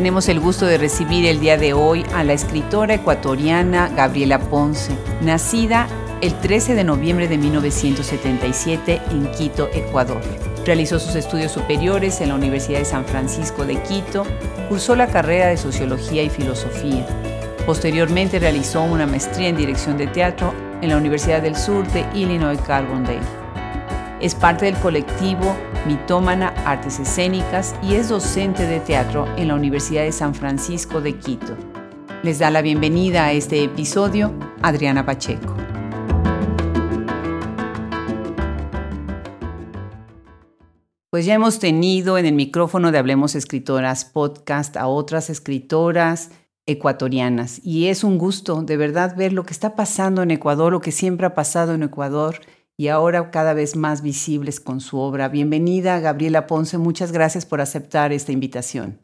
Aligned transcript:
tenemos 0.00 0.30
el 0.30 0.40
gusto 0.40 0.64
de 0.64 0.78
recibir 0.78 1.26
el 1.26 1.40
día 1.40 1.58
de 1.58 1.74
hoy 1.74 2.06
a 2.14 2.24
la 2.24 2.32
escritora 2.32 2.94
ecuatoriana 2.94 3.90
Gabriela 3.90 4.38
Ponce, 4.38 4.96
nacida 5.20 5.88
el 6.22 6.32
13 6.40 6.74
de 6.74 6.84
noviembre 6.84 7.28
de 7.28 7.36
1977 7.36 9.02
en 9.10 9.30
Quito, 9.32 9.68
Ecuador. 9.74 10.22
Realizó 10.64 10.98
sus 10.98 11.16
estudios 11.16 11.52
superiores 11.52 12.22
en 12.22 12.30
la 12.30 12.36
Universidad 12.36 12.78
de 12.78 12.86
San 12.86 13.04
Francisco 13.04 13.66
de 13.66 13.82
Quito, 13.82 14.24
cursó 14.70 14.96
la 14.96 15.06
carrera 15.06 15.48
de 15.48 15.58
Sociología 15.58 16.22
y 16.22 16.30
Filosofía. 16.30 17.06
Posteriormente 17.66 18.38
realizó 18.38 18.82
una 18.82 19.06
maestría 19.06 19.48
en 19.48 19.58
Dirección 19.58 19.98
de 19.98 20.06
Teatro 20.06 20.54
en 20.80 20.88
la 20.88 20.96
Universidad 20.96 21.42
del 21.42 21.56
Sur 21.56 21.86
de 21.88 22.06
Illinois 22.14 22.58
Carbondale. 22.66 23.20
Es 24.18 24.34
parte 24.34 24.64
del 24.64 24.76
colectivo 24.76 25.54
mitómana 25.86 26.48
Artes 26.66 27.00
Escénicas 27.00 27.74
y 27.82 27.94
es 27.94 28.08
docente 28.08 28.66
de 28.66 28.80
teatro 28.80 29.26
en 29.36 29.48
la 29.48 29.54
Universidad 29.54 30.02
de 30.02 30.12
San 30.12 30.34
Francisco 30.34 31.00
de 31.00 31.18
Quito. 31.18 31.56
Les 32.22 32.38
da 32.38 32.50
la 32.50 32.62
bienvenida 32.62 33.24
a 33.24 33.32
este 33.32 33.64
episodio 33.64 34.32
Adriana 34.62 35.06
Pacheco. 35.06 35.54
Pues 41.10 41.26
ya 41.26 41.34
hemos 41.34 41.58
tenido 41.58 42.18
en 42.18 42.26
el 42.26 42.34
micrófono 42.34 42.92
de 42.92 42.98
Hablemos 42.98 43.34
Escritoras 43.34 44.04
podcast 44.04 44.76
a 44.76 44.86
otras 44.86 45.28
escritoras 45.28 46.30
ecuatorianas 46.66 47.60
y 47.64 47.86
es 47.86 48.04
un 48.04 48.16
gusto 48.16 48.62
de 48.62 48.76
verdad 48.76 49.16
ver 49.16 49.32
lo 49.32 49.44
que 49.44 49.52
está 49.52 49.74
pasando 49.74 50.22
en 50.22 50.30
Ecuador, 50.30 50.72
lo 50.72 50.80
que 50.80 50.92
siempre 50.92 51.26
ha 51.26 51.34
pasado 51.34 51.74
en 51.74 51.82
Ecuador 51.82 52.40
y 52.80 52.88
ahora 52.88 53.30
cada 53.30 53.52
vez 53.52 53.76
más 53.76 54.00
visibles 54.00 54.58
con 54.58 54.80
su 54.80 54.96
obra. 54.96 55.28
Bienvenida, 55.28 56.00
Gabriela 56.00 56.46
Ponce. 56.46 56.78
Muchas 56.78 57.12
gracias 57.12 57.44
por 57.44 57.60
aceptar 57.60 58.10
esta 58.10 58.32
invitación. 58.32 58.98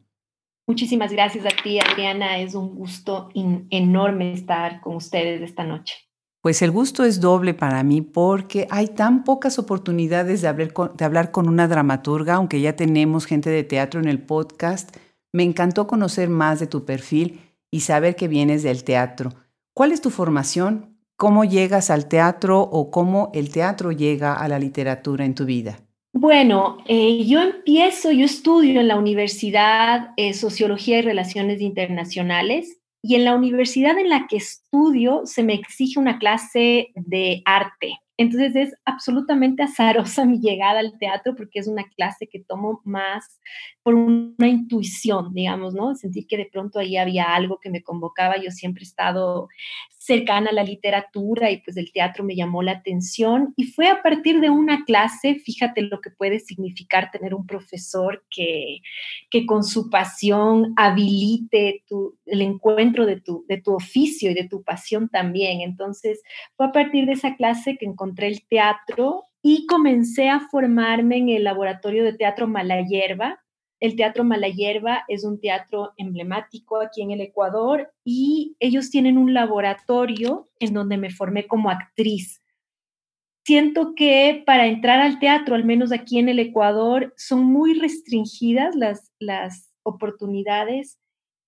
Muchísimas 0.67 1.13
gracias 1.13 1.45
a 1.45 1.51
ti, 1.63 1.79
Adriana. 1.79 2.39
Es 2.39 2.55
un 2.55 2.75
gusto 2.75 3.29
enorme 3.35 4.33
estar 4.33 4.81
con 4.81 4.97
ustedes 4.97 5.43
esta 5.43 5.65
noche. 5.65 5.95
Pues 6.41 6.63
el 6.63 6.71
gusto 6.71 7.05
es 7.05 7.21
doble 7.21 7.53
para 7.53 7.83
mí 7.83 8.01
porque 8.01 8.67
hay 8.71 8.89
tan 8.89 9.25
pocas 9.25 9.59
oportunidades 9.59 10.41
de 10.41 10.49
hablar, 10.49 10.73
con, 10.73 10.97
de 10.97 11.05
hablar 11.05 11.31
con 11.31 11.47
una 11.47 11.69
dramaturga, 11.69 12.37
aunque 12.37 12.63
ya 12.63 12.77
tenemos 12.77 13.27
gente 13.27 13.51
de 13.51 13.63
teatro 13.63 14.01
en 14.01 14.09
el 14.09 14.23
podcast. 14.23 14.97
Me 15.35 15.43
encantó 15.43 15.87
conocer 15.87 16.31
más 16.31 16.61
de 16.61 16.67
tu 16.67 16.87
perfil 16.87 17.43
y 17.71 17.81
saber 17.81 18.17
que 18.17 18.27
vienes 18.27 18.63
del 18.63 18.85
teatro. 18.85 19.35
¿Cuál 19.75 19.93
es 19.93 20.01
tu 20.01 20.09
formación? 20.09 20.95
¿Cómo 21.17 21.45
llegas 21.45 21.89
al 21.89 22.09
teatro 22.09 22.61
o 22.61 22.91
cómo 22.91 23.31
el 23.33 23.50
teatro 23.50 23.91
llega 23.91 24.34
a 24.34 24.48
la 24.48 24.59
literatura 24.59 25.25
en 25.25 25.34
tu 25.34 25.47
vida? 25.47 25.78
Bueno, 26.12 26.77
eh, 26.86 27.25
yo 27.25 27.41
empiezo, 27.41 28.11
yo 28.11 28.27
estudio 28.27 28.81
en 28.81 28.89
la 28.89 28.97
Universidad 28.97 30.11
eh, 30.19 30.34
Sociología 30.34 30.98
y 30.98 31.03
Relaciones 31.03 31.62
Internacionales 31.62 32.81
y 33.00 33.14
en 33.14 33.25
la 33.25 33.34
universidad 33.34 33.98
en 33.98 34.11
la 34.11 34.27
que 34.27 34.36
estudio 34.36 35.23
se 35.25 35.42
me 35.42 35.55
exige 35.55 35.98
una 35.98 36.19
clase 36.19 36.89
de 36.95 37.41
arte. 37.47 37.98
Entonces 38.19 38.56
es 38.56 38.75
absolutamente 38.84 39.62
azarosa 39.62 40.25
mi 40.27 40.39
llegada 40.39 40.80
al 40.80 40.98
teatro 40.98 41.34
porque 41.34 41.61
es 41.61 41.67
una 41.67 41.84
clase 41.97 42.27
que 42.27 42.41
tomo 42.41 42.83
más 42.84 43.41
por 43.83 43.95
una 43.95 44.48
intuición, 44.48 45.33
digamos, 45.33 45.75
¿no? 45.75 45.95
Sentir 45.95 46.27
que 46.27 46.36
de 46.36 46.48
pronto 46.51 46.78
ahí 46.78 46.98
había 46.98 47.34
algo 47.34 47.58
que 47.58 47.70
me 47.70 47.83
convocaba. 47.83 48.36
Yo 48.36 48.51
siempre 48.51 48.83
he 48.83 48.86
estado 48.89 49.48
cercana 50.07 50.51
a 50.51 50.55
la 50.55 50.62
literatura 50.62 51.51
y 51.51 51.61
pues 51.63 51.77
el 51.77 51.91
teatro 51.92 52.23
me 52.23 52.36
llamó 52.36 52.63
la 52.63 52.73
atención 52.73 53.53
y 53.57 53.64
fue 53.64 53.89
a 53.89 54.03
partir 54.03 54.41
de 54.41 54.51
una 54.51 54.85
clase, 54.85 55.35
fíjate 55.35 55.83
lo 55.83 56.01
que 56.01 56.11
puede 56.11 56.39
significar 56.39 57.11
tener 57.11 57.35
un 57.35 57.47
profesor 57.47 58.25
que, 58.30 58.79
que 59.30 59.47
con 59.47 59.64
su 59.64 59.91
pasión 59.91 60.73
habilite 60.77 61.83
tu, 61.89 62.17
el 62.25 62.42
encuentro 62.42 63.05
de 63.05 63.20
tu, 63.20 63.45
de 63.48 63.61
tu 63.61 63.75
oficio 63.75 64.30
y 64.30 64.35
de 64.35 64.48
tu 64.48 64.63
pasión 64.63 65.08
también. 65.08 65.61
Entonces 65.61 66.23
fue 66.57 66.67
a 66.67 66.73
partir 66.73 67.07
de 67.07 67.13
esa 67.13 67.35
clase 67.35 67.77
que 67.77 67.86
encontré 67.86 68.29
el 68.29 68.47
teatro 68.47 69.25
y 69.42 69.67
comencé 69.67 70.29
a 70.29 70.41
formarme 70.41 71.19
en 71.19 71.29
el 71.30 71.45
laboratorio 71.45 72.05
de 72.05 72.13
teatro 72.13 72.47
Malayerba, 72.47 73.42
el 73.81 73.97
Teatro 73.97 74.25
Malayerba 74.25 75.05
es 75.09 75.25
un 75.25 75.41
teatro 75.41 75.92
emblemático 75.97 76.81
aquí 76.81 77.03
en 77.03 77.11
el 77.11 77.20
Ecuador 77.20 77.92
y 78.05 78.57
ellos 78.59 78.91
tienen 78.91 79.19
un 79.19 79.35
laboratorio 79.35 80.47
en 80.61 80.73
donde 80.73 80.97
me 80.97 81.11
formé 81.11 81.47
como 81.47 81.70
actriz. 81.70 82.42
Siento 83.45 83.95
que 83.95 84.42
para 84.45 84.67
entrar 84.67 85.01
al 85.01 85.19
teatro, 85.19 85.55
al 85.55 85.65
menos 85.65 85.92
aquí 85.92 86.19
en 86.19 86.29
el 86.29 86.39
Ecuador, 86.39 87.13
son 87.17 87.45
muy 87.45 87.75
restringidas 87.75 88.75
las, 88.75 89.13
las 89.20 89.73
oportunidades 89.85 90.98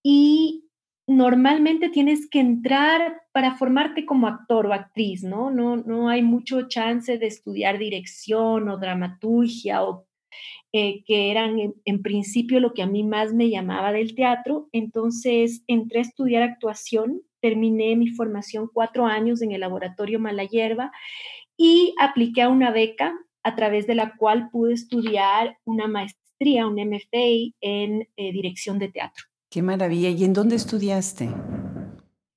y 0.04 0.68
normalmente 1.08 1.88
tienes 1.88 2.28
que 2.28 2.38
entrar 2.38 3.22
para 3.32 3.56
formarte 3.56 4.04
como 4.04 4.26
actor 4.26 4.66
o 4.66 4.74
actriz, 4.74 5.24
¿no? 5.24 5.50
No, 5.50 5.76
no 5.76 6.08
hay 6.08 6.22
mucho 6.22 6.68
chance 6.68 7.18
de 7.18 7.26
estudiar 7.26 7.78
dirección 7.78 8.68
o 8.68 8.78
dramaturgia 8.78 9.82
o 9.82 10.07
eh, 10.72 11.02
que 11.04 11.30
eran 11.30 11.74
en, 11.84 12.02
principio 12.02 12.60
lo 12.60 12.74
que 12.74 12.82
a 12.82 12.86
mí 12.86 13.02
más 13.04 13.32
me 13.32 13.48
llamaba 13.48 13.92
del 13.92 14.14
teatro. 14.14 14.68
Entonces 14.72 15.62
entré 15.66 16.00
a 16.00 16.02
estudiar 16.02 16.42
actuación, 16.42 17.22
terminé 17.40 17.96
mi 17.96 18.08
formación 18.08 18.68
cuatro 18.72 19.06
años 19.06 19.40
en 19.42 19.52
el 19.52 19.60
laboratorio 19.60 20.18
Malayerba 20.18 20.92
y 21.56 21.94
apliqué 21.98 22.42
a 22.42 22.48
una 22.48 22.70
beca 22.70 23.14
a 23.42 23.56
través 23.56 23.86
de 23.86 23.94
la 23.94 24.16
cual 24.16 24.50
pude 24.50 24.74
estudiar 24.74 25.56
una 25.64 25.86
maestría, 25.86 26.66
un 26.66 26.74
MFA 26.74 27.54
en 27.60 28.08
eh, 28.16 28.32
dirección 28.32 28.78
de 28.78 28.88
teatro. 28.88 29.24
Qué 29.50 29.62
maravilla. 29.62 30.10
¿Y 30.10 30.24
en 30.24 30.34
dónde 30.34 30.56
estudiaste? 30.56 31.30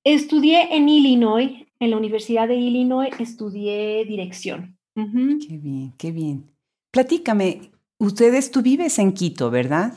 Estudié 0.04 0.74
en 0.74 0.88
Illinois, 0.88 1.66
en 1.78 1.90
la 1.90 1.96
Universidad 1.96 2.48
de 2.48 2.56
Illinois, 2.56 3.10
estudié 3.18 4.04
dirección. 4.04 4.78
Qué 4.94 5.58
bien, 5.58 5.92
qué 5.96 6.10
bien. 6.10 6.50
Platícame, 6.90 7.72
Ustedes, 8.02 8.50
tú 8.50 8.62
vives 8.62 8.98
en 8.98 9.12
Quito, 9.12 9.48
¿verdad? 9.48 9.92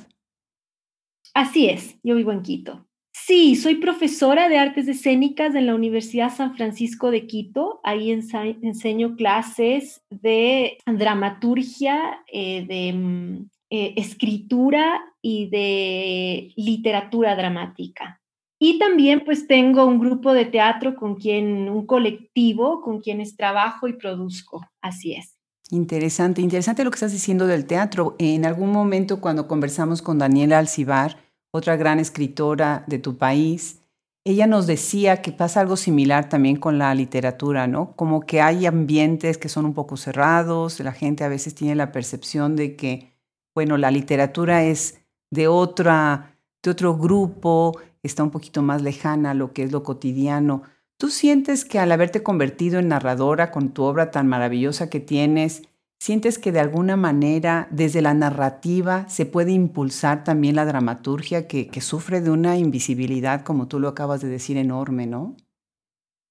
Así 1.33 1.67
es, 1.67 1.97
yo 2.03 2.13
vivo 2.13 2.31
en 2.31 2.43
Quito. 2.43 2.85
Sí, 3.11 3.55
soy 3.55 3.77
profesora 3.77 4.47
de 4.47 4.59
artes 4.59 4.88
escénicas 4.88 5.55
en 5.55 5.66
la 5.66 5.73
Universidad 5.73 6.31
San 6.31 6.55
Francisco 6.55 7.09
de 7.09 7.25
Quito. 7.25 7.79
Ahí 7.83 8.11
enseño 8.11 9.16
clases 9.16 10.03
de 10.11 10.77
dramaturgia, 10.85 12.23
eh, 12.31 12.67
de 12.67 12.93
mm, 12.93 13.49
eh, 13.71 13.93
escritura 13.97 15.01
y 15.23 15.49
de 15.49 16.53
literatura 16.57 17.35
dramática. 17.35 18.22
Y 18.59 18.77
también 18.77 19.23
pues 19.25 19.47
tengo 19.47 19.83
un 19.83 19.99
grupo 19.99 20.31
de 20.31 20.45
teatro 20.45 20.95
con 20.95 21.16
quien, 21.16 21.69
un 21.69 21.87
colectivo 21.87 22.83
con 22.83 23.01
quienes 23.01 23.35
trabajo 23.35 23.87
y 23.87 23.93
produzco. 23.93 24.61
Así 24.79 25.13
es. 25.16 25.34
Interesante, 25.71 26.41
interesante 26.41 26.83
lo 26.83 26.91
que 26.91 26.95
estás 26.95 27.11
diciendo 27.11 27.47
del 27.47 27.65
teatro. 27.65 28.15
En 28.19 28.45
algún 28.45 28.71
momento 28.71 29.19
cuando 29.19 29.47
conversamos 29.47 30.01
con 30.03 30.19
Daniela 30.19 30.59
Alcibar, 30.59 31.17
otra 31.51 31.75
gran 31.75 31.99
escritora 31.99 32.83
de 32.87 32.99
tu 32.99 33.17
país, 33.17 33.81
ella 34.23 34.45
nos 34.45 34.67
decía 34.67 35.21
que 35.21 35.31
pasa 35.31 35.61
algo 35.61 35.75
similar 35.75 36.29
también 36.29 36.57
con 36.57 36.77
la 36.77 36.93
literatura, 36.93 37.67
¿no? 37.67 37.95
Como 37.95 38.21
que 38.21 38.41
hay 38.41 38.65
ambientes 38.65 39.37
que 39.37 39.49
son 39.49 39.65
un 39.65 39.73
poco 39.73 39.97
cerrados, 39.97 40.79
la 40.79 40.91
gente 40.91 41.23
a 41.23 41.29
veces 41.29 41.55
tiene 41.55 41.75
la 41.75 41.91
percepción 41.91 42.55
de 42.55 42.75
que, 42.75 43.13
bueno, 43.55 43.77
la 43.77 43.89
literatura 43.89 44.63
es 44.63 44.99
de 45.31 45.47
otra, 45.47 46.37
de 46.63 46.72
otro 46.72 46.95
grupo, 46.95 47.79
está 48.03 48.23
un 48.23 48.31
poquito 48.31 48.61
más 48.61 48.81
lejana 48.81 49.31
a 49.31 49.35
lo 49.35 49.53
que 49.53 49.63
es 49.63 49.72
lo 49.72 49.84
cotidiano. 49.84 50.63
¿Tú 50.97 51.09
sientes 51.09 51.65
que 51.65 51.77
al 51.77 51.91
haberte 51.91 52.23
convertido 52.23 52.79
en 52.79 52.87
narradora 52.87 53.51
con 53.51 53.73
tu 53.73 53.83
obra 53.83 54.11
tan 54.11 54.27
maravillosa 54.27 54.89
que 54.89 55.01
tienes, 55.01 55.63
sientes 55.99 56.39
que 56.39 56.53
de 56.53 56.61
alguna 56.61 56.95
manera 56.95 57.67
desde 57.69 58.01
la 58.01 58.13
narrativa 58.13 59.07
se 59.09 59.25
puede 59.25 59.51
impulsar 59.51 60.23
también 60.23 60.55
la 60.55 60.63
dramaturgia 60.63 61.47
que, 61.47 61.69
sufre 61.81 62.21
de 62.21 62.31
una 62.31 62.57
invisibilidad, 62.57 63.41
como 63.41 63.67
tú 63.67 63.79
lo 63.79 63.89
acabas 63.89 64.21
de 64.21 64.29
decir, 64.29 64.55
enorme, 64.55 65.05
¿no? 65.05 65.35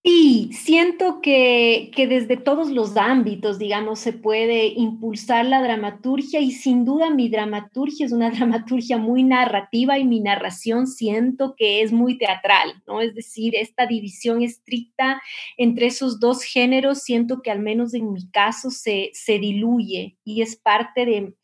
Sí, 0.07 0.51
siento 0.53 1.23
que, 1.23 1.91
que, 1.97 2.07
desde 2.07 2.37
todos 2.37 2.71
los 2.71 2.95
ámbitos, 2.99 3.59
digamos, 3.59 4.01
se 4.01 4.13
puede 4.13 4.67
impulsar 4.67 5.47
la 5.47 5.63
dramaturgia 5.63 6.41
y 6.41 6.51
sin 6.51 6.85
duda 6.85 7.09
mi 7.09 7.31
dramaturgia 7.31 8.05
es 8.05 8.13
una 8.13 8.29
dramaturgia 8.31 8.99
muy 8.99 9.23
narrativa 9.23 9.99
y 9.99 10.05
mi 10.05 10.21
narración 10.21 10.87
siento 10.87 11.55
que 11.57 11.81
es 11.81 11.91
muy 11.91 12.19
teatral, 12.19 12.83
¿no? 12.87 13.01
Es 13.01 13.15
decir, 13.15 13.55
esta 13.57 13.87
división 13.87 14.43
estricta 14.43 15.23
entre 15.57 15.87
esos 15.87 16.21
dos 16.21 16.43
géneros 16.43 17.03
siento 17.03 17.41
que 17.41 17.51
al 17.51 17.61
menos 17.61 17.95
en 17.95 18.13
mi 18.13 18.29
caso 18.31 18.71
se, 18.71 19.09
se 19.15 19.39
diluye 19.39 20.19
y 20.23 20.43
es 20.43 20.57
parte 20.57 21.07
de... 21.07 21.35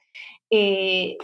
Eh, 0.50 1.16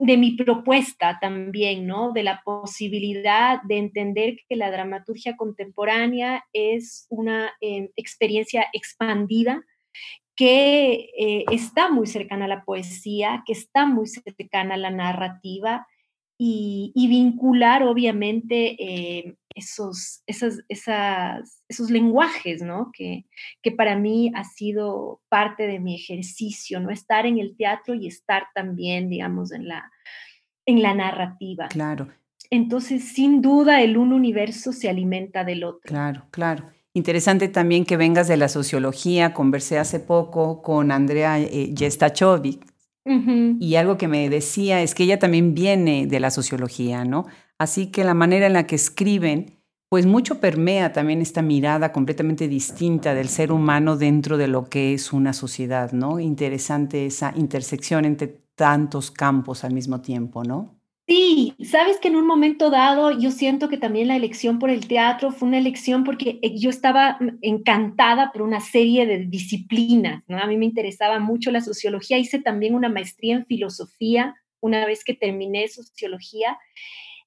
de 0.00 0.16
mi 0.16 0.32
propuesta 0.32 1.18
también, 1.20 1.86
¿no? 1.86 2.12
De 2.12 2.22
la 2.22 2.40
posibilidad 2.42 3.62
de 3.64 3.76
entender 3.76 4.36
que 4.48 4.56
la 4.56 4.70
dramaturgia 4.70 5.36
contemporánea 5.36 6.42
es 6.54 7.06
una 7.10 7.52
eh, 7.60 7.90
experiencia 7.96 8.66
expandida 8.72 9.62
que 10.34 11.10
eh, 11.18 11.44
está 11.52 11.90
muy 11.90 12.06
cercana 12.06 12.46
a 12.46 12.48
la 12.48 12.64
poesía, 12.64 13.42
que 13.44 13.52
está 13.52 13.84
muy 13.84 14.06
cercana 14.06 14.74
a 14.74 14.78
la 14.78 14.90
narrativa 14.90 15.86
y, 16.38 16.92
vincular 16.94 17.82
obviamente 17.82 18.76
eh, 18.82 19.34
esos, 19.54 20.22
esas, 20.26 20.60
esas, 20.68 21.62
esos 21.68 21.90
lenguajes, 21.90 22.62
¿no? 22.62 22.90
Que, 22.92 23.26
que 23.62 23.72
para 23.72 23.96
mí 23.96 24.30
ha 24.34 24.44
sido 24.44 25.20
parte 25.28 25.66
de 25.66 25.80
mi 25.80 25.94
ejercicio, 25.94 26.80
¿no? 26.80 26.90
Estar 26.90 27.26
en 27.26 27.38
el 27.38 27.56
teatro 27.56 27.94
y 27.94 28.06
estar 28.06 28.44
también, 28.54 29.10
digamos, 29.10 29.52
en 29.52 29.68
la, 29.68 29.90
en 30.66 30.82
la 30.82 30.94
narrativa. 30.94 31.68
Claro. 31.68 32.08
Entonces, 32.50 33.04
sin 33.04 33.42
duda, 33.42 33.82
el 33.82 33.96
un 33.96 34.12
universo 34.12 34.72
se 34.72 34.88
alimenta 34.88 35.44
del 35.44 35.64
otro. 35.64 35.80
Claro, 35.84 36.26
claro. 36.30 36.70
Interesante 36.92 37.48
también 37.48 37.84
que 37.84 37.96
vengas 37.96 38.26
de 38.26 38.36
la 38.36 38.48
sociología. 38.48 39.32
Conversé 39.32 39.78
hace 39.78 40.00
poco 40.00 40.60
con 40.60 40.90
Andrea 40.90 41.38
eh, 41.38 41.72
y 43.04 43.74
algo 43.76 43.96
que 43.96 44.08
me 44.08 44.28
decía 44.28 44.82
es 44.82 44.94
que 44.94 45.04
ella 45.04 45.18
también 45.18 45.54
viene 45.54 46.06
de 46.06 46.20
la 46.20 46.30
sociología, 46.30 47.04
¿no? 47.04 47.26
Así 47.60 47.88
que 47.90 48.04
la 48.04 48.14
manera 48.14 48.46
en 48.46 48.54
la 48.54 48.66
que 48.66 48.74
escriben, 48.74 49.60
pues 49.90 50.06
mucho 50.06 50.40
permea 50.40 50.94
también 50.94 51.20
esta 51.20 51.42
mirada 51.42 51.92
completamente 51.92 52.48
distinta 52.48 53.12
del 53.12 53.28
ser 53.28 53.52
humano 53.52 53.98
dentro 53.98 54.38
de 54.38 54.48
lo 54.48 54.70
que 54.70 54.94
es 54.94 55.12
una 55.12 55.34
sociedad, 55.34 55.92
¿no? 55.92 56.20
Interesante 56.20 57.04
esa 57.04 57.34
intersección 57.36 58.06
entre 58.06 58.28
tantos 58.54 59.10
campos 59.10 59.62
al 59.62 59.74
mismo 59.74 60.00
tiempo, 60.00 60.42
¿no? 60.42 60.80
Sí, 61.06 61.54
sabes 61.62 61.98
que 61.98 62.08
en 62.08 62.16
un 62.16 62.26
momento 62.26 62.70
dado 62.70 63.10
yo 63.10 63.30
siento 63.30 63.68
que 63.68 63.76
también 63.76 64.08
la 64.08 64.16
elección 64.16 64.58
por 64.58 64.70
el 64.70 64.88
teatro 64.88 65.30
fue 65.30 65.46
una 65.46 65.58
elección 65.58 66.02
porque 66.02 66.38
eh, 66.40 66.58
yo 66.58 66.70
estaba 66.70 67.18
mm, 67.20 67.40
encantada 67.42 68.32
por 68.32 68.40
una 68.40 68.60
serie 68.60 69.04
de 69.04 69.26
disciplinas, 69.26 70.24
¿no? 70.28 70.38
A 70.38 70.46
mí 70.46 70.56
me 70.56 70.64
interesaba 70.64 71.18
mucho 71.18 71.50
la 71.50 71.60
sociología, 71.60 72.16
hice 72.16 72.38
también 72.38 72.74
una 72.74 72.88
maestría 72.88 73.36
en 73.36 73.44
filosofía 73.44 74.34
una 74.60 74.86
vez 74.86 75.04
que 75.04 75.12
terminé 75.12 75.68
sociología. 75.68 76.56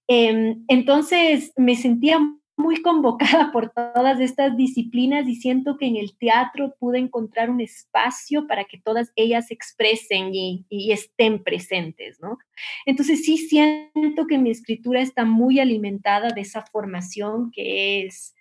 Em, 0.08 0.64
entonces 0.68 1.54
me 1.56 1.76
sentía 1.76 2.20
muy 2.56 2.82
convocada 2.82 3.52
por 3.52 3.72
todas 3.72 4.20
estas 4.20 4.56
disciplinas 4.56 5.28
y 5.28 5.36
siento 5.36 5.78
que 5.78 5.88
en 5.88 5.96
el 5.96 6.16
teatro 6.18 6.76
pude 6.80 7.00
encontrar 7.00 7.50
un 7.50 7.62
espacio 7.62 8.48
para 8.48 8.66
que 8.66 8.80
todas 8.80 9.12
ellas 9.16 9.48
se 9.48 9.54
expresen 9.54 10.32
y, 10.34 10.66
estén 10.92 11.44
presentes, 11.44 12.20
¿no? 12.22 12.38
Entonces 12.86 13.24
sí 13.24 13.38
siento 13.38 14.28
que 14.28 14.38
mi 14.38 14.52
escritura 14.52 15.02
está 15.02 15.26
muy 15.26 15.60
alimentada 15.60 16.30
de 16.30 16.42
esa 16.42 16.62
formación 16.62 17.52
que 17.52 18.06
es 18.06 18.36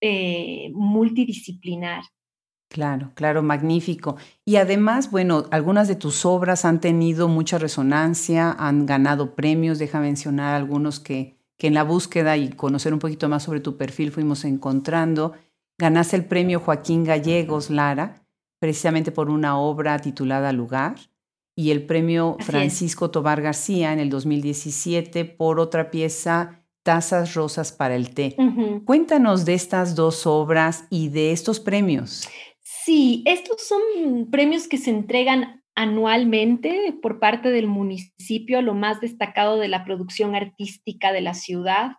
eh, 0.00 0.70
multidisciplinar. 0.72 2.04
Claro, 2.68 3.12
claro, 3.14 3.42
magnífico. 3.42 4.16
Y 4.44 4.56
además, 4.56 5.10
bueno, 5.10 5.44
algunas 5.50 5.88
de 5.88 5.94
tus 5.94 6.26
obras 6.26 6.64
han 6.64 6.80
tenido 6.80 7.28
mucha 7.28 7.58
resonancia, 7.58 8.50
han 8.58 8.86
ganado 8.86 9.34
premios, 9.34 9.78
deja 9.78 10.00
mencionar 10.00 10.54
algunos 10.54 10.98
que, 10.98 11.36
que 11.56 11.68
en 11.68 11.74
la 11.74 11.84
búsqueda 11.84 12.36
y 12.36 12.50
conocer 12.50 12.92
un 12.92 12.98
poquito 12.98 13.28
más 13.28 13.44
sobre 13.44 13.60
tu 13.60 13.76
perfil 13.76 14.10
fuimos 14.10 14.44
encontrando. 14.44 15.32
Ganaste 15.78 16.16
el 16.16 16.24
premio 16.24 16.60
Joaquín 16.60 17.04
Gallegos 17.04 17.70
Lara, 17.70 18.26
precisamente 18.58 19.12
por 19.12 19.30
una 19.30 19.58
obra 19.58 19.98
titulada 19.98 20.52
Lugar, 20.52 20.96
y 21.54 21.70
el 21.70 21.86
premio 21.86 22.36
Francisco 22.40 23.10
Tobar 23.10 23.40
García 23.40 23.92
en 23.92 24.00
el 24.00 24.10
2017 24.10 25.24
por 25.24 25.60
otra 25.60 25.90
pieza 25.90 26.66
Tazas 26.86 27.34
Rosas 27.34 27.72
para 27.72 27.96
el 27.96 28.14
Té. 28.14 28.36
Cuéntanos 28.84 29.44
de 29.44 29.54
estas 29.54 29.96
dos 29.96 30.24
obras 30.24 30.84
y 30.88 31.08
de 31.08 31.32
estos 31.32 31.58
premios. 31.58 32.28
Sí, 32.86 33.24
estos 33.26 33.66
son 33.66 34.30
premios 34.30 34.68
que 34.68 34.78
se 34.78 34.90
entregan 34.90 35.64
anualmente 35.74 36.96
por 37.02 37.18
parte 37.18 37.50
del 37.50 37.66
municipio 37.66 38.62
lo 38.62 38.74
más 38.74 39.00
destacado 39.00 39.58
de 39.58 39.66
la 39.66 39.84
producción 39.84 40.36
artística 40.36 41.10
de 41.10 41.20
la 41.20 41.34
ciudad. 41.34 41.96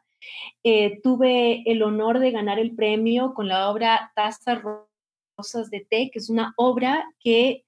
Eh, 0.63 1.01
tuve 1.03 1.69
el 1.69 1.83
honor 1.83 2.19
de 2.19 2.31
ganar 2.31 2.57
el 2.57 2.73
premio 2.73 3.33
con 3.33 3.49
la 3.49 3.69
obra 3.69 4.13
Tazas 4.15 4.61
Rosas 4.61 5.69
de 5.69 5.81
Té, 5.81 6.09
que 6.09 6.19
es 6.19 6.29
una 6.29 6.53
obra 6.55 7.03
que 7.19 7.65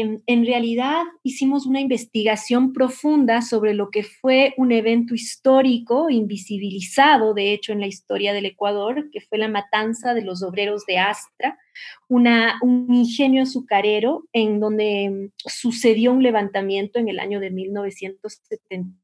en 0.00 0.46
realidad 0.46 1.02
hicimos 1.22 1.66
una 1.66 1.80
investigación 1.80 2.72
profunda 2.72 3.42
sobre 3.42 3.74
lo 3.74 3.90
que 3.90 4.02
fue 4.02 4.54
un 4.56 4.72
evento 4.72 5.14
histórico 5.14 6.08
invisibilizado, 6.08 7.34
de 7.34 7.52
hecho, 7.52 7.72
en 7.72 7.80
la 7.80 7.86
historia 7.86 8.32
del 8.32 8.46
Ecuador, 8.46 9.10
que 9.10 9.20
fue 9.20 9.36
la 9.36 9.48
matanza 9.48 10.14
de 10.14 10.22
los 10.22 10.42
obreros 10.42 10.86
de 10.86 10.98
Astra, 10.98 11.58
un 12.08 12.86
ingenio 12.88 13.42
azucarero 13.42 14.24
en 14.32 14.60
donde 14.60 15.30
sucedió 15.36 16.12
un 16.12 16.22
levantamiento 16.22 16.98
en 16.98 17.08
el 17.08 17.18
año 17.18 17.38
de 17.40 17.50
1970 17.50 19.01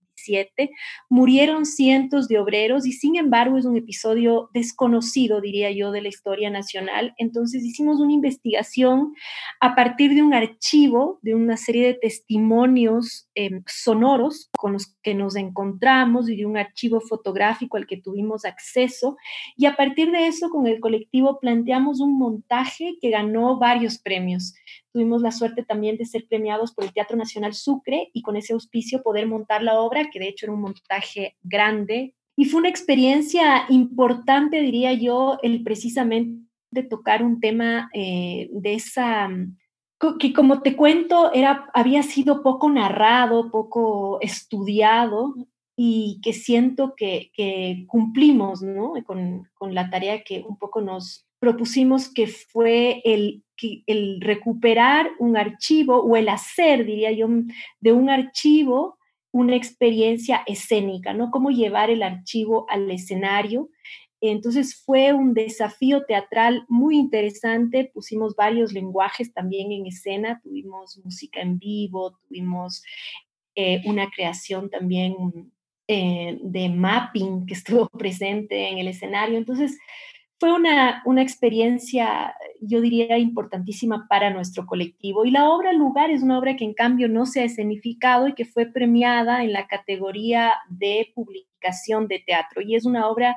murieron 1.08 1.66
cientos 1.66 2.28
de 2.28 2.38
obreros 2.38 2.86
y 2.86 2.92
sin 2.92 3.16
embargo 3.16 3.58
es 3.58 3.64
un 3.64 3.76
episodio 3.76 4.50
desconocido, 4.52 5.40
diría 5.40 5.70
yo, 5.70 5.92
de 5.92 6.02
la 6.02 6.08
historia 6.08 6.50
nacional. 6.50 7.14
Entonces 7.18 7.64
hicimos 7.64 8.00
una 8.00 8.12
investigación 8.12 9.14
a 9.60 9.74
partir 9.74 10.14
de 10.14 10.22
un 10.22 10.34
archivo, 10.34 11.18
de 11.22 11.34
una 11.34 11.56
serie 11.56 11.86
de 11.86 11.94
testimonios 11.94 13.27
em, 13.40 13.62
sonoros 13.66 14.50
con 14.58 14.72
los 14.72 14.96
que 15.02 15.14
nos 15.14 15.36
encontramos 15.36 16.28
y 16.28 16.34
de 16.34 16.44
un 16.44 16.56
archivo 16.56 17.00
fotográfico 17.00 17.76
al 17.76 17.86
que 17.86 17.96
tuvimos 17.96 18.44
acceso. 18.44 19.16
Y 19.56 19.66
a 19.66 19.76
partir 19.76 20.10
de 20.10 20.26
eso, 20.26 20.50
con 20.50 20.66
el 20.66 20.80
colectivo 20.80 21.38
planteamos 21.38 22.00
un 22.00 22.18
montaje 22.18 22.96
que 23.00 23.10
ganó 23.10 23.56
varios 23.58 23.98
premios. 23.98 24.54
Tuvimos 24.92 25.22
la 25.22 25.30
suerte 25.30 25.62
también 25.62 25.96
de 25.96 26.04
ser 26.04 26.26
premiados 26.28 26.74
por 26.74 26.84
el 26.84 26.92
Teatro 26.92 27.16
Nacional 27.16 27.54
Sucre 27.54 28.10
y 28.12 28.22
con 28.22 28.36
ese 28.36 28.54
auspicio 28.54 29.02
poder 29.02 29.28
montar 29.28 29.62
la 29.62 29.80
obra, 29.80 30.10
que 30.10 30.18
de 30.18 30.28
hecho 30.28 30.46
era 30.46 30.54
un 30.54 30.62
montaje 30.62 31.36
grande. 31.42 32.16
Y 32.36 32.46
fue 32.46 32.60
una 32.60 32.68
experiencia 32.68 33.66
importante, 33.68 34.60
diría 34.60 34.92
yo, 34.94 35.38
el 35.42 35.62
precisamente 35.62 36.48
tocar 36.90 37.22
un 37.22 37.40
tema 37.40 37.88
eh, 37.94 38.48
de 38.52 38.74
esa 38.74 39.28
que 40.18 40.32
como 40.32 40.62
te 40.62 40.76
cuento, 40.76 41.32
era, 41.32 41.68
había 41.74 42.02
sido 42.02 42.42
poco 42.42 42.70
narrado, 42.70 43.50
poco 43.50 44.18
estudiado 44.20 45.34
y 45.76 46.20
que 46.22 46.32
siento 46.32 46.94
que, 46.96 47.30
que 47.34 47.84
cumplimos 47.88 48.62
¿no? 48.62 48.94
con, 49.04 49.48
con, 49.54 49.74
la 49.74 49.90
tarea 49.90 50.22
que 50.22 50.44
un 50.48 50.56
poco 50.56 50.80
nos 50.80 51.26
propusimos, 51.40 52.12
que 52.12 52.26
fue 52.26 53.00
el, 53.04 53.44
el 53.86 54.20
recuperar 54.20 55.10
un 55.18 55.36
archivo 55.36 56.00
o 56.00 56.16
el 56.16 56.28
hacer, 56.28 56.84
diría 56.84 57.12
yo, 57.12 57.28
de 57.80 57.92
un 57.92 58.10
archivo 58.10 58.98
una 59.30 59.56
experiencia 59.56 60.42
escénica, 60.46 61.12
¿no? 61.12 61.30
Cómo 61.30 61.50
llevar 61.50 61.90
el 61.90 62.02
archivo 62.02 62.66
al 62.68 62.90
escenario 62.90 63.68
entonces 64.20 64.74
fue 64.84 65.12
un 65.12 65.32
desafío 65.34 66.04
teatral 66.04 66.64
muy 66.68 66.96
interesante, 66.96 67.90
pusimos 67.92 68.34
varios 68.34 68.72
lenguajes 68.72 69.32
también 69.32 69.70
en 69.70 69.86
escena, 69.86 70.40
tuvimos 70.42 71.00
música 71.04 71.40
en 71.40 71.58
vivo, 71.58 72.18
tuvimos 72.26 72.82
eh, 73.54 73.82
una 73.86 74.10
creación 74.10 74.70
también 74.70 75.14
eh, 75.86 76.38
de 76.42 76.68
mapping 76.68 77.46
que 77.46 77.54
estuvo 77.54 77.88
presente 77.98 78.68
en 78.68 78.78
el 78.78 78.88
escenario. 78.88 79.38
Entonces 79.38 79.78
fue 80.40 80.52
una, 80.52 81.02
una 81.04 81.22
experiencia, 81.22 82.34
yo 82.60 82.80
diría, 82.80 83.18
importantísima 83.18 84.06
para 84.08 84.30
nuestro 84.30 84.66
colectivo. 84.66 85.24
Y 85.24 85.30
la 85.30 85.48
obra 85.48 85.72
Lugar 85.72 86.10
es 86.10 86.22
una 86.22 86.38
obra 86.38 86.56
que 86.56 86.64
en 86.64 86.74
cambio 86.74 87.08
no 87.08 87.26
se 87.26 87.40
ha 87.40 87.44
escenificado 87.44 88.28
y 88.28 88.34
que 88.34 88.44
fue 88.44 88.66
premiada 88.66 89.42
en 89.42 89.52
la 89.52 89.66
categoría 89.66 90.54
de 90.68 91.10
publicación 91.14 92.06
de 92.06 92.22
teatro. 92.24 92.62
Y 92.62 92.76
es 92.76 92.84
una 92.84 93.08
obra 93.08 93.36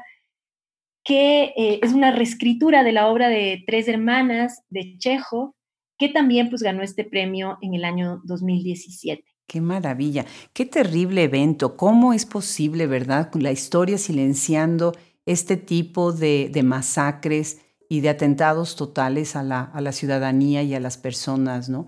que 1.03 1.53
eh, 1.58 1.79
es 1.81 1.93
una 1.93 2.12
reescritura 2.12 2.84
de 2.84 2.91
la 2.91 3.08
obra 3.08 3.29
de 3.29 3.63
Tres 3.65 3.88
Hermanas 3.88 4.63
de 4.70 4.98
Chejo, 4.98 5.55
que 5.98 6.10
también 6.10 6.50
pues 6.50 6.62
ganó 6.62 6.84
este 6.84 7.03
premio 7.03 7.58
en 7.62 7.74
el 7.74 7.86
año 7.86 8.22
2017. 8.24 9.24
Qué 9.48 9.62
maravilla, 9.62 10.25
qué 10.53 10.65
terrible 10.65 11.24
evento, 11.24 11.75
cómo 11.75 12.13
es 12.13 12.25
posible, 12.25 12.88
¿verdad? 12.88 13.29
La 13.36 13.51
historia 13.51 13.98
silenciando 13.98 14.93
este 15.25 15.58
tipo 15.58 16.13
de, 16.13 16.50
masacres 16.63 17.60
y 17.89 18.00
de 18.00 18.10
atentados 18.10 18.75
totales 18.75 19.36
a 19.36 19.43
la, 19.43 19.63
a 19.63 19.81
la, 19.81 19.91
ciudadanía 19.91 20.63
y 20.63 20.74
a 20.74 20.79
las 20.79 20.98
personas, 20.98 21.70
¿no? 21.70 21.88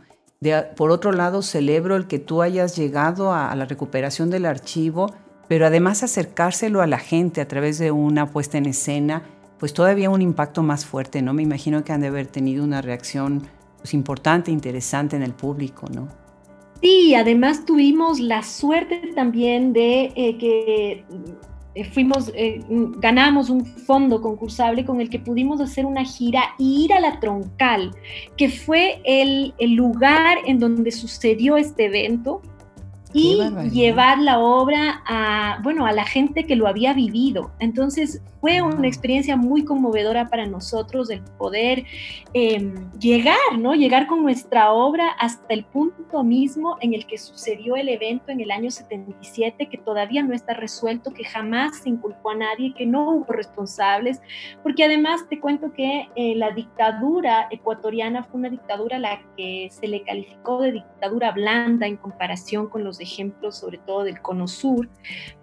por 0.76 0.92
otro 0.92 1.14
lado, 1.14 1.42
celebro 1.42 1.96
el 1.96 2.06
que 2.06 2.20
tú 2.20 2.42
hayas 2.42 2.76
llegado 2.76 3.32
a 3.32 3.56
la 3.56 3.64
recuperación 3.64 4.30
del 4.30 4.46
archivo 4.46 5.10
pero 5.48 5.66
además 5.66 6.04
acercárselo 6.04 6.82
a 6.82 6.88
la 6.88 7.00
gente 7.00 7.42
a 7.42 7.48
través 7.48 7.78
de 7.78 7.92
una 7.92 8.28
puesta 8.28 8.58
en 8.58 8.66
escena, 8.66 9.24
pues 9.60 9.74
todavía 9.74 10.10
un 10.10 10.22
impacto 10.22 10.64
más 10.64 10.86
fuerte, 10.86 11.22
¿no? 11.22 11.34
Me 11.34 11.44
imagino 11.44 11.84
que 11.84 11.94
han 11.94 12.02
de 12.02 12.08
haber 12.08 12.28
tenido 12.28 12.64
una 12.64 12.82
reacción 12.82 13.44
pues, 13.78 13.94
importante, 13.94 14.52
interesante 14.52 15.16
en 15.16 15.24
el 15.24 15.34
público, 15.34 15.88
¿no? 15.94 16.08
Sí, 16.82 17.16
además 17.16 17.64
tuvimos 17.64 18.20
la 18.20 18.44
suerte 18.44 19.14
también 19.16 19.72
de 19.72 20.12
eh, 20.16 20.38
que 20.38 21.06
eh, 21.76 21.86
fuimos, 21.86 22.30
eh, 22.36 22.62
ganamos 22.98 23.50
un 23.50 23.66
fondo 23.66 24.22
concursable 24.22 24.86
con 24.86 25.02
el 25.02 25.10
que 25.10 25.18
pudimos 25.18 25.60
hacer 25.62 25.86
una 25.86 26.04
gira 26.04 26.44
y 26.60 26.84
ir 26.86 26.94
a 26.94 27.00
la 27.00 27.20
Troncal, 27.20 27.92
que 28.38 28.50
fue 28.50 29.02
el, 29.06 29.54
el 29.58 29.74
lugar 29.76 30.38
en 30.46 30.60
donde 30.60 30.92
sucedió 30.92 31.58
este 31.58 31.86
evento 31.86 32.42
y 33.14 33.40
llevar 33.70 34.20
la 34.20 34.40
obra 34.40 35.04
a, 35.06 35.60
bueno, 35.62 35.86
a 35.86 35.92
la 35.92 36.06
gente 36.06 36.46
que 36.46 36.56
lo 36.56 36.68
había 36.68 36.94
vivido. 36.94 37.52
Entonces 37.60 38.22
fue 38.42 38.62
una 38.62 38.88
experiencia 38.88 39.38
muy 39.38 39.64
conmovedora 39.64 40.30
para 40.30 40.46
nosotros 40.46 41.10
el 41.10 41.22
poder 41.38 41.86
em, 42.34 42.92
llegar, 43.00 43.38
¿no? 43.58 43.74
Llegar 43.74 44.08
con 44.08 44.22
nuestra 44.22 44.74
obra 44.74 45.08
hasta 45.20 45.54
el 45.54 45.64
punto 45.64 46.24
mismo 46.24 46.78
en 46.82 46.94
el 46.94 47.06
que 47.06 47.18
sucedió 47.18 47.78
el 47.78 47.88
evento 47.88 48.32
en 48.32 48.42
el 48.42 48.52
año 48.52 48.70
77, 48.70 49.68
que 49.68 49.78
todavía 49.78 50.24
no 50.24 50.34
está 50.34 50.54
resuelto, 50.54 51.14
que 51.14 51.24
jamás 51.24 51.78
se 51.78 51.90
inculpó 51.90 52.32
a 52.32 52.36
nadie, 52.36 52.74
que 52.74 52.86
no 52.86 53.12
hubo 53.12 53.32
responsables, 53.32 54.22
porque 54.62 54.84
además 54.84 55.22
te 55.30 55.40
cuento 55.40 55.72
que 55.72 56.10
eh, 56.16 56.36
la 56.36 56.52
dictadura 56.52 57.48
ecuatoriana 57.50 58.24
fue 58.24 58.40
una 58.40 58.50
dictadura 58.50 58.98
a 58.98 59.00
la 59.00 59.22
que 59.38 59.70
se 59.72 59.88
le 59.88 60.02
calificó 60.04 60.62
de 60.62 60.74
dictadura 60.74 61.32
blanda 61.32 61.88
en 61.88 61.96
comparación 61.96 62.68
con 62.68 62.84
los 62.84 62.98
ejemplos, 63.04 63.58
sobre 63.58 63.78
todo 63.78 64.04
del 64.04 64.22
Cono 64.22 64.48
Sur, 64.48 64.90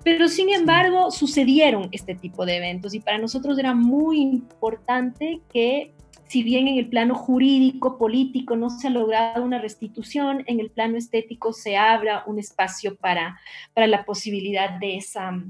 pero 0.02 0.28
sin 0.28 0.50
embargo 0.50 1.10
sucedieron 1.10 1.88
este 1.92 2.14
tipo 2.14 2.44
de 2.44 2.56
eventos 2.56 2.94
y 2.94 3.00
para 3.00 3.18
nosotros 3.18 3.58
era 3.58 3.74
muy 3.74 4.20
importante 4.20 5.40
que 5.52 5.94
si 6.30 6.44
bien 6.44 6.68
en 6.68 6.78
el 6.78 6.88
plano 6.88 7.16
jurídico, 7.16 7.98
político 7.98 8.54
no 8.54 8.70
se 8.70 8.86
ha 8.86 8.90
logrado 8.90 9.42
una 9.42 9.58
restitución, 9.58 10.44
en 10.46 10.60
el 10.60 10.70
plano 10.70 10.96
estético 10.96 11.52
se 11.52 11.76
abra 11.76 12.22
un 12.24 12.38
espacio 12.38 12.94
para, 12.94 13.40
para 13.74 13.88
la 13.88 14.04
posibilidad 14.04 14.78
de 14.78 14.96
esa, 14.96 15.42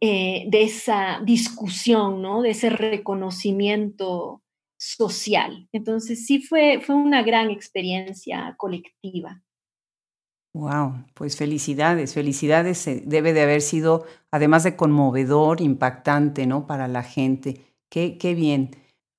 eh, 0.00 0.44
de 0.46 0.62
esa 0.62 1.20
discusión, 1.24 2.22
¿no? 2.22 2.42
de 2.42 2.50
ese 2.50 2.70
reconocimiento 2.70 4.42
social. 4.76 5.68
Entonces 5.72 6.24
sí 6.24 6.40
fue, 6.40 6.80
fue 6.80 6.94
una 6.94 7.24
gran 7.24 7.50
experiencia 7.50 8.54
colectiva. 8.56 9.42
Wow, 10.54 11.04
pues 11.14 11.36
felicidades, 11.36 12.14
felicidades. 12.14 12.86
Eh, 12.86 13.02
debe 13.04 13.32
de 13.32 13.42
haber 13.42 13.60
sido, 13.60 14.04
además 14.30 14.62
de 14.62 14.76
conmovedor, 14.76 15.60
impactante, 15.60 16.46
¿no? 16.46 16.66
Para 16.68 16.86
la 16.86 17.02
gente. 17.02 17.60
Qué, 17.88 18.18
qué 18.18 18.34
bien. 18.34 18.70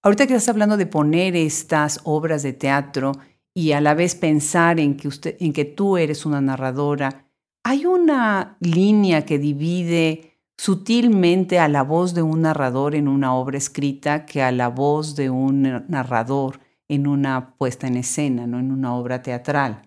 Ahorita 0.02 0.28
que 0.28 0.34
estás 0.36 0.50
hablando 0.50 0.78
de 0.78 0.86
poner 0.86 1.36
estas 1.36 2.00
obras 2.06 2.42
de 2.42 2.54
teatro 2.54 3.12
y 3.54 3.74
a 3.74 3.82
la 3.82 3.96
vez 3.96 4.16
pensar 4.16 4.80
en 4.80 4.96
que, 4.96 5.10
usted, 5.10 5.36
en 5.42 5.52
que 5.52 5.66
tú 5.66 5.98
eres 5.98 6.26
una 6.26 6.40
narradora, 6.40 7.26
¿hay 7.66 7.86
una 7.86 8.56
línea 8.62 9.26
que 9.26 9.38
divide 9.38 10.40
sutilmente 10.58 11.60
a 11.60 11.68
la 11.68 11.84
voz 11.84 12.14
de 12.14 12.22
un 12.22 12.44
narrador 12.44 12.96
en 12.96 13.10
una 13.10 13.36
obra 13.36 13.58
escrita 13.58 14.26
que 14.26 14.42
a 14.42 14.54
la 14.54 14.70
voz 14.70 15.18
de 15.18 15.30
un 15.30 15.84
narrador 15.90 16.62
en 16.88 17.08
una 17.08 17.56
puesta 17.58 17.88
en 17.88 17.98
escena, 17.98 18.48
¿no? 18.48 18.60
en 18.60 18.72
una 18.72 18.96
obra 18.96 19.22
teatral? 19.22 19.82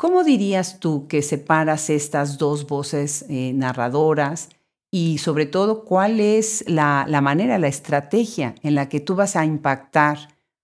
¿Cómo 0.00 0.24
dirías 0.24 0.80
tú 0.80 1.06
que 1.08 1.20
separas 1.20 1.90
estas 1.90 2.38
dos 2.38 2.66
voces 2.66 3.26
eh, 3.28 3.52
narradoras 3.52 4.48
y 4.90 5.18
sobre 5.18 5.44
todo 5.44 5.84
cuál 5.84 6.20
es 6.20 6.64
la, 6.66 7.04
la 7.06 7.20
manera, 7.20 7.58
la 7.58 7.68
estrategia 7.68 8.54
en 8.62 8.74
la 8.74 8.88
que 8.88 9.00
tú 9.00 9.14
vas 9.14 9.36
a 9.36 9.44
impactar 9.44 10.16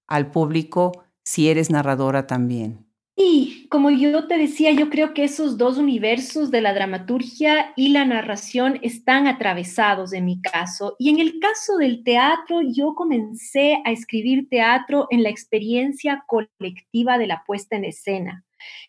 al 0.07 0.31
público 0.31 1.05
si 1.23 1.51
eres 1.51 1.69
narradora 1.69 2.27
también? 2.27 2.87
Y 3.15 3.69
como 3.69 3.91
yo 3.91 4.27
te 4.27 4.39
decía, 4.39 4.73
yo 4.73 4.89
creo 4.89 5.13
que 5.13 5.25
esos 5.25 5.59
dos 5.59 5.77
universos 5.77 6.51
de 6.51 6.63
la 6.63 6.73
dramaturgia 6.73 7.75
y 7.77 7.91
la 7.91 8.07
narración 8.07 8.79
están 8.81 9.27
atravesados 9.27 10.15
en 10.15 10.25
mi 10.25 10.41
caso. 10.41 10.97
Y 10.99 11.11
en 11.11 11.19
el 11.19 11.41
caso 11.41 11.77
del 11.77 12.05
teatro, 12.05 12.63
yo 12.63 12.95
comencé 12.95 13.83
a 13.85 13.93
escribir 13.93 14.49
teatro 14.49 15.09
en 15.11 15.23
la 15.23 15.29
experiencia 15.29 16.25
colectiva 16.27 17.19
de 17.19 17.27
la 17.27 17.45
puesta 17.47 17.77
en 17.77 17.85
escena. 17.85 18.46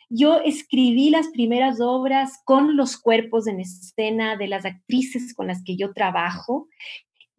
Yo 0.09 0.39
escribí 0.39 1.09
las 1.09 1.27
primeras 1.29 1.79
obras 1.81 2.39
con 2.45 2.77
los 2.77 2.97
cuerpos 2.97 3.47
en 3.47 3.59
escena 3.59 4.37
de 4.37 4.47
las 4.47 4.65
actrices 4.65 5.33
con 5.33 5.47
las 5.47 5.63
que 5.63 5.75
yo 5.75 5.93
trabajo 5.93 6.67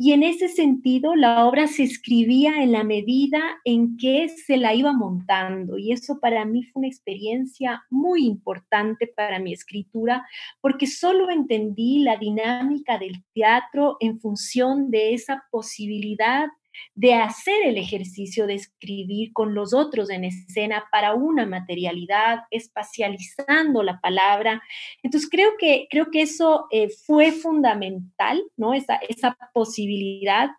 y 0.00 0.12
en 0.12 0.22
ese 0.22 0.46
sentido, 0.46 1.16
la 1.16 1.44
obra 1.44 1.66
se 1.66 1.82
escribía 1.82 2.62
en 2.62 2.70
la 2.70 2.84
medida 2.84 3.40
en 3.64 3.96
que 3.96 4.28
se 4.28 4.56
la 4.56 4.72
iba 4.72 4.92
montando. 4.92 5.76
Y 5.76 5.90
eso 5.90 6.20
para 6.20 6.44
mí 6.44 6.62
fue 6.62 6.80
una 6.80 6.86
experiencia 6.86 7.82
muy 7.90 8.24
importante 8.24 9.08
para 9.08 9.40
mi 9.40 9.52
escritura, 9.52 10.24
porque 10.60 10.86
solo 10.86 11.28
entendí 11.30 11.98
la 12.04 12.16
dinámica 12.16 12.96
del 12.96 13.24
teatro 13.34 13.96
en 13.98 14.20
función 14.20 14.88
de 14.92 15.14
esa 15.14 15.42
posibilidad 15.50 16.46
de 16.94 17.14
hacer 17.14 17.64
el 17.64 17.76
ejercicio 17.76 18.46
de 18.46 18.54
escribir 18.54 19.32
con 19.32 19.54
los 19.54 19.72
otros 19.72 20.10
en 20.10 20.24
escena 20.24 20.84
para 20.90 21.14
una 21.14 21.46
materialidad, 21.46 22.40
espacializando 22.50 23.82
la 23.82 24.00
palabra. 24.00 24.62
Entonces 25.02 25.28
creo 25.30 25.50
que, 25.58 25.86
creo 25.90 26.10
que 26.10 26.22
eso 26.22 26.66
eh, 26.70 26.88
fue 27.06 27.32
fundamental, 27.32 28.42
¿no? 28.56 28.74
Esa, 28.74 28.96
esa 29.08 29.36
posibilidad 29.52 30.50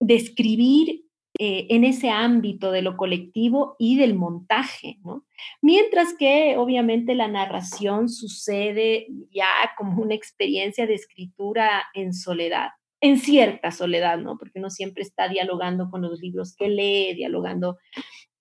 de 0.00 0.14
escribir 0.14 1.06
eh, 1.38 1.66
en 1.68 1.84
ese 1.84 2.08
ámbito 2.08 2.70
de 2.70 2.80
lo 2.80 2.96
colectivo 2.96 3.76
y 3.78 3.98
del 3.98 4.14
montaje, 4.14 4.98
¿no? 5.04 5.26
Mientras 5.60 6.14
que 6.18 6.56
obviamente 6.56 7.14
la 7.14 7.28
narración 7.28 8.08
sucede 8.08 9.06
ya 9.30 9.50
como 9.76 10.02
una 10.02 10.14
experiencia 10.14 10.86
de 10.86 10.94
escritura 10.94 11.84
en 11.92 12.14
soledad 12.14 12.70
en 13.00 13.18
cierta 13.18 13.70
soledad, 13.70 14.18
¿no? 14.18 14.38
Porque 14.38 14.58
uno 14.58 14.70
siempre 14.70 15.02
está 15.02 15.28
dialogando 15.28 15.90
con 15.90 16.02
los 16.02 16.20
libros 16.20 16.54
que 16.56 16.68
lee, 16.68 17.14
dialogando 17.14 17.78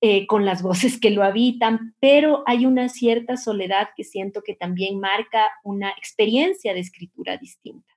eh, 0.02 0.28
con 0.28 0.46
las 0.46 0.62
voces 0.64 1.00
que 1.00 1.10
lo 1.10 1.24
habitan, 1.24 1.96
pero 2.00 2.44
hay 2.46 2.66
una 2.66 2.90
cierta 2.90 3.38
soledad 3.38 3.90
que 3.96 4.04
siento 4.04 4.42
que 4.44 4.56
también 4.56 5.00
marca 5.00 5.48
una 5.64 5.92
experiencia 5.92 6.74
de 6.74 6.82
escritura 6.82 7.38
distinta. 7.38 7.94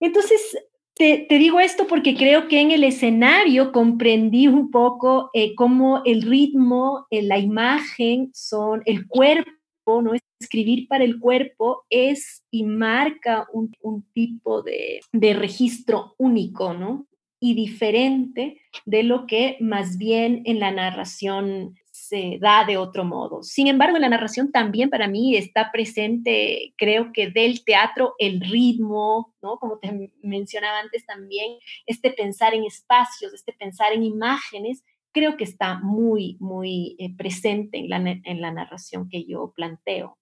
Entonces, 0.00 0.56
te, 0.94 1.26
digo 1.28 1.60
esto 1.60 1.86
porque 1.86 2.14
creo 2.14 2.46
que 2.46 2.60
en 2.60 2.70
el 2.70 2.84
escenario 2.84 3.72
comprendí 3.72 4.46
un 4.46 4.70
poco 4.70 5.30
eh, 5.34 5.54
cómo 5.54 6.02
el 6.04 6.22
ritmo, 6.22 7.06
eh, 7.10 7.22
la 7.22 7.38
imagen 7.38 8.30
son 8.32 8.82
el 8.86 9.08
cuerpo, 9.08 9.50
¿no? 9.86 10.12
escribir 10.40 10.88
para 10.88 11.04
el 11.04 11.18
cuerpo 11.18 11.84
es 11.88 12.44
y 12.50 12.64
marca 12.64 13.46
un, 13.52 13.72
tipo 14.12 14.62
de, 14.62 15.00
de, 15.12 15.34
registro 15.34 16.14
único, 16.18 16.74
¿no? 16.74 17.06
Y 17.40 17.54
diferente 17.54 18.60
de 18.84 19.02
lo 19.02 19.26
que 19.26 19.56
más 19.60 19.96
bien 19.98 20.42
en 20.44 20.60
la 20.60 20.70
narración 20.70 21.74
se 21.94 22.38
da 22.40 22.64
de 22.64 22.76
otro 22.76 23.04
modo. 23.04 23.42
Sin 23.42 23.66
embargo, 23.66 23.96
en 23.96 24.02
la 24.02 24.08
narración 24.08 24.50
también 24.50 24.90
para 24.90 25.08
mí 25.08 25.36
está 25.36 25.70
presente, 25.70 26.74
creo 26.76 27.12
que 27.12 27.30
del 27.30 27.64
teatro, 27.64 28.14
el 28.18 28.40
ritmo, 28.40 29.34
¿no? 29.40 29.58
Como 29.58 29.78
te 29.78 30.10
mencionaba 30.22 30.80
antes 30.80 31.06
también, 31.06 31.52
este 31.86 32.10
pensar 32.10 32.52
en 32.52 32.64
espacios, 32.64 33.32
este 33.32 33.52
pensar 33.52 33.92
en 33.92 34.02
imágenes 34.02 34.82
creo 35.14 35.36
que 35.38 35.44
está 35.44 35.78
muy, 35.78 36.36
muy 36.40 36.96
eh, 36.98 37.16
presente 37.16 37.78
en 37.78 37.88
la, 37.88 37.96
en 37.96 38.40
la 38.40 38.52
narración 38.52 39.08
que 39.08 39.24
yo 39.24 39.52
planteo. 39.56 40.18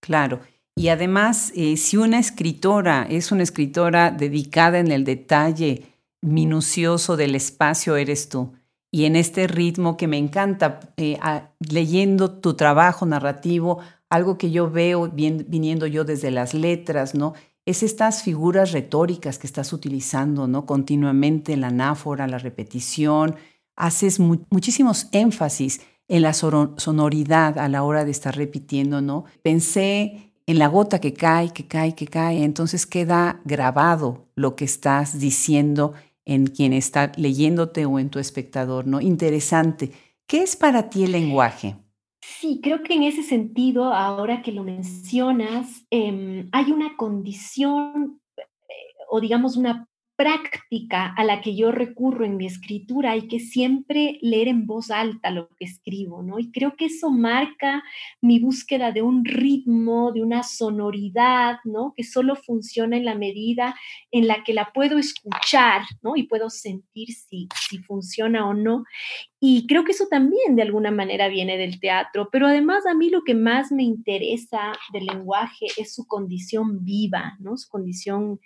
Claro. 0.00 0.40
Y 0.74 0.88
además, 0.88 1.52
eh, 1.54 1.76
si 1.76 1.98
una 1.98 2.18
escritora 2.18 3.06
es 3.08 3.30
una 3.30 3.42
escritora 3.42 4.10
dedicada 4.10 4.78
en 4.78 4.90
el 4.90 5.04
detalle 5.04 5.84
minucioso 6.22 7.16
del 7.16 7.34
espacio, 7.34 7.96
eres 7.96 8.28
tú. 8.28 8.54
Y 8.90 9.04
en 9.04 9.16
este 9.16 9.46
ritmo 9.46 9.96
que 9.96 10.08
me 10.08 10.18
encanta, 10.18 10.80
eh, 10.96 11.18
leyendo 11.60 12.40
tu 12.40 12.54
trabajo 12.54 13.06
narrativo, 13.06 13.80
algo 14.08 14.38
que 14.38 14.50
yo 14.50 14.70
veo 14.70 15.10
viniendo 15.10 15.86
yo 15.86 16.04
desde 16.04 16.30
las 16.30 16.52
letras, 16.52 17.14
¿no? 17.14 17.34
Es 17.64 17.82
estas 17.82 18.22
figuras 18.22 18.72
retóricas 18.72 19.38
que 19.38 19.46
estás 19.46 19.72
utilizando, 19.72 20.46
¿no? 20.46 20.66
Continuamente 20.66 21.56
la 21.56 21.68
anáfora, 21.68 22.26
la 22.26 22.38
repetición, 22.38 23.36
haces 23.76 24.20
muchísimos 24.20 25.08
énfasis 25.12 25.80
en 26.08 26.22
la 26.22 26.34
sonoridad 26.34 27.58
a 27.58 27.68
la 27.68 27.82
hora 27.84 28.04
de 28.04 28.10
estar 28.10 28.36
repitiendo, 28.36 29.00
¿no? 29.00 29.24
Pensé 29.42 30.32
en 30.46 30.58
la 30.58 30.66
gota 30.66 31.00
que 31.00 31.14
cae, 31.14 31.52
que 31.52 31.66
cae, 31.66 31.94
que 31.94 32.06
cae, 32.06 32.44
entonces 32.44 32.86
queda 32.86 33.40
grabado 33.44 34.26
lo 34.34 34.56
que 34.56 34.64
estás 34.64 35.18
diciendo 35.18 35.94
en 36.24 36.46
quien 36.46 36.72
está 36.72 37.12
leyéndote 37.16 37.86
o 37.86 37.98
en 37.98 38.10
tu 38.10 38.18
espectador, 38.18 38.86
¿no? 38.86 39.00
Interesante. 39.00 39.92
¿Qué 40.26 40.42
es 40.42 40.56
para 40.56 40.90
ti 40.90 41.04
el 41.04 41.12
lenguaje? 41.12 41.76
Sí, 42.20 42.60
creo 42.62 42.82
que 42.82 42.94
en 42.94 43.02
ese 43.02 43.22
sentido, 43.22 43.92
ahora 43.92 44.42
que 44.42 44.52
lo 44.52 44.62
mencionas, 44.62 45.84
em, 45.90 46.48
hay 46.52 46.70
una 46.70 46.96
condición 46.96 48.20
eh, 48.36 48.42
o 49.10 49.20
digamos 49.20 49.56
una 49.56 49.88
práctica 50.22 51.12
a 51.16 51.24
la 51.24 51.40
que 51.40 51.56
yo 51.56 51.72
recurro 51.72 52.24
en 52.24 52.36
mi 52.36 52.46
escritura 52.46 53.10
hay 53.10 53.26
que 53.26 53.40
siempre 53.40 54.20
leer 54.22 54.46
en 54.46 54.68
voz 54.68 54.92
alta 54.92 55.32
lo 55.32 55.48
que 55.48 55.64
escribo, 55.64 56.22
¿no? 56.22 56.38
Y 56.38 56.52
creo 56.52 56.76
que 56.76 56.84
eso 56.84 57.10
marca 57.10 57.82
mi 58.20 58.38
búsqueda 58.38 58.92
de 58.92 59.02
un 59.02 59.24
ritmo, 59.24 60.12
de 60.12 60.22
una 60.22 60.44
sonoridad, 60.44 61.56
¿no? 61.64 61.92
Que 61.96 62.04
solo 62.04 62.36
funciona 62.36 62.96
en 62.96 63.04
la 63.04 63.16
medida 63.16 63.74
en 64.12 64.28
la 64.28 64.44
que 64.44 64.54
la 64.54 64.70
puedo 64.72 64.96
escuchar, 64.96 65.82
¿no? 66.02 66.14
Y 66.14 66.22
puedo 66.22 66.50
sentir 66.50 67.08
si, 67.12 67.48
si 67.68 67.78
funciona 67.78 68.46
o 68.46 68.54
no. 68.54 68.84
Y 69.44 69.66
creo 69.66 69.82
que 69.82 69.90
eso 69.90 70.06
también 70.06 70.54
de 70.54 70.62
alguna 70.62 70.92
manera 70.92 71.26
viene 71.26 71.58
del 71.58 71.80
teatro, 71.80 72.28
pero 72.30 72.46
además 72.46 72.86
a 72.86 72.94
mí 72.94 73.10
lo 73.10 73.24
que 73.24 73.34
más 73.34 73.72
me 73.72 73.82
interesa 73.82 74.72
del 74.92 75.06
lenguaje 75.06 75.66
es 75.76 75.92
su 75.92 76.06
condición 76.06 76.84
viva, 76.84 77.36
¿no? 77.40 77.56
Su 77.56 77.68
condición, 77.68 78.38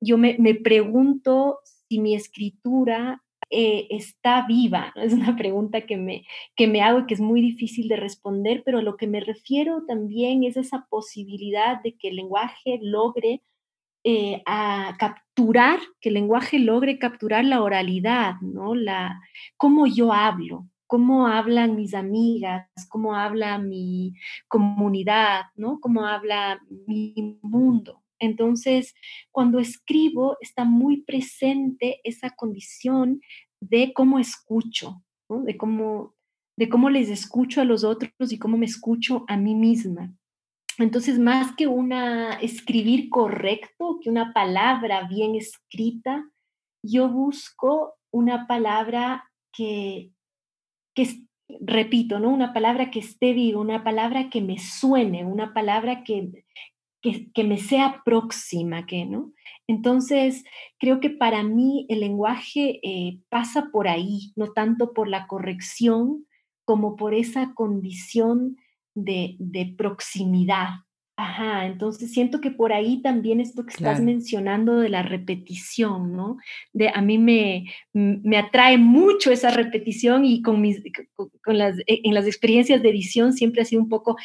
yo 0.00 0.18
me, 0.18 0.34
me 0.40 0.56
pregunto 0.56 1.60
si 1.88 2.00
mi 2.00 2.16
escritura 2.16 3.22
eh, 3.48 3.86
está 3.90 4.44
viva? 4.48 4.92
Es 4.96 5.12
una 5.12 5.36
pregunta 5.36 5.82
que 5.82 5.96
me, 5.96 6.24
que 6.56 6.66
me 6.66 6.82
hago 6.82 6.98
y 6.98 7.06
que 7.06 7.14
es 7.14 7.20
muy 7.20 7.40
difícil 7.40 7.86
de 7.86 7.94
responder, 7.94 8.62
pero 8.64 8.78
a 8.78 8.82
lo 8.82 8.96
que 8.96 9.06
me 9.06 9.20
refiero 9.20 9.84
también 9.86 10.42
es 10.42 10.56
esa 10.56 10.88
posibilidad 10.90 11.80
de 11.80 11.96
que 11.96 12.08
el 12.08 12.16
lenguaje 12.16 12.80
logre 12.82 13.42
eh, 14.02 14.42
a 14.46 14.96
que 16.00 16.08
el 16.10 16.14
lenguaje 16.14 16.58
logre 16.58 16.98
capturar 16.98 17.44
la 17.44 17.62
oralidad, 17.62 18.34
¿no? 18.40 18.74
La, 18.74 19.20
cómo 19.56 19.86
yo 19.86 20.12
hablo, 20.12 20.68
cómo 20.86 21.26
hablan 21.26 21.76
mis 21.76 21.94
amigas, 21.94 22.68
cómo 22.88 23.14
habla 23.14 23.58
mi 23.58 24.14
comunidad, 24.48 25.44
¿no? 25.56 25.80
Cómo 25.80 26.06
habla 26.06 26.60
mi 26.86 27.38
mundo. 27.42 28.02
Entonces, 28.18 28.94
cuando 29.30 29.58
escribo, 29.58 30.36
está 30.40 30.64
muy 30.64 31.02
presente 31.02 32.00
esa 32.04 32.30
condición 32.30 33.20
de 33.60 33.92
cómo 33.94 34.18
escucho, 34.18 35.02
de, 35.28 35.56
cómo, 35.56 36.14
de 36.56 36.68
cómo 36.68 36.90
les 36.90 37.08
escucho 37.08 37.60
a 37.60 37.64
los 37.64 37.82
otros 37.82 38.32
y 38.32 38.38
cómo 38.38 38.58
me 38.58 38.66
escucho 38.66 39.24
a 39.28 39.36
mí 39.36 39.54
misma. 39.54 40.14
Entonces, 40.82 41.18
más 41.18 41.54
que 41.56 41.66
una 41.66 42.34
escribir 42.34 43.08
correcto, 43.08 43.98
que 44.02 44.10
una 44.10 44.32
palabra 44.32 45.06
bien 45.08 45.34
escrita, 45.34 46.24
yo 46.82 47.08
busco 47.08 47.94
una 48.10 48.46
palabra 48.46 49.30
que, 49.52 50.10
que 50.94 51.26
repito, 51.60 52.18
¿no? 52.20 52.30
Una 52.30 52.52
palabra 52.52 52.90
que 52.90 53.00
esté 53.00 53.32
viva, 53.32 53.60
una 53.60 53.84
palabra 53.84 54.30
que 54.30 54.40
me 54.40 54.58
suene, 54.58 55.24
una 55.24 55.52
palabra 55.52 56.04
que, 56.04 56.44
que, 57.02 57.44
me 57.44 57.58
sea 57.58 58.02
próxima, 58.04 58.86
¿no? 59.06 59.32
Entonces, 59.66 60.44
creo 60.78 61.00
que 61.00 61.10
para 61.10 61.42
mí 61.42 61.86
el 61.88 62.00
lenguaje 62.00 62.80
eh, 62.82 63.20
pasa 63.28 63.70
por 63.72 63.88
ahí, 63.88 64.32
no 64.36 64.52
tanto 64.52 64.92
por 64.92 65.08
la 65.08 65.26
corrección 65.26 66.26
como 66.64 66.96
por 66.96 67.14
esa 67.14 67.52
condición 67.54 68.56
de, 68.94 69.74
proximidad. 69.76 70.68
Ajá, 71.16 71.66
entonces 71.66 72.12
siento 72.12 72.40
que 72.40 72.50
por 72.50 72.72
ahí 72.72 73.02
también 73.02 73.40
esto 73.40 73.66
que 73.66 73.74
estás 73.74 74.00
mencionando 74.00 74.78
de 74.78 74.88
la 74.88 75.02
repetición, 75.02 76.16
¿no? 76.16 76.38
De, 76.72 76.88
a 76.88 77.02
mí 77.02 77.18
me, 77.18 77.66
me 77.92 78.38
atrae 78.38 78.78
mucho 78.78 79.30
esa 79.30 79.50
repetición 79.50 80.24
y 80.24 80.40
con 80.40 80.62
mis, 80.62 80.82
con 81.44 81.58
las, 81.58 81.76
en 81.86 82.14
las 82.14 82.26
experiencias 82.26 82.82
de 82.82 82.88
edición 82.88 83.34
siempre 83.34 83.60
ha 83.60 83.66
sido 83.66 83.82
un 83.82 83.90
poco 83.90 84.16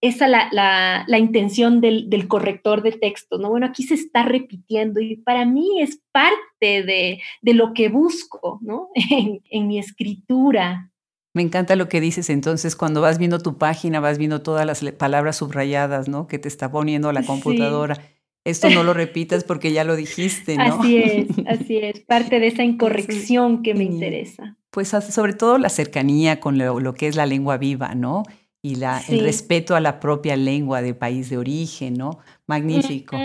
esa 0.00 0.28
la, 0.28 0.48
la, 0.52 1.04
la 1.08 1.18
intención 1.18 1.80
del, 1.80 2.08
del, 2.08 2.28
corrector 2.28 2.82
de 2.82 2.92
texto, 2.92 3.38
¿no? 3.38 3.50
Bueno, 3.50 3.66
aquí 3.66 3.82
se 3.82 3.94
está 3.94 4.22
repitiendo 4.22 5.00
y 5.00 5.16
para 5.16 5.44
mí 5.44 5.80
es 5.80 6.00
parte 6.12 6.38
de, 6.60 7.20
de 7.42 7.54
lo 7.54 7.72
que 7.74 7.88
busco, 7.88 8.58
¿no? 8.62 8.90
En, 9.10 9.40
en, 9.50 9.66
mi 9.66 9.78
escritura. 9.78 10.92
Me 11.38 11.42
encanta 11.44 11.76
lo 11.76 11.88
que 11.88 12.00
dices 12.00 12.30
entonces, 12.30 12.74
cuando 12.74 13.00
vas 13.00 13.18
viendo 13.18 13.38
tu 13.38 13.58
página, 13.58 14.00
vas 14.00 14.18
viendo 14.18 14.42
todas 14.42 14.66
las 14.66 14.82
palabras 14.94 15.36
subrayadas, 15.36 16.08
¿no? 16.08 16.26
Que 16.26 16.40
te 16.40 16.48
está 16.48 16.68
poniendo 16.68 17.12
la 17.12 17.22
computadora. 17.22 17.96
Esto 18.42 18.68
no 18.70 18.82
lo 18.82 18.92
repitas 18.92 19.44
porque 19.44 19.70
ya 19.70 19.84
lo 19.84 19.94
dijiste, 19.94 20.56
¿no? 20.56 20.80
Así 20.80 20.96
es, 20.96 21.28
así 21.46 21.76
es, 21.76 22.00
parte 22.00 22.40
de 22.40 22.48
esa 22.48 22.64
incorrección 22.64 23.62
que 23.62 23.74
me 23.74 23.84
interesa. 23.84 24.56
Pues 24.72 24.88
sobre 24.88 25.32
todo 25.32 25.58
la 25.58 25.68
cercanía 25.68 26.40
con 26.40 26.58
lo, 26.58 26.80
lo 26.80 26.94
que 26.94 27.06
es 27.06 27.14
la 27.14 27.24
lengua 27.24 27.56
viva, 27.56 27.94
¿no? 27.94 28.24
Y 28.62 28.76
la, 28.76 29.00
el 29.08 29.20
respeto 29.20 29.76
a 29.76 29.80
la 29.80 30.00
propia 30.00 30.36
lengua 30.36 30.82
del 30.82 30.96
país 30.96 31.30
de 31.30 31.38
origen, 31.38 31.94
¿no? 31.94 32.18
Magnífico. 32.46 33.16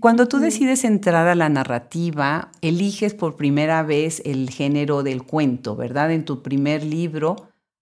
Cuando 0.00 0.28
tú 0.28 0.38
decides 0.38 0.84
entrar 0.84 1.26
a 1.26 1.34
la 1.34 1.48
narrativa, 1.48 2.50
eliges 2.62 3.14
por 3.14 3.36
primera 3.36 3.82
vez 3.82 4.22
el 4.24 4.50
género 4.50 5.02
del 5.02 5.24
cuento, 5.24 5.76
¿verdad? 5.76 6.10
En 6.12 6.24
tu 6.24 6.42
primer 6.42 6.84
libro, 6.84 7.36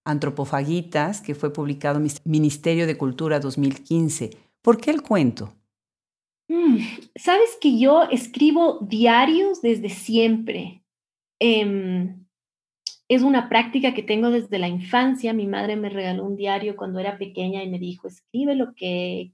Antropofagitas, 0.05 1.21
que 1.21 1.35
fue 1.35 1.53
publicado 1.53 1.99
en 1.99 2.07
Ministerio 2.25 2.87
de 2.87 2.97
Cultura 2.97 3.39
2015. 3.39 4.31
¿Por 4.61 4.77
qué 4.77 4.91
el 4.91 5.01
cuento? 5.01 5.53
Mm, 6.49 6.77
sabes 7.15 7.57
que 7.61 7.79
yo 7.79 8.03
escribo 8.03 8.79
diarios 8.81 9.61
desde 9.61 9.89
siempre. 9.89 10.83
Em, 11.39 12.22
es 13.09 13.21
una 13.21 13.49
práctica 13.49 13.93
que 13.93 14.03
tengo 14.03 14.29
desde 14.31 14.59
la 14.59 14.67
infancia. 14.67 15.33
Mi 15.33 15.47
madre 15.47 15.75
me 15.75 15.89
regaló 15.89 16.23
un 16.25 16.35
diario 16.35 16.75
cuando 16.75 16.99
era 16.99 17.17
pequeña 17.17 17.63
y 17.63 17.69
me 17.69 17.79
dijo, 17.79 18.07
escribe 18.07 18.55
lo 18.55 18.73
que, 18.75 19.33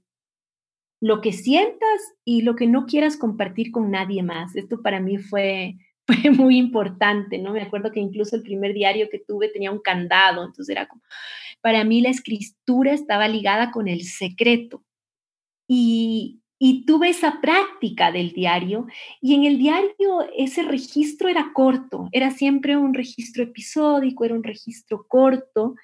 lo 1.00 1.20
que 1.20 1.32
sientas 1.32 2.00
y 2.24 2.42
lo 2.42 2.56
que 2.56 2.66
no 2.66 2.86
quieras 2.86 3.16
compartir 3.16 3.70
con 3.70 3.90
nadie 3.90 4.22
más. 4.22 4.56
Esto 4.56 4.82
para 4.82 5.00
mí 5.00 5.18
fue, 5.18 5.76
fue 6.06 6.30
muy 6.30 6.58
importante, 6.58 7.38
¿no? 7.38 7.52
Me 7.52 7.62
acuerdo 7.62 7.92
que 7.92 8.00
incluso 8.00 8.36
el 8.36 8.42
primer 8.42 8.74
diario 8.74 9.08
que 9.10 9.18
tuve 9.18 9.48
tenía 9.48 9.70
un 9.70 9.80
candado, 9.80 10.44
entonces 10.44 10.68
era 10.68 10.86
como, 10.86 11.02
para 11.60 11.84
mí 11.84 12.00
la 12.00 12.10
escritura 12.10 12.92
estaba 12.92 13.28
ligada 13.28 13.70
con 13.70 13.88
el 13.88 14.02
secreto. 14.02 14.82
Y, 15.68 16.40
y 16.62 16.84
tuve 16.84 17.08
esa 17.08 17.40
práctica 17.40 18.12
del 18.12 18.32
diario 18.32 18.86
y 19.22 19.34
en 19.34 19.44
el 19.44 19.56
diario 19.56 20.28
ese 20.36 20.62
registro 20.62 21.30
era 21.30 21.52
corto, 21.54 22.10
era 22.12 22.30
siempre 22.30 22.76
un 22.76 22.92
registro 22.92 23.42
episódico, 23.42 24.26
era 24.26 24.34
un 24.34 24.44
registro 24.44 25.06
corto. 25.08 25.74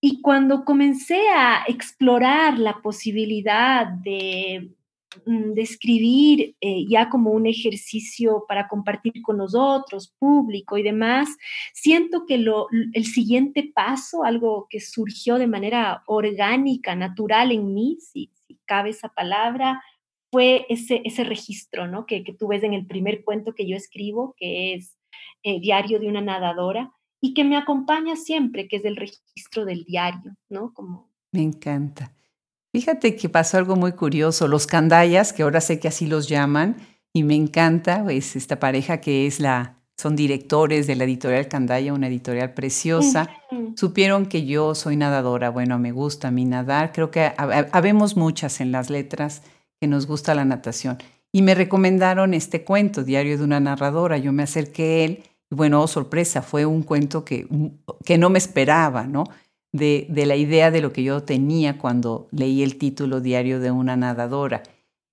Y 0.00 0.20
cuando 0.22 0.64
comencé 0.64 1.20
a 1.34 1.64
explorar 1.66 2.56
la 2.56 2.80
posibilidad 2.82 3.88
de, 3.88 4.70
mm, 5.24 5.54
de 5.54 5.62
escribir 5.62 6.54
eh, 6.60 6.84
ya 6.88 7.08
como 7.08 7.32
un 7.32 7.46
ejercicio 7.46 8.44
para 8.46 8.68
compartir 8.68 9.22
con 9.22 9.38
los 9.38 9.56
otros, 9.56 10.14
público 10.20 10.78
y 10.78 10.84
demás, 10.84 11.28
siento 11.74 12.26
que 12.26 12.38
lo, 12.38 12.68
el 12.92 13.06
siguiente 13.06 13.72
paso, 13.74 14.22
algo 14.22 14.68
que 14.70 14.78
surgió 14.78 15.36
de 15.36 15.48
manera 15.48 16.04
orgánica, 16.06 16.94
natural 16.94 17.50
en 17.50 17.74
mí, 17.74 17.98
si, 18.00 18.30
si 18.46 18.56
cabe 18.66 18.90
esa 18.90 19.08
palabra, 19.08 19.82
fue 20.36 20.66
ese, 20.68 21.00
ese 21.06 21.24
registro, 21.24 21.86
¿no? 21.86 22.04
Que, 22.04 22.22
que, 22.22 22.34
tú 22.34 22.48
ves 22.48 22.62
en 22.62 22.74
el 22.74 22.86
primer 22.86 23.24
cuento 23.24 23.54
que 23.54 23.66
yo 23.66 23.74
escribo, 23.74 24.34
que 24.36 24.74
es 24.74 24.98
eh, 25.42 25.60
Diario 25.60 25.98
de 25.98 26.08
una 26.08 26.20
nadadora, 26.20 26.92
y 27.22 27.32
que 27.32 27.42
me 27.42 27.56
acompaña 27.56 28.16
siempre, 28.16 28.68
que 28.68 28.76
es 28.76 28.84
el 28.84 28.96
registro 28.96 29.64
del 29.64 29.84
diario, 29.84 30.36
¿no? 30.50 30.74
Como... 30.74 31.08
Me 31.32 31.40
encanta. 31.40 32.12
Fíjate 32.70 33.16
que 33.16 33.30
pasó 33.30 33.56
algo 33.56 33.76
muy 33.76 33.92
curioso. 33.92 34.46
Los 34.46 34.66
candayas, 34.66 35.32
que 35.32 35.42
ahora 35.42 35.62
sé 35.62 35.80
que 35.80 35.88
así 35.88 36.06
los 36.06 36.28
llaman, 36.28 36.76
y 37.14 37.22
me 37.22 37.34
encanta, 37.34 38.04
pues 38.04 38.36
esta 38.36 38.60
pareja 38.60 39.00
que 39.00 39.26
es 39.26 39.40
la, 39.40 39.78
son 39.96 40.16
directores 40.16 40.86
de 40.86 40.96
la 40.96 41.04
editorial 41.04 41.48
Candaya, 41.48 41.94
una 41.94 42.08
editorial 42.08 42.52
preciosa, 42.52 43.30
supieron 43.74 44.26
que 44.26 44.44
yo 44.44 44.74
soy 44.74 44.98
nadadora. 44.98 45.48
Bueno, 45.48 45.78
me 45.78 45.92
gusta 45.92 46.28
a 46.28 46.30
mí 46.30 46.44
nadar. 46.44 46.92
Creo 46.92 47.10
que 47.10 47.32
habemos 47.38 48.18
muchas 48.18 48.60
en 48.60 48.70
las 48.70 48.90
letras 48.90 49.40
que 49.80 49.86
nos 49.86 50.06
gusta 50.06 50.34
la 50.34 50.44
natación. 50.44 50.98
Y 51.32 51.42
me 51.42 51.54
recomendaron 51.54 52.34
este 52.34 52.64
cuento, 52.64 53.04
Diario 53.04 53.36
de 53.38 53.44
una 53.44 53.60
narradora. 53.60 54.18
Yo 54.18 54.32
me 54.32 54.42
acerqué 54.42 54.82
a 54.82 55.04
él 55.04 55.22
y 55.50 55.54
bueno, 55.54 55.82
oh, 55.82 55.86
sorpresa, 55.86 56.42
fue 56.42 56.66
un 56.66 56.82
cuento 56.82 57.24
que, 57.24 57.46
que 58.04 58.18
no 58.18 58.30
me 58.30 58.38
esperaba, 58.38 59.06
¿no? 59.06 59.24
De, 59.72 60.06
de, 60.08 60.24
la 60.24 60.36
idea 60.36 60.70
de 60.70 60.80
lo 60.80 60.92
que 60.92 61.02
yo 61.02 61.22
tenía 61.22 61.76
cuando 61.76 62.28
leí 62.30 62.62
el 62.62 62.78
título 62.78 63.20
Diario 63.20 63.60
de 63.60 63.70
una 63.70 63.96
nadadora. 63.96 64.62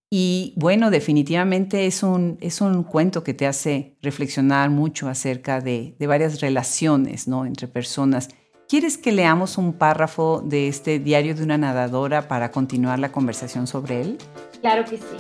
Y 0.10 0.54
bueno, 0.56 0.92
definitivamente 0.92 1.86
es 1.86 2.04
un, 2.04 2.38
es 2.40 2.62
un 2.62 2.84
cuento 2.84 3.24
que 3.24 3.34
te 3.34 3.46
hace 3.46 3.98
reflexionar 4.02 4.70
mucho 4.70 5.10
acerca 5.10 5.60
de, 5.60 5.96
de 6.00 6.08
varias 6.08 6.40
relaciones 6.40 7.28
¿no? 7.28 7.46
entre 7.46 7.68
personas 7.68 8.30
¿Quieres 8.74 8.98
que 8.98 9.12
leamos 9.12 9.60
un 9.60 9.74
párrafo 9.74 10.42
de 10.44 10.68
este 10.68 10.98
diario 10.98 11.36
de 11.36 11.44
una 11.44 11.60
nadadora 11.60 12.28
para 12.28 12.50
continuar 12.50 12.98
la 12.98 13.12
conversación 13.12 13.68
sobre 13.68 14.02
él? 14.02 14.18
Claro 14.64 14.86
que 14.86 14.96
sí. 14.96 15.18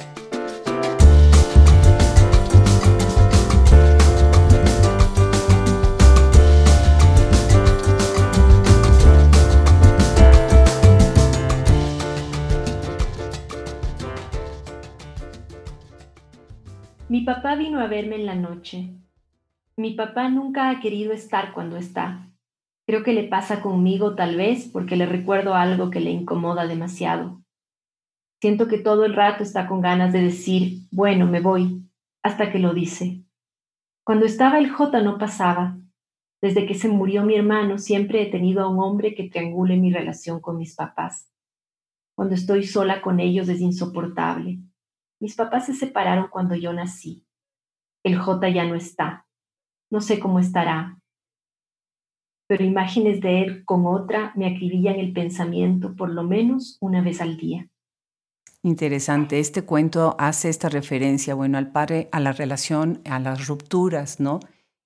Mi 17.09 17.19
papá 17.25 17.55
vino 17.57 17.81
a 17.81 17.87
verme 17.87 18.15
en 18.15 18.25
la 18.25 18.35
noche. 18.35 18.91
Mi 19.75 19.93
papá 19.93 20.29
nunca 20.29 20.69
ha 20.69 20.79
querido 20.79 21.11
estar 21.11 21.51
cuando 21.51 21.75
está. 21.75 22.29
Creo 22.87 23.03
que 23.03 23.11
le 23.11 23.25
pasa 23.25 23.61
conmigo 23.61 24.15
tal 24.15 24.37
vez 24.37 24.69
porque 24.71 24.95
le 24.95 25.05
recuerdo 25.05 25.53
algo 25.53 25.89
que 25.89 25.99
le 25.99 26.11
incomoda 26.11 26.65
demasiado. 26.65 27.42
Siento 28.43 28.67
que 28.67 28.77
todo 28.77 29.05
el 29.05 29.13
rato 29.13 29.41
está 29.41 29.67
con 29.67 29.79
ganas 29.79 30.11
de 30.11 30.21
decir, 30.21 30.79
bueno, 30.91 31.27
me 31.27 31.39
voy, 31.39 31.81
hasta 32.21 32.51
que 32.51 32.59
lo 32.59 32.73
dice. 32.73 33.23
Cuando 34.03 34.25
estaba 34.25 34.59
el 34.59 34.69
J 34.69 35.01
no 35.01 35.17
pasaba. 35.17 35.77
Desde 36.41 36.65
que 36.65 36.73
se 36.73 36.89
murió 36.89 37.23
mi 37.23 37.35
hermano, 37.35 37.77
siempre 37.77 38.21
he 38.21 38.25
tenido 38.29 38.61
a 38.61 38.67
un 38.67 38.81
hombre 38.81 39.15
que 39.15 39.29
triangule 39.29 39.77
mi 39.77 39.93
relación 39.93 40.41
con 40.41 40.57
mis 40.57 40.75
papás. 40.75 41.31
Cuando 42.17 42.35
estoy 42.35 42.63
sola 42.65 43.01
con 43.01 43.21
ellos 43.21 43.47
es 43.47 43.61
insoportable. 43.61 44.59
Mis 45.21 45.35
papás 45.35 45.67
se 45.67 45.73
separaron 45.73 46.27
cuando 46.27 46.53
yo 46.53 46.73
nací. 46.73 47.25
El 48.03 48.17
J 48.17 48.49
ya 48.49 48.65
no 48.65 48.75
está. 48.75 49.25
No 49.89 50.01
sé 50.01 50.19
cómo 50.19 50.39
estará. 50.39 50.99
Pero 52.49 52.65
imágenes 52.65 53.21
de 53.21 53.41
él 53.41 53.63
con 53.63 53.85
otra 53.85 54.33
me 54.35 54.47
acribillan 54.47 54.99
el 54.99 55.13
pensamiento 55.13 55.95
por 55.95 56.09
lo 56.09 56.23
menos 56.23 56.77
una 56.81 57.01
vez 57.01 57.21
al 57.21 57.37
día. 57.37 57.69
Interesante. 58.63 59.39
Este 59.39 59.63
cuento 59.63 60.15
hace 60.17 60.47
esta 60.47 60.69
referencia, 60.69 61.35
bueno, 61.35 61.57
al 61.57 61.71
padre, 61.71 62.07
a 62.13 62.21
la 62.21 62.31
relación, 62.31 63.01
a 63.03 63.19
las 63.19 63.47
rupturas, 63.47 64.21
¿no? 64.21 64.39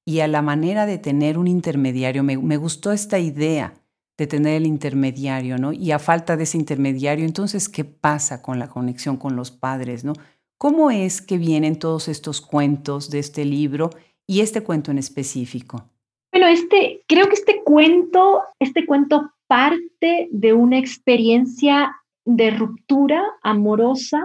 Y 0.04 0.22
a 0.22 0.28
la 0.28 0.42
manera 0.42 0.88
de 0.88 0.98
tener 0.98 1.38
un 1.38 1.48
intermediario. 1.48 2.24
Me, 2.24 2.38
me 2.38 2.58
gustó 2.58 2.92
esta 2.92 3.20
idea 3.20 3.76
de 4.18 4.26
tener 4.26 4.56
el 4.56 4.66
intermediario, 4.66 5.60
¿no? 5.60 5.74
Y 5.74 5.92
a 5.92 6.00
falta 6.00 6.36
de 6.36 6.44
ese 6.44 6.58
intermediario, 6.58 7.24
entonces, 7.24 7.70
¿qué 7.70 7.86
pasa 7.86 8.42
con 8.42 8.58
la 8.58 8.68
conexión 8.68 9.18
con 9.18 9.36
los 9.36 9.52
padres, 9.52 10.04
¿no? 10.04 10.14
¿Cómo 10.58 10.90
es 10.90 11.22
que 11.22 11.38
vienen 11.38 11.78
todos 11.78 12.08
estos 12.08 12.42
cuentos 12.42 13.12
de 13.12 13.20
este 13.20 13.46
libro 13.46 13.92
y 14.26 14.42
este 14.42 14.64
cuento 14.64 14.90
en 14.90 14.98
específico? 14.98 15.88
Bueno, 16.32 16.48
este, 16.48 17.04
creo 17.08 17.28
que 17.28 17.36
este 17.36 17.62
cuento, 17.64 18.42
este 18.60 18.88
cuento 18.88 19.34
parte 19.46 20.28
de 20.32 20.54
una 20.54 20.80
experiencia 20.80 21.96
de 22.28 22.52
ruptura 22.52 23.24
amorosa 23.42 24.22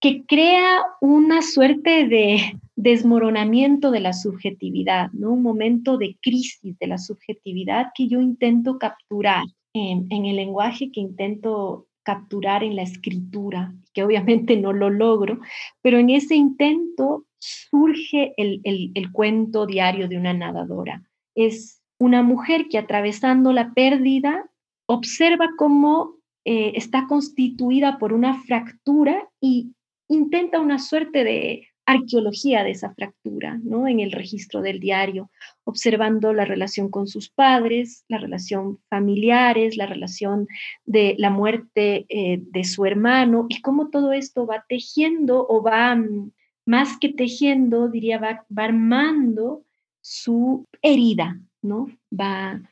que 0.00 0.24
crea 0.24 0.82
una 1.02 1.42
suerte 1.42 2.08
de 2.08 2.58
desmoronamiento 2.76 3.90
de 3.90 4.00
la 4.00 4.14
subjetividad, 4.14 5.12
¿no? 5.12 5.32
Un 5.32 5.42
momento 5.42 5.98
de 5.98 6.16
crisis 6.22 6.78
de 6.78 6.86
la 6.86 6.96
subjetividad 6.96 7.88
que 7.94 8.08
yo 8.08 8.20
intento 8.20 8.78
capturar 8.78 9.44
en, 9.74 10.06
el 10.10 10.36
lenguaje 10.36 10.90
que 10.90 11.00
intento 11.00 11.86
capturar 12.02 12.64
en 12.64 12.74
la 12.74 12.82
escritura, 12.82 13.74
que 13.92 14.02
obviamente 14.02 14.56
no 14.56 14.72
lo 14.72 14.88
logro, 14.88 15.38
pero 15.82 15.98
en 15.98 16.08
ese 16.08 16.34
intento 16.34 17.26
surge 17.38 18.32
el, 18.38 18.62
el, 18.64 19.12
cuento 19.12 19.66
diario 19.66 20.08
de 20.08 20.16
una 20.16 20.32
nadadora. 20.32 21.02
Es 21.34 21.82
una 21.98 22.22
mujer 22.22 22.66
que 22.68 22.78
atravesando 22.78 23.52
la 23.52 23.72
pérdida 23.74 24.50
observa 24.86 25.50
cómo 25.56 26.21
eh, 26.44 26.72
está 26.74 27.06
constituida 27.06 27.98
por 27.98 28.12
una 28.12 28.42
fractura 28.42 29.28
y 29.40 29.74
intenta 30.08 30.60
una 30.60 30.78
suerte 30.78 31.24
de 31.24 31.68
arqueología 31.86 32.62
de 32.62 32.70
esa 32.70 32.94
fractura, 32.94 33.58
¿no? 33.62 33.88
En 33.88 34.00
el 34.00 34.12
registro 34.12 34.62
del 34.62 34.78
diario, 34.78 35.30
observando 35.64 36.32
la 36.32 36.44
relación 36.44 36.90
con 36.90 37.06
sus 37.06 37.28
padres, 37.28 38.04
la 38.08 38.18
relación 38.18 38.78
familiares, 38.88 39.76
la 39.76 39.86
relación 39.86 40.46
de 40.84 41.16
la 41.18 41.30
muerte 41.30 42.06
eh, 42.08 42.40
de 42.40 42.64
su 42.64 42.84
hermano 42.86 43.46
y 43.48 43.60
cómo 43.60 43.90
todo 43.90 44.12
esto 44.12 44.46
va 44.46 44.64
tejiendo 44.68 45.46
o 45.48 45.62
va, 45.62 45.94
mm, 45.96 46.32
más 46.66 46.98
que 46.98 47.08
tejiendo, 47.08 47.88
diría, 47.88 48.18
va, 48.18 48.46
va 48.56 48.64
armando 48.64 49.64
su 50.00 50.66
herida, 50.82 51.40
¿no? 51.62 51.88
Va 52.12 52.62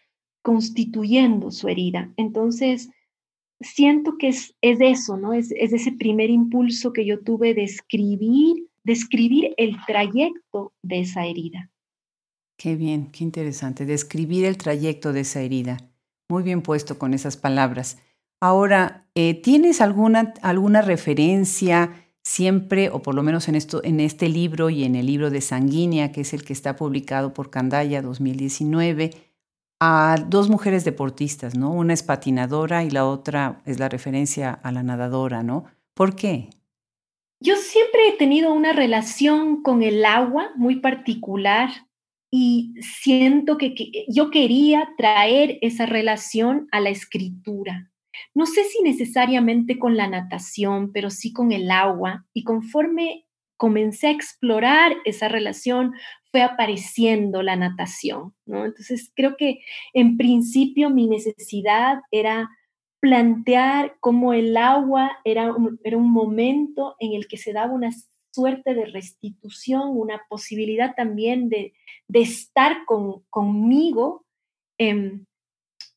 constituyendo 0.43 1.51
su 1.51 1.69
herida. 1.69 2.13
Entonces, 2.17 2.91
siento 3.61 4.17
que 4.19 4.29
es, 4.29 4.55
es 4.61 4.79
eso, 4.81 5.17
¿no? 5.17 5.33
Es, 5.33 5.53
es 5.53 5.73
ese 5.73 5.93
primer 5.93 6.31
impulso 6.31 6.93
que 6.93 7.05
yo 7.05 7.21
tuve 7.21 7.55
de 7.55 7.65
escribir 7.65 8.71
describir 8.85 9.55
el 9.57 9.77
trayecto 9.87 10.73
de 10.83 11.01
esa 11.01 11.27
herida. 11.27 11.71
Qué 12.57 12.77
bien, 12.77 13.11
qué 13.11 13.25
interesante, 13.25 13.87
describir 13.87 14.45
el 14.45 14.57
trayecto 14.57 15.13
de 15.13 15.21
esa 15.21 15.41
herida. 15.41 15.79
Muy 16.29 16.43
bien 16.43 16.63
puesto 16.63 16.99
con 16.99 17.15
esas 17.15 17.37
palabras. 17.37 17.99
Ahora, 18.41 19.07
eh, 19.15 19.35
¿tienes 19.35 19.81
alguna, 19.81 20.35
alguna 20.43 20.83
referencia 20.83 22.07
siempre, 22.23 22.91
o 22.91 23.03
por 23.03 23.15
lo 23.15 23.23
menos 23.23 23.49
en, 23.49 23.55
esto, 23.55 23.83
en 23.83 23.99
este 24.01 24.29
libro 24.29 24.71
y 24.71 24.85
en 24.85 24.95
el 24.95 25.07
libro 25.07 25.31
de 25.31 25.41
Sanguínea, 25.41 26.13
que 26.13 26.21
es 26.21 26.33
el 26.35 26.45
que 26.45 26.53
está 26.53 26.77
publicado 26.77 27.33
por 27.35 27.51
Candaya 27.51 28.03
2019, 28.03 29.11
a 29.81 30.17
dos 30.29 30.51
mujeres 30.51 30.85
deportistas, 30.85 31.57
¿no? 31.57 31.73
Una 31.73 31.95
es 31.95 32.03
patinadora 32.03 32.85
y 32.85 32.91
la 32.91 33.07
otra 33.07 33.63
es 33.65 33.81
la 33.81 33.89
referencia 33.89 34.53
a 34.53 34.73
la 34.73 34.83
nadadora, 34.83 35.43
¿no? 35.43 35.65
¿Por 35.95 36.15
qué? 36.15 36.51
Yo 37.43 37.57
siempre 37.57 38.09
he 38.09 38.13
tenido 38.13 38.53
una 38.53 38.75
relación 38.75 39.63
con 39.63 39.83
el 39.83 40.05
agua 40.05 40.51
muy 40.57 40.77
particular 40.81 41.71
y 42.31 42.75
siento 42.81 43.57
que, 43.57 43.75
yo 44.09 44.31
quería 44.31 44.91
traer 44.99 45.59
esa 45.63 45.87
relación 45.87 46.69
a 46.71 46.81
la 46.81 46.91
escritura. 46.91 47.91
No 48.35 48.45
sé 48.45 48.65
si 48.65 48.83
necesariamente 48.83 49.79
con 49.79 49.97
la 49.97 50.07
natación, 50.07 50.93
pero 50.93 51.09
sí 51.09 51.33
con 51.33 51.53
el 51.53 51.71
agua. 51.71 52.27
Y 52.35 52.45
conforme 52.45 53.27
comencé 53.57 54.09
a 54.09 54.13
explorar 54.13 54.93
esa 55.05 55.29
relación, 55.29 55.95
fue 56.31 56.43
apareciendo 56.43 57.43
la 57.43 57.57
natación, 57.57 58.35
¿no? 58.47 58.65
Entonces 58.65 59.11
creo 59.15 59.37
que 59.37 59.61
en 59.93 60.17
principio 60.17 60.91
mi 60.91 61.07
necesidad 61.07 62.01
era 62.11 62.49
plantear 63.01 63.97
cómo 64.01 64.33
el 64.33 64.57
agua 64.57 65.19
era 65.25 65.53
un, 65.53 65.81
era 65.83 65.97
un 65.97 66.11
momento 66.11 66.97
en 67.01 67.15
el 67.15 67.27
que 67.27 67.39
se 67.39 67.53
daba 67.53 67.73
una 67.73 67.91
suerte 68.33 68.75
de 68.75 68.87
restitución, 68.87 69.91
una 69.97 70.23
posibilidad 70.29 70.95
también 70.95 71.49
de, 71.49 71.73
de 72.09 72.21
estar 72.21 72.85
con, 72.85 73.25
conmigo 73.31 74.25
em, 74.79 75.25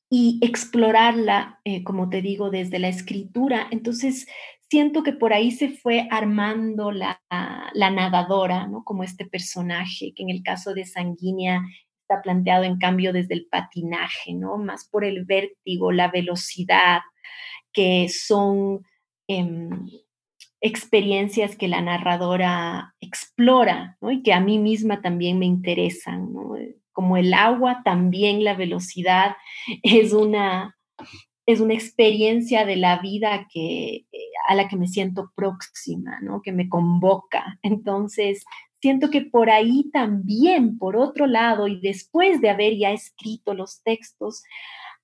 y 0.10 0.40
explorarla, 0.42 1.60
eh, 1.66 1.84
como 1.84 2.10
te 2.10 2.22
digo, 2.22 2.50
desde 2.50 2.80
la 2.80 2.88
escritura. 2.88 3.68
Entonces, 3.72 4.28
siento 4.74 5.04
que 5.04 5.14
por 5.14 5.34
ahí 5.34 5.52
se 5.52 5.70
fue 5.70 6.08
armando 6.10 6.92
la, 6.92 7.22
la 7.76 7.92
nadadora, 7.92 8.66
¿no? 8.66 8.84
Como 8.84 9.04
este 9.04 9.24
personaje, 9.24 10.14
que 10.16 10.24
en 10.24 10.32
el 10.32 10.42
caso 10.42 10.74
de 10.74 10.84
Sanguínea 10.84 11.62
está 12.02 12.24
planteado 12.24 12.64
en 12.64 12.80
cambio 12.80 13.14
desde 13.14 13.36
el 13.36 13.46
patinaje, 13.52 14.34
¿no? 14.34 14.58
Más 14.58 14.90
por 14.90 15.06
el 15.06 15.26
vértigo, 15.26 15.92
la 15.92 16.08
velocidad, 16.08 17.02
que 17.72 18.10
son 18.10 18.84
em, 19.28 19.70
experiencias 20.60 21.56
que 21.56 21.68
la 21.68 21.82
narradora 21.82 22.96
explora, 23.00 24.00
¿no? 24.02 24.10
Y 24.10 24.24
que 24.24 24.34
a 24.34 24.40
mí 24.40 24.58
misma 24.58 25.02
también 25.02 25.38
me 25.38 25.46
interesan, 25.46 26.34
¿no? 26.34 26.56
Como 26.94 27.18
el 27.18 27.36
agua, 27.36 27.84
también 27.86 28.44
la 28.44 28.56
velocidad 28.56 29.36
es 29.84 30.14
una, 30.14 30.76
es 31.46 31.60
una 31.60 31.74
experiencia 31.74 32.66
de 32.66 32.78
la 32.78 33.00
vida 33.00 33.48
que, 33.52 34.06
eh, 34.12 34.20
a 34.48 34.56
la 34.56 34.68
que 34.68 34.78
me 34.78 34.88
siento 34.88 35.32
próxima, 35.36 36.20
¿no? 36.22 36.42
Que 36.42 36.52
me 36.52 36.70
convoca. 36.70 37.60
Entonces, 37.64 38.46
siento 38.82 39.10
que 39.10 39.22
por 39.22 39.50
ahí 39.50 39.90
también, 39.92 40.78
por 40.78 40.96
otro 40.98 41.28
lado, 41.28 41.68
y 41.68 41.80
después 41.82 42.42
de 42.42 42.50
haber 42.50 42.78
ya 42.78 42.92
escrito 42.92 43.54
los 43.54 43.82
textos, 43.84 44.44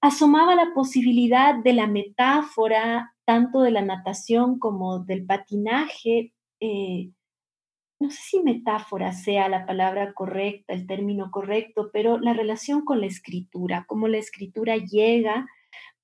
asomaba 0.01 0.55
la 0.55 0.73
posibilidad 0.73 1.55
de 1.55 1.73
la 1.73 1.87
metáfora, 1.87 3.13
tanto 3.25 3.61
de 3.61 3.71
la 3.71 3.81
natación 3.81 4.59
como 4.59 4.99
del 4.99 5.25
patinaje. 5.25 6.33
Eh, 6.61 7.11
no 7.99 8.09
sé 8.11 8.21
si 8.21 8.43
metáfora 8.43 9.11
sea 9.11 9.49
la 9.49 9.65
palabra 9.65 10.13
correcta, 10.13 10.73
el 10.73 10.87
término 10.87 11.31
correcto, 11.31 11.89
pero 11.91 12.17
la 12.17 12.33
relación 12.33 12.85
con 12.85 13.01
la 13.01 13.07
escritura, 13.07 13.83
cómo 13.89 14.07
la 14.07 14.17
escritura 14.17 14.77
llega 14.77 15.45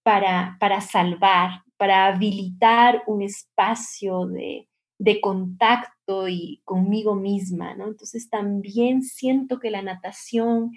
para, 0.06 0.56
para 0.60 0.82
salvar, 0.82 1.64
para 1.78 2.06
habilitar 2.06 3.02
un 3.08 3.24
espacio 3.24 4.28
de, 4.28 4.70
de 5.00 5.20
contacto 5.20 6.28
y 6.28 6.62
conmigo 6.64 7.16
misma, 7.16 7.74
¿no? 7.74 7.88
Entonces 7.88 8.30
también 8.30 9.02
siento 9.02 9.60
que 9.60 9.72
la 9.72 9.82
natación 9.82 10.74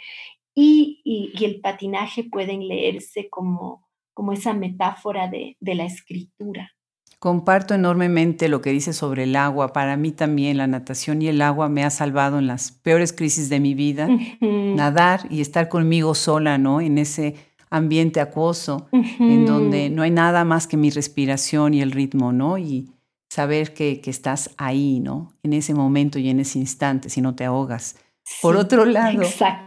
y, 0.54 1.34
el 1.44 1.60
patinaje 1.60 2.24
pueden 2.24 2.66
leerse 2.66 3.28
como, 3.28 3.86
como 4.14 4.32
esa 4.32 4.54
metáfora 4.54 5.28
de, 5.28 5.56
la 5.60 5.84
escritura. 5.84 6.72
Comparto 7.18 7.74
enormemente 7.74 8.48
lo 8.48 8.62
que 8.62 8.70
dice 8.70 8.94
sobre 8.94 9.24
el 9.24 9.36
agua. 9.36 9.74
Para 9.74 9.98
mí 9.98 10.10
también 10.10 10.56
la 10.56 10.66
natación 10.66 11.20
y 11.20 11.28
el 11.28 11.42
agua 11.42 11.68
me 11.68 11.84
ha 11.84 11.90
salvado 11.90 12.38
en 12.38 12.46
las 12.46 12.72
peores 12.72 13.12
crisis 13.12 13.50
de 13.50 13.60
mi 13.60 13.74
vida. 13.74 14.08
Nadar 14.40 15.26
y 15.30 15.42
estar 15.42 15.68
conmigo 15.68 16.14
sola, 16.14 16.58
¿no? 16.58 16.80
En 16.80 16.96
ese 16.96 17.34
ambiente 17.70 18.20
acuoso, 18.20 18.88
en 18.92 19.46
donde 19.46 19.90
no 19.90 20.02
hay 20.02 20.10
nada 20.10 20.44
más 20.44 20.66
que 20.66 20.76
mi 20.76 20.90
respiración 20.90 21.74
y 21.74 21.82
el 21.82 21.92
ritmo, 21.92 22.32
¿no? 22.32 22.58
Y, 22.58 22.90
saber 23.28 23.74
que, 23.74 24.00
estás 24.06 24.50
ahí, 24.56 25.00
¿no? 25.00 25.32
En 25.42 25.52
ese 25.52 25.74
momento 25.74 26.18
y 26.18 26.28
en 26.28 26.40
ese 26.40 26.58
instante, 26.58 27.10
si 27.10 27.20
no 27.20 27.34
te 27.34 27.44
ahogas. 27.44 27.96
Por 28.42 28.56
otro 28.56 28.84
lado, 28.84 29.22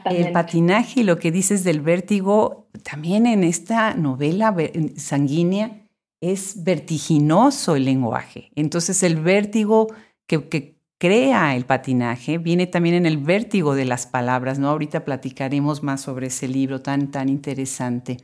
el 0.06 0.32
patinaje 0.32 1.02
y 1.02 1.04
lo 1.04 1.18
que 1.18 1.32
dices 1.32 1.64
del 1.64 1.82
vértigo, 1.82 2.68
también 2.84 3.26
en 3.26 3.44
esta 3.44 3.96
novela 3.96 4.56
sanguínea 4.98 5.88
es 6.22 6.64
vertiginoso 6.64 7.76
el 7.76 7.86
lenguaje. 7.86 8.52
Entonces 8.56 9.02
el 9.02 9.16
vértigo 9.16 9.88
que, 10.28 10.71
crea 11.02 11.56
el 11.56 11.66
patinaje 11.66 12.38
viene 12.38 12.68
también 12.68 12.94
en 12.94 13.08
el 13.08 13.18
vértigo 13.18 13.74
de 13.74 13.86
las 13.86 14.06
palabras, 14.06 14.60
¿no? 14.60 14.70
Ahorita 14.70 15.04
platicaremos 15.04 15.82
más 15.82 16.02
sobre 16.02 16.28
ese 16.28 16.48
libro 16.48 16.84
tan, 16.84 17.10
tan 17.10 17.28
interesante. 17.28 18.18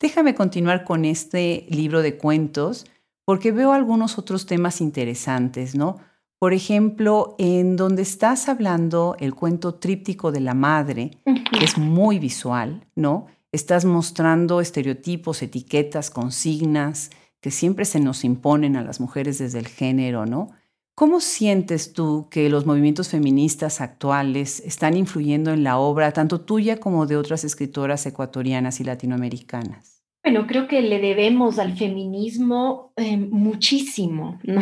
Déjame 0.00 0.34
continuar 0.34 0.84
con 0.84 1.04
este 1.04 1.66
libro 1.68 2.00
de 2.00 2.16
cuentos 2.16 2.86
porque 3.26 3.52
veo 3.52 3.74
algunos 3.74 4.16
otros 4.16 4.46
temas 4.46 4.80
interesantes, 4.80 5.74
¿no? 5.74 5.98
Por 6.38 6.54
ejemplo, 6.54 7.36
en 7.38 7.76
donde 7.76 8.00
estás 8.00 8.48
hablando 8.48 9.14
el 9.20 9.34
cuento 9.34 9.74
tríptico 9.74 10.32
de 10.32 10.40
la 10.40 10.54
madre, 10.54 11.10
que 11.26 11.62
es 11.66 11.76
muy 11.76 12.18
visual, 12.18 12.86
¿no? 12.96 13.26
Estás 13.52 13.84
mostrando 13.84 14.62
estereotipos, 14.62 15.42
etiquetas, 15.42 16.08
consignas 16.08 17.10
que 17.42 17.50
siempre 17.50 17.84
se 17.84 18.00
nos 18.00 18.24
imponen 18.24 18.76
a 18.76 18.82
las 18.82 19.00
mujeres 19.00 19.36
desde 19.36 19.58
el 19.58 19.68
género, 19.68 20.24
¿no? 20.24 20.52
¿Cómo 20.94 21.20
sientes 21.20 21.94
tú 21.94 22.28
que 22.30 22.50
los 22.50 22.66
movimientos 22.66 23.08
feministas 23.08 23.80
actuales 23.80 24.60
están 24.60 24.94
influyendo 24.96 25.50
en 25.50 25.64
la 25.64 25.78
obra, 25.78 26.12
tanto 26.12 26.42
tuya 26.42 26.78
como 26.78 27.06
de 27.06 27.16
otras 27.16 27.44
escritoras 27.44 28.04
ecuatorianas 28.04 28.78
y 28.78 28.84
latinoamericanas? 28.84 30.02
Bueno, 30.22 30.46
creo 30.46 30.68
que 30.68 30.82
le 30.82 31.00
debemos 31.00 31.58
al 31.58 31.76
feminismo 31.76 32.92
eh, 32.96 33.16
muchísimo, 33.16 34.38
¿no? 34.44 34.60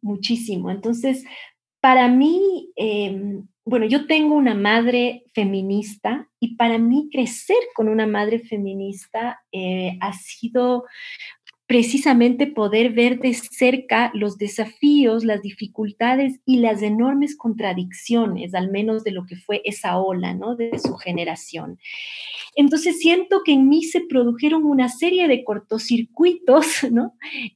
muchísimo. 0.00 0.70
Entonces, 0.70 1.24
para 1.80 2.08
mí, 2.08 2.72
em, 2.74 3.46
bueno, 3.64 3.84
yo 3.84 4.06
tengo 4.06 4.34
una 4.34 4.54
madre 4.54 5.24
feminista 5.34 6.28
y 6.40 6.56
para 6.56 6.78
mí 6.78 7.10
crecer 7.12 7.58
con 7.74 7.88
una 7.88 8.06
madre 8.06 8.38
feminista 8.38 9.40
eh, 9.52 9.98
ha 10.00 10.12
sido 10.14 10.84
precisamente 11.66 12.46
poder 12.46 12.92
ver 12.92 13.18
de 13.18 13.34
cerca 13.34 14.12
los 14.14 14.38
desafíos, 14.38 15.24
las 15.24 15.42
dificultades 15.42 16.40
y 16.46 16.58
las 16.58 16.80
enormes 16.80 17.36
contradicciones, 17.36 18.54
al 18.54 18.70
menos 18.70 19.02
de 19.02 19.10
lo 19.10 19.26
que 19.26 19.34
fue 19.34 19.62
esa 19.64 19.98
ola, 19.98 20.32
¿no? 20.32 20.54
De 20.54 20.78
su 20.78 20.94
generación. 20.94 21.78
Entonces 22.54 23.00
siento 23.00 23.42
que 23.44 23.52
en 23.52 23.68
mí 23.68 23.82
se 23.82 24.00
produjeron 24.00 24.64
una 24.64 24.88
serie 24.88 25.26
de 25.26 25.42
cortocircuitos, 25.42 26.86
¿no? 26.92 27.14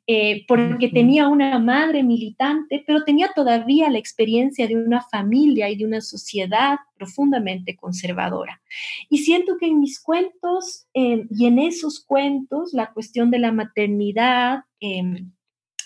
Eh, 0.09 0.45
porque 0.49 0.89
tenía 0.89 1.29
una 1.29 1.61
madre 1.61 2.03
militante, 2.03 2.83
pero 2.85 3.05
tenía 3.05 3.31
todavía 3.35 3.91
la 3.91 3.99
experiencia 3.99 4.67
de 4.67 4.77
una 4.77 5.03
familia 5.03 5.71
y 5.71 5.77
de 5.77 5.87
una 5.87 6.01
sociedad 6.01 6.79
profundamente 7.01 7.77
conservadora. 7.77 8.61
Y 9.09 9.19
siento 9.19 9.57
que 9.59 9.67
en 9.67 9.81
mis 9.81 9.99
cuentos 10.01 10.87
eh, 10.93 11.27
y 11.31 11.47
en 11.47 11.59
esos 11.59 12.05
cuentos, 12.05 12.75
la 12.75 12.93
cuestión 12.93 13.31
de 13.31 13.39
la 13.39 13.53
maternidad, 13.53 14.65
em, 14.81 15.33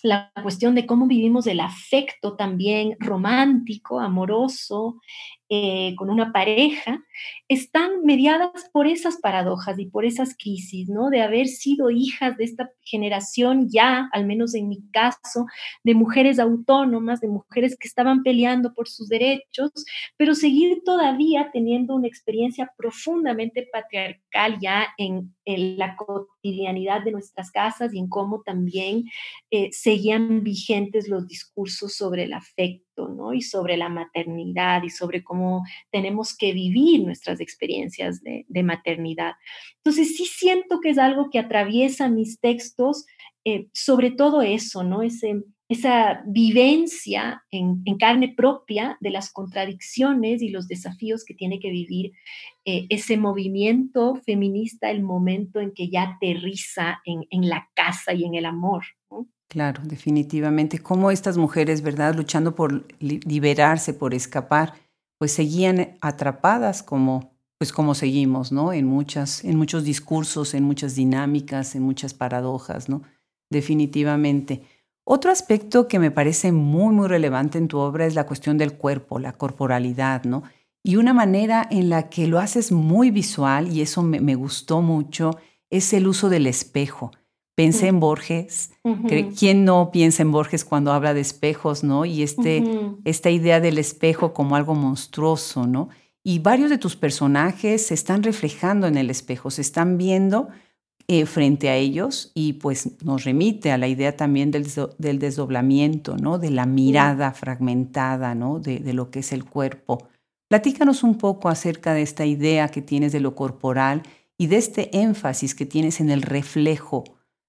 la 0.02 0.32
cuestión 0.42 0.74
de 0.74 0.86
cómo 0.86 1.06
vivimos 1.06 1.46
el 1.46 1.60
afecto 1.60 2.34
también 2.34 2.96
romántico, 2.98 4.00
amoroso, 4.00 5.00
eh, 5.50 5.94
con 5.96 6.08
una 6.08 6.32
pareja, 6.32 7.04
están 7.48 8.02
mediadas 8.02 8.70
por 8.72 8.86
esas 8.86 9.18
paradojas 9.18 9.78
y 9.78 9.86
por 9.86 10.04
esas 10.04 10.34
crisis, 10.36 10.88
¿no? 10.88 11.10
De 11.10 11.20
haber 11.20 11.48
sido 11.48 11.90
hijas 11.90 12.36
de 12.38 12.44
esta 12.44 12.70
generación 12.82 13.68
ya, 13.70 14.08
al 14.12 14.24
menos 14.24 14.54
en 14.54 14.68
mi 14.68 14.88
caso, 14.90 15.46
de 15.82 15.94
mujeres 15.94 16.38
autónomas, 16.38 17.20
de 17.20 17.28
mujeres 17.28 17.76
que 17.78 17.88
estaban 17.88 18.22
peleando 18.22 18.72
por 18.72 18.88
sus 18.88 19.08
derechos, 19.08 19.70
pero 20.16 20.34
seguir 20.34 20.82
todavía 20.84 21.50
teniendo 21.52 21.94
una 21.94 22.08
experiencia 22.08 22.72
profundamente 22.76 23.68
patriarcal 23.70 24.58
ya 24.60 24.88
en, 24.98 25.34
la 25.46 25.94
cotidianidad 25.96 27.04
de 27.04 27.12
nuestras 27.12 27.50
casas 27.50 27.92
y 27.92 27.98
en 27.98 28.08
cómo 28.08 28.42
también 28.44 29.04
eh, 29.50 29.68
seguían 29.72 30.42
vigentes 30.42 31.08
los 31.08 31.28
discursos 31.28 31.94
sobre 31.94 32.24
el 32.24 32.32
afecto, 32.32 32.83
¿no? 32.96 33.34
Y 33.34 33.42
sobre 33.42 33.76
la 33.76 33.88
maternidad 33.88 34.82
y 34.82 34.90
sobre 34.90 35.22
cómo 35.22 35.64
tenemos 35.90 36.36
que 36.36 36.52
vivir 36.52 37.02
nuestras 37.04 37.40
experiencias 37.40 38.22
de, 38.22 38.62
maternidad. 38.62 39.34
Entonces 39.76 40.16
sí 40.16 40.24
siento 40.24 40.80
que 40.80 40.90
es 40.90 40.98
algo 40.98 41.28
que 41.30 41.38
atraviesa 41.38 42.08
mis 42.08 42.40
textos, 42.40 43.04
eh, 43.44 43.68
sobre 43.72 44.10
todo 44.10 44.40
eso, 44.40 44.84
¿no? 44.84 45.02
Ese, 45.02 45.42
esa 45.68 46.22
vivencia 46.26 47.44
en, 47.50 47.82
carne 47.98 48.32
propia 48.34 48.96
de 49.00 49.10
las 49.10 49.32
contradicciones 49.32 50.42
y 50.42 50.48
los 50.48 50.68
desafíos 50.68 51.24
que 51.24 51.34
tiene 51.34 51.58
que 51.58 51.70
vivir 51.70 52.12
eh, 52.64 52.86
ese 52.88 53.16
movimiento 53.16 54.14
feminista, 54.16 54.90
el 54.90 55.02
momento 55.02 55.60
en 55.60 55.72
que 55.72 55.88
ya 55.88 56.02
aterriza 56.02 57.00
en, 57.04 57.26
en 57.30 57.48
la 57.48 57.68
casa 57.74 58.14
y 58.14 58.24
en 58.24 58.34
el 58.34 58.46
amor. 58.46 58.84
Claro, 59.54 59.82
definitivamente. 59.84 60.80
Cómo 60.80 61.12
estas 61.12 61.38
mujeres, 61.38 61.80
¿verdad? 61.80 62.16
Luchando 62.16 62.56
por 62.56 62.88
liberarse, 62.98 63.94
por 63.94 64.12
escapar, 64.12 64.74
pues 65.16 65.30
seguían 65.30 65.96
atrapadas 66.00 66.82
como 66.82 67.32
pues 67.56 67.72
como 67.72 67.94
seguimos, 67.94 68.50
¿no? 68.50 68.72
En 68.72 68.84
muchas 68.84 69.44
en 69.44 69.56
muchos 69.56 69.84
discursos, 69.84 70.54
en 70.54 70.64
muchas 70.64 70.96
dinámicas, 70.96 71.76
en 71.76 71.84
muchas 71.84 72.14
paradojas, 72.14 72.88
¿no? 72.88 73.02
Definitivamente. 73.48 74.62
Otro 75.04 75.30
aspecto 75.30 75.86
que 75.86 76.00
me 76.00 76.10
parece 76.10 76.50
muy 76.50 76.92
muy 76.92 77.06
relevante 77.06 77.56
en 77.58 77.68
tu 77.68 77.78
obra 77.78 78.06
es 78.06 78.16
la 78.16 78.26
cuestión 78.26 78.58
del 78.58 78.76
cuerpo, 78.76 79.20
la 79.20 79.34
corporalidad, 79.34 80.24
¿no? 80.24 80.42
Y 80.82 80.96
una 80.96 81.14
manera 81.14 81.64
en 81.70 81.90
la 81.90 82.10
que 82.10 82.26
lo 82.26 82.40
haces 82.40 82.72
muy 82.72 83.12
visual 83.12 83.70
y 83.72 83.82
eso 83.82 84.02
me, 84.02 84.20
me 84.20 84.34
gustó 84.34 84.82
mucho 84.82 85.38
es 85.70 85.92
el 85.92 86.08
uso 86.08 86.28
del 86.28 86.48
espejo. 86.48 87.12
Pensé 87.54 87.86
en 87.86 88.00
Borges. 88.00 88.72
¿Quién 89.38 89.64
no 89.64 89.90
piensa 89.92 90.22
en 90.22 90.32
Borges 90.32 90.64
cuando 90.64 90.92
habla 90.92 91.14
de 91.14 91.20
espejos, 91.20 91.84
no? 91.84 92.04
Y 92.04 92.22
este, 92.22 92.64
esta 93.04 93.30
idea 93.30 93.60
del 93.60 93.78
espejo 93.78 94.32
como 94.32 94.56
algo 94.56 94.74
monstruoso, 94.74 95.66
¿no? 95.66 95.88
Y 96.24 96.40
varios 96.40 96.70
de 96.70 96.78
tus 96.78 96.96
personajes 96.96 97.86
se 97.86 97.94
están 97.94 98.22
reflejando 98.22 98.86
en 98.86 98.96
el 98.96 99.08
espejo, 99.08 99.50
se 99.50 99.60
están 99.60 99.98
viendo 99.98 100.48
eh, 101.06 101.26
frente 101.26 101.68
a 101.68 101.76
ellos 101.76 102.32
y 102.34 102.54
pues 102.54 103.02
nos 103.04 103.24
remite 103.24 103.70
a 103.70 103.78
la 103.78 103.88
idea 103.88 104.16
también 104.16 104.50
del, 104.50 104.66
del 104.98 105.18
desdoblamiento, 105.18 106.16
¿no? 106.16 106.38
De 106.38 106.50
la 106.50 106.66
mirada 106.66 107.32
fragmentada, 107.34 108.34
¿no? 108.34 108.58
De, 108.58 108.78
de 108.78 108.94
lo 108.94 109.10
que 109.10 109.20
es 109.20 109.32
el 109.32 109.44
cuerpo. 109.44 110.08
Platícanos 110.48 111.04
un 111.04 111.18
poco 111.18 111.48
acerca 111.48 111.94
de 111.94 112.02
esta 112.02 112.26
idea 112.26 112.68
que 112.68 112.82
tienes 112.82 113.12
de 113.12 113.20
lo 113.20 113.34
corporal 113.34 114.02
y 114.38 114.48
de 114.48 114.56
este 114.56 114.96
énfasis 114.96 115.54
que 115.54 115.66
tienes 115.66 116.00
en 116.00 116.10
el 116.10 116.22
reflejo 116.22 117.04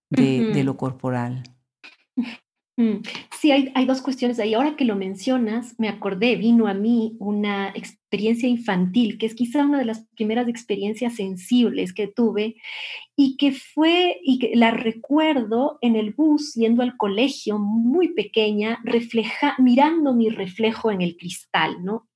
de, 0.10 0.64
lo 0.64 0.78
corporal. 0.78 1.44
Mm, 2.78 3.02
sí, 3.40 3.52
hay, 3.52 3.72
hay, 3.76 3.86
dos 3.86 4.02
cuestiones 4.02 4.40
ahí. 4.40 4.54
Ahora 4.54 4.76
que 4.76 4.86
lo 4.86 4.96
mencionas, 4.96 5.76
me 5.78 5.90
acordé, 5.90 6.36
vino 6.36 6.68
a 6.68 6.74
mí 6.74 7.16
una 7.20 7.70
experiencia 8.06 8.48
infantil, 8.48 9.18
que 9.18 9.26
es 9.26 9.34
quizá 9.34 9.66
una 9.66 9.80
de 9.80 9.86
las 9.86 10.06
primeras 10.16 10.48
experiencias 10.48 11.16
sensibles 11.16 11.92
que 11.92 12.08
tuve 12.08 12.56
y 13.16 13.36
que 13.38 13.52
fue, 13.52 14.18
y 14.24 14.38
que 14.40 14.56
la 14.56 14.72
recuerdo 14.72 15.80
en 15.82 15.96
el 15.96 16.14
bus 16.14 16.54
yendo 16.54 16.84
al 16.84 16.98
colegio 16.98 17.58
muy 17.58 18.14
pequeña, 18.14 18.80
refleja, 18.84 19.56
mirando 19.58 20.14
mi 20.14 20.30
reflejo 20.30 20.92
en 20.92 21.02
el 21.02 21.18
cristal, 21.18 21.84
¿no? 21.84 22.08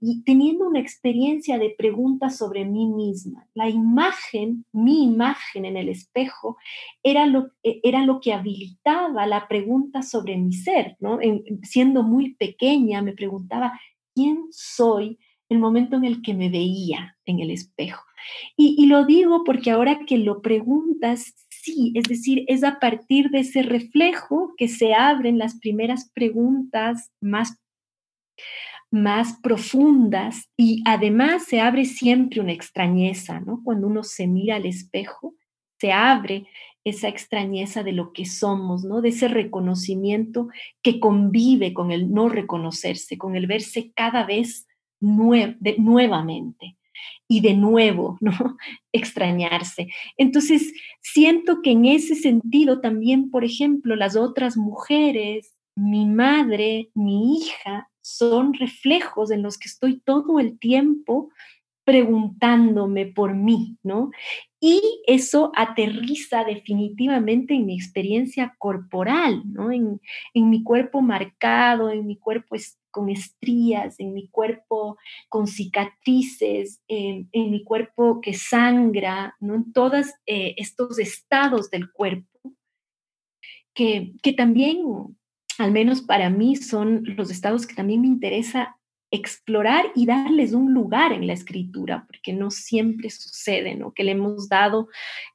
y 0.00 0.22
teniendo 0.24 0.66
una 0.66 0.80
experiencia 0.80 1.58
de 1.58 1.74
preguntas 1.76 2.38
sobre 2.38 2.64
mí 2.64 2.86
misma. 2.86 3.46
La 3.54 3.68
imagen, 3.68 4.64
mi 4.72 5.04
imagen 5.04 5.64
en 5.64 5.76
el 5.76 5.88
espejo, 5.88 6.56
era 7.02 7.26
lo, 7.26 7.50
e, 7.62 7.80
era 7.82 8.04
lo 8.04 8.20
que 8.20 8.32
habilitaba 8.32 9.26
la 9.26 9.46
pregunta 9.48 10.02
sobre 10.02 10.36
mi 10.36 10.52
ser, 10.52 10.96
¿no? 11.00 11.18
siendo 11.62 12.02
muy 12.02 12.34
pequeña 12.34 13.02
me 13.02 13.12
preguntaba, 13.12 13.78
¿quién 14.14 14.46
soy? 14.50 15.18
El 15.48 15.58
momento 15.58 15.96
en 15.96 16.04
el 16.04 16.22
que 16.22 16.34
me 16.34 16.50
veía 16.50 17.16
en 17.24 17.40
el 17.40 17.50
espejo. 17.50 18.04
Y, 18.56 18.74
y 18.78 18.86
lo 18.86 19.04
digo 19.04 19.44
porque 19.44 19.70
ahora 19.70 20.00
que 20.06 20.18
lo 20.18 20.42
preguntas, 20.42 21.34
sí, 21.48 21.92
es 21.94 22.04
decir, 22.04 22.44
es 22.48 22.64
a 22.64 22.78
partir 22.78 23.30
de 23.30 23.40
ese 23.40 23.62
reflejo 23.62 24.54
que 24.56 24.68
se 24.68 24.94
abren 24.94 25.38
las 25.38 25.58
primeras 25.58 26.10
preguntas 26.12 27.10
más 27.20 27.58
más 28.90 29.38
profundas 29.42 30.48
y 30.56 30.82
además 30.86 31.44
se 31.44 31.60
abre 31.60 31.84
siempre 31.84 32.40
una 32.40 32.52
extrañeza, 32.52 33.40
¿no? 33.40 33.60
Cuando 33.64 33.86
uno 33.86 34.02
se 34.02 34.26
mira 34.26 34.56
al 34.56 34.66
espejo, 34.66 35.34
se 35.78 35.92
abre 35.92 36.46
esa 36.84 37.08
extrañeza 37.08 37.82
de 37.82 37.92
lo 37.92 38.12
que 38.12 38.24
somos, 38.24 38.84
¿no? 38.84 39.02
De 39.02 39.10
ese 39.10 39.28
reconocimiento 39.28 40.48
que 40.82 41.00
convive 41.00 41.74
con 41.74 41.90
el 41.90 42.12
no 42.12 42.28
reconocerse, 42.28 43.18
con 43.18 43.36
el 43.36 43.46
verse 43.46 43.92
cada 43.94 44.24
vez 44.24 44.66
nuevamente 45.00 46.76
y 47.28 47.40
de 47.40 47.54
nuevo, 47.54 48.16
¿no? 48.20 48.56
Extrañarse. 48.92 49.88
Entonces, 50.16 50.72
siento 51.00 51.62
que 51.62 51.72
en 51.72 51.86
ese 51.86 52.14
sentido 52.14 52.80
también, 52.80 53.30
por 53.30 53.44
ejemplo, 53.44 53.96
las 53.96 54.16
otras 54.16 54.56
mujeres, 54.56 55.54
mi 55.76 56.06
madre, 56.06 56.90
mi 56.94 57.36
hija, 57.36 57.90
son 58.00 58.54
reflejos 58.54 59.30
en 59.30 59.42
los 59.42 59.58
que 59.58 59.68
estoy 59.68 60.00
todo 60.00 60.40
el 60.40 60.58
tiempo 60.58 61.30
preguntándome 61.88 63.06
por 63.06 63.34
mí, 63.34 63.78
¿no? 63.82 64.10
Y 64.60 65.00
eso 65.06 65.52
aterriza 65.56 66.44
definitivamente 66.44 67.54
en 67.54 67.64
mi 67.64 67.74
experiencia 67.74 68.54
corporal, 68.58 69.42
¿no? 69.46 69.72
En, 69.72 69.98
mi 70.34 70.62
cuerpo 70.62 71.00
marcado, 71.00 71.90
en 71.90 72.06
mi 72.06 72.18
cuerpo 72.18 72.56
con 72.90 73.08
estrías, 73.08 73.98
en 74.00 74.12
mi 74.12 74.28
cuerpo 74.28 74.98
con 75.30 75.46
cicatrices, 75.46 76.82
en, 76.88 77.26
mi 77.32 77.64
cuerpo 77.64 78.20
que 78.20 78.34
sangra, 78.34 79.34
¿no? 79.40 79.54
En 79.54 79.72
todos 79.72 80.08
eh, 80.26 80.56
estos 80.58 80.98
estados 80.98 81.70
del 81.70 81.90
cuerpo 81.90 82.52
que, 83.72 84.12
que 84.22 84.34
también, 84.34 84.84
al 85.56 85.72
menos 85.72 86.02
para 86.02 86.28
mí, 86.28 86.54
son 86.54 87.04
los 87.16 87.30
estados 87.30 87.66
que 87.66 87.74
también 87.74 88.02
me 88.02 88.08
interesa 88.08 88.77
explorar 89.10 89.86
y 89.94 90.06
darles 90.06 90.52
un 90.52 90.74
lugar 90.74 91.12
en 91.12 91.26
la 91.26 91.32
escritura, 91.32 92.04
porque 92.06 92.32
no 92.32 92.50
siempre 92.50 93.10
sucede, 93.10 93.74
¿no? 93.74 93.92
Que 93.92 94.04
le 94.04 94.12
hemos 94.12 94.48
dado, 94.48 94.88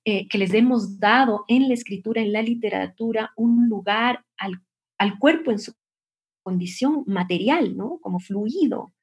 eh, 0.05 0.27
que 0.27 0.37
les 0.37 0.53
hemos 0.53 0.99
dado 0.99 1.45
en 1.47 1.67
la 1.67 1.73
escritura, 1.73 2.21
en 2.21 2.33
la 2.33 2.41
literatura, 2.41 3.31
un 3.35 3.67
lugar 3.67 4.23
al, 4.37 4.61
al 4.97 5.17
cuerpo 5.17 5.51
en 5.51 5.59
su 5.59 5.73
condición 6.43 7.03
material, 7.07 7.75
¿no? 7.75 7.99
Como 8.01 8.19
fluido. 8.19 8.93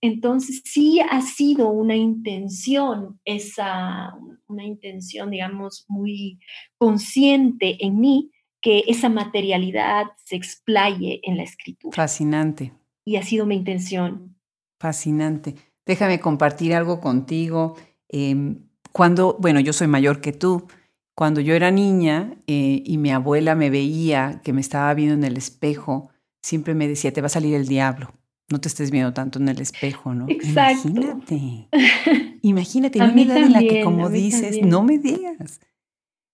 Entonces, 0.00 0.62
sí 0.64 1.00
ha 1.00 1.20
sido 1.20 1.70
una 1.70 1.96
intención, 1.96 3.20
esa, 3.24 4.14
una 4.46 4.64
intención, 4.64 5.30
digamos, 5.30 5.84
muy 5.88 6.38
consciente 6.78 7.84
en 7.84 8.00
mí, 8.00 8.30
que 8.60 8.84
esa 8.86 9.08
materialidad 9.08 10.06
se 10.24 10.36
explaye 10.36 11.20
en 11.24 11.36
la 11.36 11.42
escritura. 11.42 11.94
Fascinante 11.94 12.72
y 13.08 13.16
ha 13.16 13.22
sido 13.22 13.46
mi 13.46 13.56
intención. 13.56 14.36
Fascinante. 14.78 15.54
Déjame 15.86 16.20
compartir 16.20 16.74
algo 16.74 17.00
contigo. 17.00 17.74
Em, 18.08 18.66
cuando, 18.92 19.38
bueno, 19.40 19.60
yo 19.60 19.72
soy 19.72 19.86
mayor 19.86 20.20
que 20.20 20.32
tú. 20.32 20.66
Cuando 21.14 21.40
yo 21.40 21.54
era 21.54 21.70
niña 21.70 22.34
eh, 22.46 22.82
y 22.84 22.98
mi 22.98 23.10
abuela 23.10 23.54
me 23.54 23.70
veía 23.70 24.42
que 24.44 24.52
me 24.52 24.60
estaba 24.60 24.92
viendo 24.92 25.14
en 25.14 25.24
el 25.24 25.38
espejo, 25.38 26.10
siempre 26.42 26.74
me 26.74 26.86
decía, 26.86 27.10
te 27.10 27.22
va 27.22 27.26
a 27.26 27.30
salir 27.30 27.54
el 27.54 27.66
diablo. 27.66 28.12
No 28.50 28.60
te 28.60 28.68
estés 28.68 28.90
viendo 28.90 29.14
tanto 29.14 29.38
en 29.38 29.48
el 29.48 29.60
espejo, 29.60 30.12
¿no? 30.14 30.26
Exacto. 30.28 30.88
Imagínate. 30.88 31.68
Imagínate, 32.42 32.98
en 32.98 33.10
una 33.10 33.22
edad 33.22 33.36
en 33.38 33.52
la 33.52 33.60
que, 33.60 33.82
como 33.82 34.10
dices, 34.10 34.60
no 34.62 34.82
me 34.82 34.98
digas. 34.98 35.60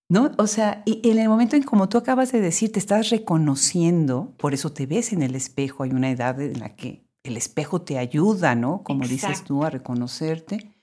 ¿No? 0.09 0.31
O 0.37 0.45
sea, 0.45 0.83
y 0.85 1.07
en 1.09 1.17
el 1.17 1.29
momento 1.29 1.55
en 1.55 1.63
como 1.63 1.89
tú 1.89 1.97
acabas 1.97 2.31
de 2.31 2.39
decir, 2.39 2.71
te 2.71 2.79
estás 2.79 3.09
reconociendo, 3.09 4.33
por 4.37 4.53
eso 4.53 4.71
te 4.71 4.85
ves 4.85 5.13
en 5.13 5.23
el 5.23 5.35
espejo, 5.35 5.83
hay 5.83 5.91
una 5.91 6.11
edad 6.11 6.39
en 6.39 6.59
la 6.59 6.75
que 6.75 7.03
el 7.23 7.37
espejo 7.37 7.81
te 7.81 7.97
ayuda, 7.97 8.53
¿no? 8.53 8.83
Como 8.83 9.07
dices 9.07 9.43
tú, 9.43 9.63
a 9.63 9.71
reconocerte, 9.71 10.75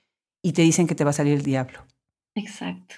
y 0.43 0.51
te 0.51 0.61
dicen 0.61 0.87
que 0.87 0.95
te 0.95 1.05
va 1.05 1.11
a 1.11 1.13
salir 1.13 1.33
el 1.33 1.43
diablo. 1.43 1.85
Exacto, 2.35 2.95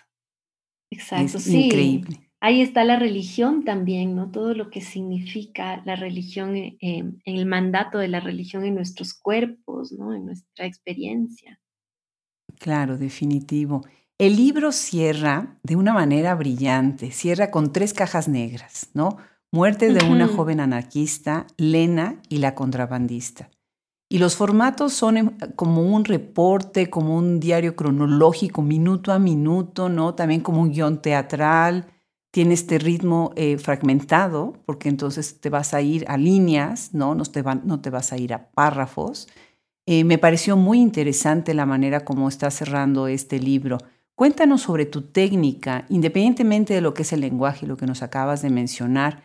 exacto, 0.91 1.37
es 1.37 1.47
Increíble. 1.47 2.21
Ahí 2.41 2.61
está 2.61 2.83
la 2.83 2.97
religión 2.97 3.63
también, 3.63 4.15
¿no? 4.15 4.29
Todo 4.29 4.53
lo 4.53 4.69
que 4.69 4.81
significa 4.81 5.81
la 5.85 5.95
religión, 5.95 6.55
eh, 6.55 6.77
en 6.79 7.21
el 7.23 7.45
mandato 7.45 7.97
de 7.97 8.07
la 8.07 8.19
religión 8.19 8.65
en 8.65 8.75
nuestros 8.75 9.13
cuerpos, 9.13 9.91
¿no? 9.91 10.13
En 10.13 10.25
nuestra 10.25 10.65
experiencia. 10.65 11.59
Claro, 12.59 12.97
definitivo. 12.97 13.83
El 14.17 14.37
libro 14.37 14.71
cierra 14.71 15.57
de 15.63 15.75
una 15.75 15.93
manera 15.93 16.35
brillante, 16.35 17.11
cierra 17.11 17.51
con 17.51 17.73
tres 17.73 17.93
cajas 17.93 18.29
negras, 18.29 18.87
¿no? 18.93 19.17
Muerte 19.51 19.91
de 19.91 20.05
una 20.05 20.29
joven 20.29 20.61
anarquista, 20.61 21.47
Lena 21.57 22.21
y 22.29 22.37
la 22.37 22.55
contrabandista. 22.55 23.49
Y 24.09 24.19
los 24.19 24.37
formatos 24.37 24.93
son 24.93 25.37
como 25.57 25.81
un 25.81 26.05
reporte, 26.05 26.89
como 26.89 27.17
un 27.17 27.41
diario 27.41 27.75
cronológico, 27.75 28.61
minuto 28.61 29.11
a 29.11 29.19
minuto, 29.19 29.89
¿no? 29.89 30.15
También 30.15 30.39
como 30.39 30.61
un 30.61 30.71
guion 30.71 31.01
teatral. 31.01 31.87
Tiene 32.31 32.53
este 32.53 32.79
ritmo 32.79 33.33
eh, 33.35 33.57
fragmentado, 33.57 34.53
porque 34.65 34.87
entonces 34.87 35.41
te 35.41 35.49
vas 35.49 35.73
a 35.73 35.81
ir 35.81 36.05
a 36.07 36.15
líneas, 36.15 36.93
¿no? 36.93 37.15
No 37.15 37.25
te, 37.25 37.43
no 37.43 37.81
te 37.81 37.89
vas 37.89 38.13
a 38.13 38.17
ir 38.17 38.33
a 38.33 38.49
párrafos. 38.51 39.27
Eh, 39.85 40.05
me 40.05 40.17
pareció 40.17 40.55
muy 40.55 40.79
interesante 40.79 41.53
la 41.53 41.65
manera 41.65 42.05
como 42.05 42.29
está 42.29 42.49
cerrando 42.49 43.07
este 43.07 43.39
libro. 43.39 43.77
Cuéntanos 44.15 44.61
sobre 44.61 44.85
tu 44.85 45.01
técnica, 45.01 45.85
independientemente 45.89 46.73
de 46.73 46.79
lo 46.79 46.93
que 46.93 47.01
es 47.01 47.11
el 47.11 47.19
lenguaje 47.19 47.65
y 47.65 47.67
lo 47.67 47.75
que 47.75 47.85
nos 47.85 48.01
acabas 48.01 48.41
de 48.41 48.49
mencionar. 48.49 49.23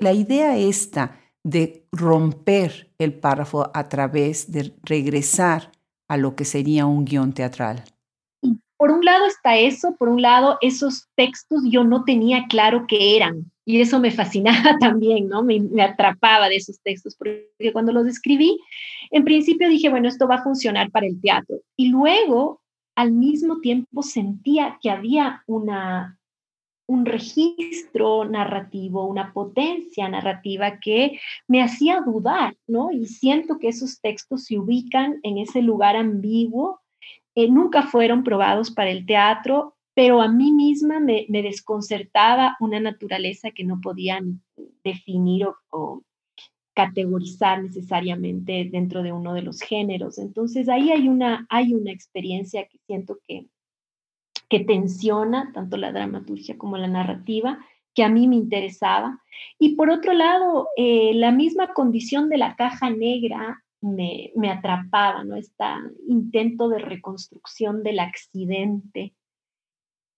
la 0.00 0.12
idea 0.12 0.58
esta 0.58 1.18
de 1.42 1.86
romper 1.90 2.90
el 2.98 3.14
párrafo 3.14 3.70
a 3.72 3.88
través 3.88 4.52
de 4.52 4.74
regresar 4.82 5.72
a 6.06 6.18
lo 6.18 6.36
que 6.36 6.44
sería 6.44 6.84
un 6.84 7.06
guion 7.06 7.32
teatral. 7.32 7.84
Por 8.76 8.90
un 8.90 9.04
lado 9.06 9.24
está 9.24 9.56
eso, 9.56 9.96
por 9.96 10.10
un 10.10 10.20
lado 10.20 10.58
esos 10.60 11.08
textos 11.14 11.62
yo 11.70 11.84
no 11.84 12.04
tenía 12.04 12.44
claro 12.50 12.84
qué 12.86 13.16
eran 13.16 13.50
y 13.64 13.80
eso 13.80 14.00
me 14.00 14.10
fascinaba 14.10 14.76
también, 14.80 15.28
¿no? 15.28 15.42
Me, 15.42 15.60
me, 15.60 15.82
atrapaba 15.82 16.50
de 16.50 16.56
esos 16.56 16.78
textos, 16.82 17.16
porque 17.16 17.72
cuando 17.72 17.92
los 17.92 18.06
escribí, 18.06 18.60
en 19.10 19.24
principio 19.24 19.70
dije, 19.70 19.88
bueno, 19.88 20.08
esto 20.08 20.28
va 20.28 20.36
a 20.36 20.42
funcionar 20.42 20.90
para 20.90 21.06
el 21.06 21.18
teatro. 21.22 21.56
Y 21.76 21.88
luego 21.88 22.60
al 22.96 23.12
mismo 23.12 23.60
tiempo 23.60 24.02
sentía 24.02 24.78
que 24.80 24.90
había 24.90 25.42
una, 25.46 26.18
un 26.86 27.06
registro 27.06 28.24
narrativo, 28.24 29.06
una 29.06 29.32
potencia 29.32 30.08
narrativa 30.08 30.78
que 30.78 31.18
me 31.48 31.62
hacía 31.62 32.00
dudar, 32.00 32.56
¿no? 32.66 32.90
Y 32.90 33.06
siento 33.06 33.58
que 33.58 33.68
esos 33.68 34.00
textos 34.00 34.44
se 34.44 34.58
ubican 34.58 35.18
en 35.22 35.38
ese 35.38 35.62
lugar 35.62 35.96
ambiguo, 35.96 36.80
eh, 37.34 37.48
nunca 37.48 37.82
fueron 37.82 38.22
probados 38.22 38.70
para 38.70 38.90
el 38.90 39.06
teatro, 39.06 39.74
pero 39.94 40.20
a 40.20 40.28
mí 40.28 40.52
misma 40.52 41.00
me, 41.00 41.26
desconcertaba 41.28 42.56
una 42.60 42.80
naturaleza 42.80 43.50
que 43.50 43.64
no 43.64 43.80
podían 43.80 44.42
definir 44.82 45.46
o 45.70 46.02
categorizar 46.74 47.62
necesariamente 47.62 48.68
dentro 48.70 49.02
de 49.02 49.12
uno 49.12 49.32
de 49.32 49.42
los 49.42 49.60
géneros. 49.60 50.18
Entonces 50.18 50.68
ahí 50.68 50.90
hay 50.90 51.08
una, 51.08 51.46
hay 51.48 51.74
una 51.74 51.92
experiencia 51.92 52.66
que 52.66 52.78
siento 52.86 53.18
que, 53.26 53.46
que 54.48 54.60
tensiona 54.60 55.52
tanto 55.54 55.76
la 55.76 55.92
dramaturgia 55.92 56.58
como 56.58 56.76
la 56.76 56.88
narrativa, 56.88 57.58
que 57.94 58.02
a 58.02 58.08
mí 58.08 58.26
me 58.26 58.36
interesaba. 58.36 59.20
Y 59.58 59.76
por 59.76 59.88
otro 59.90 60.12
lado, 60.12 60.68
eh, 60.76 61.12
la 61.14 61.30
misma 61.30 61.72
condición 61.72 62.28
de 62.28 62.38
la 62.38 62.56
caja 62.56 62.90
negra 62.90 63.62
me, 63.80 64.32
me 64.34 64.50
atrapaba, 64.50 65.22
¿no? 65.24 65.36
Este 65.36 65.64
intento 66.08 66.68
de 66.68 66.78
reconstrucción 66.78 67.82
del 67.84 68.00
accidente 68.00 69.14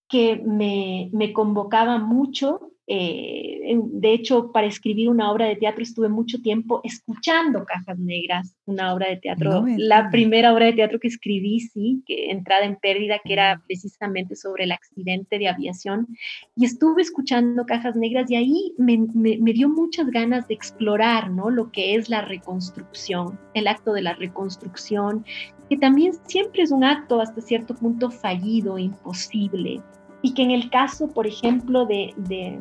que 0.08 0.36
me, 0.36 1.10
me 1.12 1.32
convocaba 1.32 1.98
mucho 1.98 2.70
eh, 2.88 3.74
de 3.74 4.12
hecho, 4.12 4.52
para 4.52 4.68
escribir 4.68 5.08
una 5.08 5.32
obra 5.32 5.46
de 5.46 5.56
teatro 5.56 5.82
estuve 5.82 6.08
mucho 6.08 6.40
tiempo 6.40 6.80
escuchando 6.84 7.64
Cajas 7.64 7.98
Negras, 7.98 8.56
una 8.64 8.94
obra 8.94 9.08
de 9.08 9.16
teatro, 9.16 9.64
la 9.76 10.08
primera 10.10 10.52
obra 10.52 10.66
de 10.66 10.74
teatro 10.74 11.00
que 11.00 11.08
escribí, 11.08 11.58
sí, 11.58 12.04
que 12.06 12.30
entrada 12.30 12.64
en 12.64 12.76
pérdida, 12.76 13.20
que 13.24 13.32
era 13.32 13.60
precisamente 13.66 14.36
sobre 14.36 14.64
el 14.64 14.72
accidente 14.72 15.38
de 15.38 15.48
aviación, 15.48 16.06
y 16.54 16.64
estuve 16.64 17.02
escuchando 17.02 17.66
Cajas 17.66 17.96
Negras 17.96 18.30
y 18.30 18.36
ahí 18.36 18.72
me, 18.78 18.98
me 19.14 19.52
dio 19.52 19.68
muchas 19.68 20.06
ganas 20.08 20.46
de 20.46 20.54
explorar, 20.54 21.30
¿no? 21.30 21.50
Lo 21.50 21.72
que 21.72 21.96
es 21.96 22.08
la 22.08 22.20
reconstrucción, 22.20 23.36
el 23.54 23.66
acto 23.66 23.94
de 23.94 24.02
la 24.02 24.14
reconstrucción, 24.14 25.24
que 25.68 25.76
también 25.76 26.12
siempre 26.26 26.62
es 26.62 26.70
un 26.70 26.84
acto 26.84 27.20
hasta 27.20 27.40
cierto 27.40 27.74
punto 27.74 28.12
fallido, 28.12 28.78
imposible, 28.78 29.82
y 30.22 30.34
que 30.34 30.42
en 30.42 30.50
el 30.50 30.70
caso, 30.70 31.08
por 31.08 31.26
ejemplo, 31.26 31.86
de, 31.86 32.58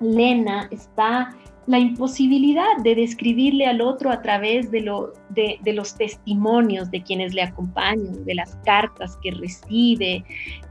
Lena 0.00 0.66
está 0.70 1.36
la 1.66 1.78
imposibilidad 1.78 2.78
de 2.82 2.94
describirle 2.94 3.66
al 3.66 3.82
otro 3.82 4.10
a 4.10 4.22
través 4.22 4.70
de, 4.70 4.80
lo, 4.80 5.12
de, 5.28 5.60
los 5.66 5.94
testimonios 5.94 6.90
de 6.90 7.02
quienes 7.02 7.34
le 7.34 7.42
acompañan, 7.42 8.24
de 8.24 8.34
las 8.34 8.56
cartas 8.64 9.18
que 9.22 9.32
recibe. 9.32 10.24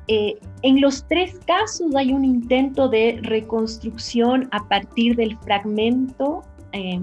Eh, 0.08 0.40
en 0.64 0.82
los 0.82 1.08
tres 1.08 1.40
casos 1.46 1.96
hay 1.96 2.12
un 2.12 2.26
intento 2.26 2.90
de 2.90 3.20
reconstrucción 3.22 4.50
a 4.52 4.68
partir 4.68 5.16
del 5.16 5.38
fragmento, 5.38 6.42
eh, 6.74 7.00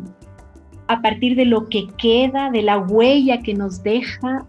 a 0.89 1.01
partir 1.01 1.37
de 1.37 1.45
lo 1.45 1.69
que 1.69 1.87
queda, 1.97 2.51
de 2.51 2.63
la 2.63 2.79
huella 2.79 3.41
que 3.41 3.55
nos 3.55 3.83
deja 3.83 4.47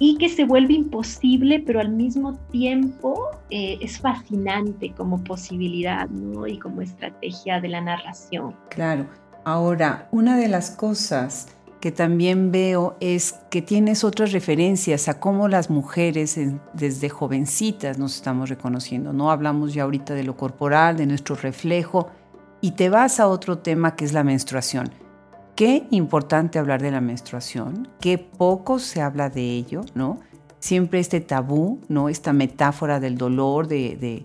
y 0.00 0.16
que 0.16 0.30
se 0.30 0.44
vuelve 0.44 0.72
imposible, 0.72 1.62
pero 1.64 1.78
al 1.78 1.90
mismo 1.90 2.34
tiempo 2.50 3.28
eh, 3.50 3.78
es 3.82 4.00
fascinante 4.00 4.92
como 4.96 5.22
posibilidad 5.22 6.08
¿no? 6.08 6.46
y 6.46 6.58
como 6.58 6.80
estrategia 6.80 7.60
de 7.60 7.68
la 7.68 7.82
narración. 7.82 8.56
Claro. 8.70 9.06
Ahora, 9.44 10.08
una 10.10 10.38
de 10.38 10.48
las 10.48 10.70
cosas 10.70 11.48
que 11.80 11.92
también 11.92 12.50
veo 12.50 12.96
es 13.00 13.40
que 13.50 13.60
tienes 13.62 14.02
otras 14.02 14.32
referencias 14.32 15.08
a 15.08 15.20
cómo 15.20 15.48
las 15.48 15.68
mujeres 15.68 16.38
desde 16.72 17.08
jovencitas 17.10 17.98
nos 17.98 18.16
estamos 18.16 18.48
reconociendo. 18.48 19.12
No 19.12 19.30
hablamos 19.30 19.74
ya 19.74 19.84
ahorita 19.84 20.14
de 20.14 20.24
lo 20.24 20.36
corporal, 20.36 20.96
de 20.96 21.06
nuestro 21.06 21.36
reflejo, 21.36 22.08
y 22.62 22.72
te 22.72 22.88
vas 22.88 23.20
a 23.20 23.28
otro 23.28 23.58
tema 23.58 23.96
que 23.96 24.06
es 24.06 24.12
la 24.12 24.24
menstruación 24.24 24.90
qué 25.60 25.86
importante 25.90 26.58
hablar 26.58 26.80
de 26.80 26.90
la 26.90 27.02
menstruación, 27.02 27.86
qué 28.00 28.16
poco 28.16 28.78
se 28.78 29.02
habla 29.02 29.28
de 29.28 29.42
ello, 29.42 29.82
¿no? 29.94 30.18
Siempre 30.58 31.00
este 31.00 31.20
tabú, 31.20 31.82
¿no? 31.86 32.08
Esta 32.08 32.32
metáfora 32.32 32.98
del 32.98 33.18
dolor, 33.18 33.68
de, 33.68 34.24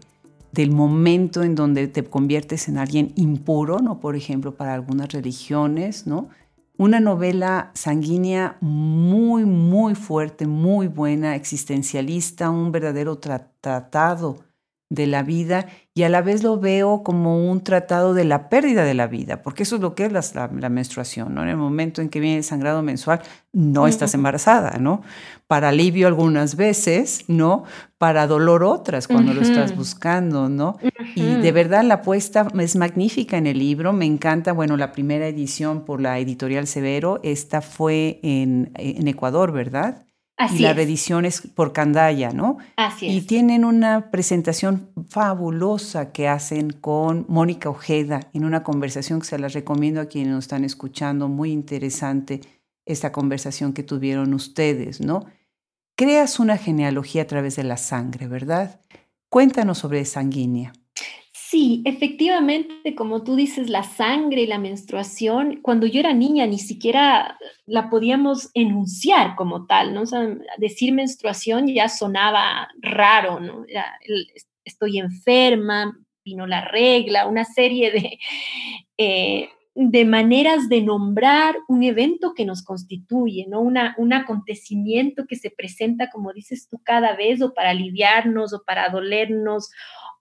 del 0.54 0.72
momento 0.72 1.44
en 1.44 1.56
donde 1.56 1.90
te 1.90 2.06
conviertes 2.06 2.70
en 2.70 2.78
alguien 2.78 3.12
impuro, 3.18 3.80
¿no? 3.80 4.00
Por 4.00 4.16
ejemplo, 4.16 4.56
para 4.56 4.74
algunas 4.74 5.10
religiones, 5.12 6.08
¿no? 6.08 6.30
Una 6.78 7.02
novela 7.02 7.72
sanguínea 7.74 8.56
muy, 8.62 9.44
muy 9.44 9.94
fuerte, 9.94 10.48
muy 10.48 10.88
buena, 10.88 11.36
existencialista, 11.36 12.50
un 12.50 12.72
verdadero 12.72 13.18
tratado 13.18 14.40
de 14.90 15.08
la 15.08 15.24
vida 15.24 15.68
y 15.96 16.04
a 16.04 16.10
la 16.10 16.22
vez 16.22 16.44
lo 16.44 16.60
veo 16.60 17.02
como 17.04 17.50
un 17.50 17.64
tratado 17.64 18.14
de 18.14 18.24
la 18.24 18.50
pérdida 18.50 18.84
de 18.84 18.94
la 18.94 19.08
vida, 19.08 19.42
porque 19.42 19.64
eso 19.64 19.78
es 19.78 19.82
lo 19.82 19.96
que 19.96 20.06
es 20.06 20.12
la, 20.36 20.48
menstruación, 20.70 21.34
¿no? 21.34 21.42
En 21.42 21.50
el 21.50 21.58
momento 21.58 22.02
en 22.02 22.10
que 22.10 22.20
viene 22.20 22.38
el 22.38 22.44
sangrado 22.44 22.84
mensual, 22.84 23.22
no 23.52 23.88
estás 23.88 24.14
embarazada, 24.14 24.78
¿no? 24.78 25.02
Para 25.48 25.70
alivio 25.70 26.08
algunas 26.08 26.56
veces, 26.56 27.26
¿no? 27.28 27.64
Para 27.98 28.28
dolor 28.28 28.64
otras 28.64 29.08
cuando 29.08 29.34
lo 29.34 29.42
estás 29.42 29.76
buscando, 29.76 30.50
¿no? 30.50 30.78
Y 31.16 31.24
de 31.36 31.52
verdad 31.52 31.84
la 31.84 31.96
apuesta 31.96 32.48
es 32.60 32.76
magnífica 32.76 33.38
en 33.38 33.48
el 33.48 33.58
libro, 33.58 33.92
me 33.94 34.06
encanta, 34.06 34.52
bueno, 34.52 34.78
la 34.78 34.92
primera 34.92 35.28
edición 35.28 35.86
por 35.86 36.02
la 36.02 36.20
editorial 36.20 36.68
Severo, 36.68 37.20
esta 37.24 37.62
fue 37.62 38.20
en, 38.22 38.72
en 38.76 39.08
Ecuador, 39.08 39.52
¿verdad? 39.52 40.06
Y 40.38 40.60
la 40.60 40.74
reedición 40.74 41.26
es 41.26 41.42
por 41.42 41.72
Candaya, 41.72 42.32
¿no? 42.32 42.58
Así 42.76 43.08
es. 43.08 43.14
Y 43.14 43.22
tienen 43.22 43.64
una 43.64 44.12
presentación 44.12 44.90
fabulosa 45.10 46.12
que 46.12 46.28
hacen 46.28 46.72
con 46.72 47.26
Mónica 47.30 47.70
Ojeda 47.70 48.30
en 48.34 48.44
una 48.44 48.64
conversación 48.64 49.20
que 49.22 49.28
se 49.28 49.40
las 49.40 49.54
recomiendo 49.54 50.02
a 50.02 50.06
quienes 50.06 50.34
nos 50.34 50.46
están 50.46 50.66
escuchando, 50.66 51.30
muy 51.30 51.52
interesante 51.52 52.42
esta 52.86 53.12
conversación 53.12 53.74
que 53.74 53.84
tuvieron 53.84 54.34
ustedes, 54.34 55.02
¿no? 55.02 55.26
Creas 55.98 56.40
una 56.40 56.58
genealogía 56.58 57.24
a 57.24 57.28
través 57.28 57.56
de 57.56 57.64
la 57.64 57.78
sangre, 57.78 58.28
¿verdad? 58.28 58.82
Cuéntanos 59.30 59.78
sobre 59.78 60.04
sanguínea. 60.06 60.74
Sí, 61.48 61.84
efectivamente, 61.86 62.96
como 62.96 63.24
tú 63.24 63.36
dices, 63.36 63.70
la 63.70 63.84
sangre 63.84 64.42
y 64.42 64.48
la 64.48 64.58
menstruación, 64.58 65.62
cuando 65.62 65.86
yo 65.86 66.00
era 66.00 66.12
niña 66.12 66.48
ni 66.48 66.58
siquiera 66.58 67.38
la 67.68 67.92
podíamos 67.92 68.50
enunciar 68.56 69.36
como 69.36 69.68
tal, 69.68 69.94
¿no? 69.94 70.04
decir 70.58 70.92
menstruación 70.92 71.68
ya 71.68 71.88
sonaba 71.88 72.68
raro, 72.82 73.40
¿no? 73.40 73.64
estoy 74.64 74.98
enferma, 74.98 75.96
vino 76.24 76.48
la 76.48 76.62
regla, 76.62 77.28
una 77.28 77.46
serie 77.46 77.92
de, 77.92 78.20
eh, 78.98 79.50
de 79.76 80.06
maneras 80.06 80.68
de 80.68 80.82
nombrar 80.82 81.56
un 81.68 81.84
evento 81.84 82.34
que 82.34 82.46
nos 82.46 82.64
constituye, 82.64 83.46
¿no? 83.48 83.60
Una, 83.62 83.94
un 83.98 84.14
acontecimiento 84.14 85.26
que 85.28 85.36
se 85.36 85.52
presenta, 85.52 86.10
como 86.10 86.32
dices 86.34 86.68
tú, 86.70 86.82
cada 86.82 87.16
vez 87.16 87.42
o 87.42 87.54
para 87.54 87.72
aliviarnos 87.72 88.54
o 88.54 88.64
para 88.66 88.90
dolernos 88.90 89.70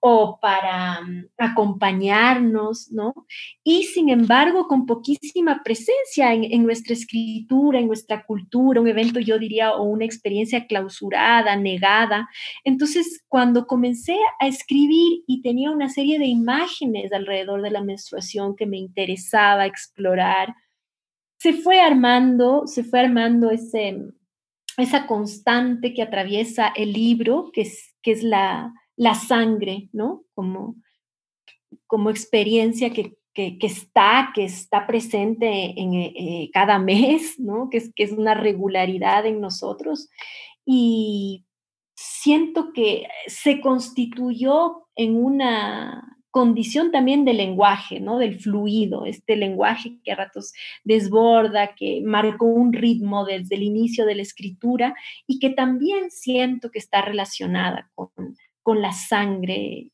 o 0.06 0.38
para 0.38 1.00
mm, 1.00 1.30
acompañarnos, 1.38 2.92
¿no? 2.92 3.14
Y 3.62 3.84
sin 3.84 4.10
embargo, 4.10 4.68
con 4.68 4.84
poquísima 4.84 5.62
presencia 5.64 6.34
en, 6.34 6.62
nuestra 6.62 6.92
escritura, 6.92 7.78
en 7.78 7.86
nuestra 7.86 8.22
cultura, 8.26 8.82
un 8.82 8.88
evento, 8.88 9.18
yo 9.18 9.38
diría, 9.38 9.72
o 9.72 9.84
una 9.84 10.04
experiencia 10.04 10.66
clausurada, 10.66 11.56
negada. 11.56 12.28
Entonces, 12.64 13.24
cuando 13.28 13.66
comencé 13.66 14.18
a 14.40 14.46
escribir 14.46 15.22
y 15.26 15.40
tenía 15.40 15.70
una 15.70 15.88
serie 15.88 16.18
de 16.18 16.26
imágenes 16.26 17.10
alrededor 17.10 17.62
de 17.62 17.70
la 17.70 17.82
menstruación 17.82 18.56
que 18.56 18.66
me 18.66 18.76
interesaba 18.76 19.64
explorar, 19.64 20.54
se 21.38 21.54
fue 21.54 21.80
armando, 21.80 22.66
se 22.66 22.84
fue 22.84 23.00
armando 23.00 23.50
ese, 23.50 23.96
esa 24.76 25.06
constante 25.06 25.94
que 25.94 26.02
atraviesa 26.02 26.68
el 26.76 26.92
libro, 26.92 27.50
que 27.54 27.62
es, 27.62 27.94
que 28.02 28.12
es 28.12 28.22
la 28.22 28.70
la 28.96 29.14
sangre, 29.14 29.88
¿no? 29.92 30.24
Como, 30.34 30.76
como 31.86 32.10
experiencia 32.10 32.90
que, 32.90 33.16
está, 33.34 34.32
que 34.34 34.44
está 34.44 34.86
presente 34.86 35.80
en 35.80 35.94
eh, 35.94 36.50
cada 36.52 36.78
mes, 36.78 37.38
¿no? 37.38 37.68
Que 37.70 37.78
es, 37.78 37.92
que 37.94 38.04
es 38.04 38.12
una 38.12 38.34
regularidad 38.34 39.26
en 39.26 39.40
nosotros. 39.40 40.08
Y 40.64 41.44
siento 41.94 42.72
que 42.72 43.06
se 43.26 43.60
constituyó 43.60 44.86
en 44.96 45.16
una 45.16 46.14
condición 46.34 46.90
también 46.90 47.24
del 47.24 47.36
lenguaje, 47.36 48.00
¿no? 48.00 48.18
Del 48.18 48.40
fluido, 48.40 49.06
este 49.06 49.36
lenguaje 49.36 50.00
que 50.02 50.10
a 50.10 50.16
ratos 50.16 50.52
desborda, 50.82 51.76
que 51.76 52.02
marcó 52.04 52.46
un 52.46 52.72
ritmo 52.72 53.24
desde 53.24 53.54
el 53.54 53.62
inicio 53.62 54.04
de 54.04 54.16
la 54.16 54.22
escritura 54.22 54.96
y 55.28 55.38
que 55.38 55.50
también 55.50 56.10
siento 56.10 56.72
que 56.72 56.80
está 56.80 57.02
relacionada 57.02 57.88
con, 57.94 58.10
con 58.64 58.82
la 58.82 58.92
sangre 58.92 59.92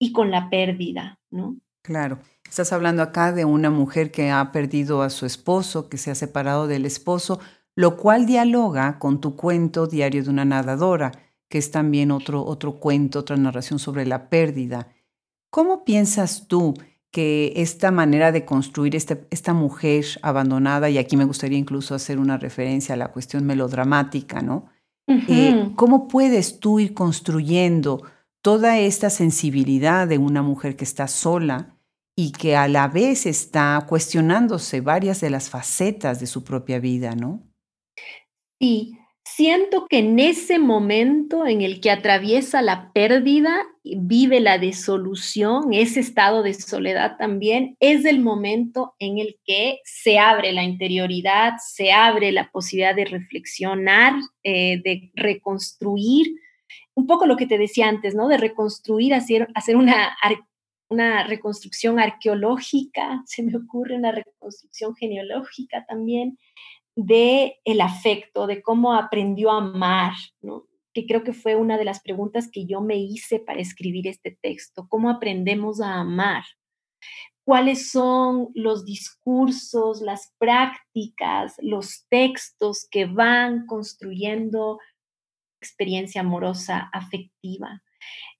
y 0.00 0.12
con 0.12 0.30
la 0.30 0.48
pérdida, 0.48 1.18
¿no? 1.30 1.58
Claro. 1.82 2.18
Estás 2.48 2.72
hablando 2.72 3.02
acá 3.02 3.32
de 3.32 3.44
una 3.44 3.70
mujer 3.70 4.10
que 4.10 4.30
ha 4.30 4.52
perdido 4.52 5.02
a 5.02 5.10
su 5.10 5.26
esposo, 5.26 5.88
que 5.88 5.98
se 5.98 6.10
ha 6.10 6.14
separado 6.14 6.68
del 6.68 6.86
esposo, 6.86 7.40
lo 7.74 7.96
cual 7.96 8.24
dialoga 8.24 8.98
con 8.98 9.20
tu 9.20 9.36
cuento 9.36 9.86
Diario 9.86 10.22
de 10.22 10.30
una 10.30 10.44
nadadora, 10.44 11.12
que 11.50 11.58
es 11.58 11.70
también 11.70 12.10
otro, 12.10 12.44
otro 12.44 12.78
cuento, 12.78 13.18
otra 13.18 13.36
narración 13.36 13.78
sobre 13.78 14.06
la 14.06 14.30
pérdida. 14.30 14.88
¿Cómo 15.50 15.84
piensas 15.84 16.46
tú 16.48 16.74
que 17.10 17.54
esta 17.56 17.90
manera 17.90 18.30
de 18.30 18.44
construir 18.44 18.94
este, 18.94 19.26
esta 19.30 19.54
mujer 19.54 20.04
abandonada, 20.22 20.90
y 20.90 20.98
aquí 20.98 21.16
me 21.16 21.24
gustaría 21.24 21.58
incluso 21.58 21.94
hacer 21.94 22.18
una 22.18 22.36
referencia 22.36 22.94
a 22.94 22.98
la 22.98 23.08
cuestión 23.08 23.46
melodramática, 23.46 24.42
¿no? 24.42 24.66
Eh, 25.08 25.72
¿Cómo 25.76 26.08
puedes 26.08 26.58
tú 26.58 26.80
ir 26.80 26.92
construyendo 26.92 28.02
toda 28.42 28.78
esta 28.78 29.10
sensibilidad 29.10 30.08
de 30.08 30.18
una 30.18 30.42
mujer 30.42 30.76
que 30.76 30.84
está 30.84 31.06
sola 31.06 31.76
y 32.16 32.32
que 32.32 32.56
a 32.56 32.66
la 32.66 32.88
vez 32.88 33.26
está 33.26 33.84
cuestionándose 33.88 34.80
varias 34.80 35.20
de 35.20 35.30
las 35.30 35.50
facetas 35.50 36.18
de 36.18 36.26
su 36.26 36.42
propia 36.44 36.80
vida, 36.80 37.14
¿no? 37.14 37.42
Sí, 38.60 38.98
siento 39.26 39.86
que 39.88 39.98
en 39.98 40.20
ese 40.20 40.60
momento 40.60 41.46
en 41.46 41.60
el 41.60 41.80
que 41.80 41.90
atraviesa 41.90 42.62
la 42.62 42.92
pérdida, 42.92 43.66
vive 43.82 44.38
la 44.38 44.56
desolución, 44.58 45.72
ese 45.72 45.98
estado 45.98 46.44
de 46.44 46.54
soledad 46.54 47.16
también, 47.18 47.76
es 47.80 48.04
el 48.04 48.20
momento 48.20 48.94
en 49.00 49.18
el 49.18 49.36
que 49.44 49.80
se 49.84 50.20
abre 50.20 50.52
la 50.52 50.62
interioridad, 50.62 51.54
se 51.58 51.90
abre 51.92 52.30
la 52.30 52.50
posibilidad 52.52 52.94
de 52.94 53.04
reflexionar, 53.04 54.14
eh, 54.44 54.80
de 54.84 55.10
reconstruir, 55.14 56.28
un 56.94 57.08
poco 57.08 57.26
lo 57.26 57.36
que 57.36 57.46
te 57.46 57.58
decía 57.58 57.88
antes, 57.88 58.14
¿no? 58.14 58.28
De 58.28 58.38
reconstruir, 58.38 59.12
hacer, 59.12 59.48
hacer 59.54 59.76
una, 59.76 60.16
una 60.88 61.26
reconstrucción 61.26 61.98
arqueológica, 61.98 63.22
se 63.26 63.42
me 63.42 63.56
ocurre 63.56 63.96
una 63.96 64.12
reconstrucción 64.12 64.94
genealógica 64.94 65.84
también, 65.86 66.38
de 66.96 67.60
el 67.64 67.80
afecto, 67.82 68.46
de 68.46 68.62
cómo 68.62 68.94
aprendió 68.94 69.52
a 69.52 69.58
amar, 69.58 70.14
que 70.94 71.06
creo 71.06 71.22
que 71.22 71.34
fue 71.34 71.54
una 71.54 71.76
de 71.76 71.84
las 71.84 72.00
preguntas 72.00 72.50
que 72.50 72.64
yo 72.66 72.80
me 72.80 72.96
hice 72.96 73.38
para 73.38 73.60
escribir 73.60 74.08
este 74.08 74.36
texto, 74.40 74.86
cómo 74.88 75.10
aprendemos 75.10 75.82
a 75.82 76.00
amar, 76.00 76.42
cuáles 77.44 77.90
son 77.90 78.48
los 78.54 78.86
discursos, 78.86 80.00
las 80.00 80.34
prácticas, 80.38 81.54
los 81.58 82.06
textos 82.08 82.88
que 82.90 83.04
van 83.04 83.66
construyendo 83.66 84.78
experiencia 85.60 86.22
amorosa, 86.22 86.88
afectiva. 86.92 87.82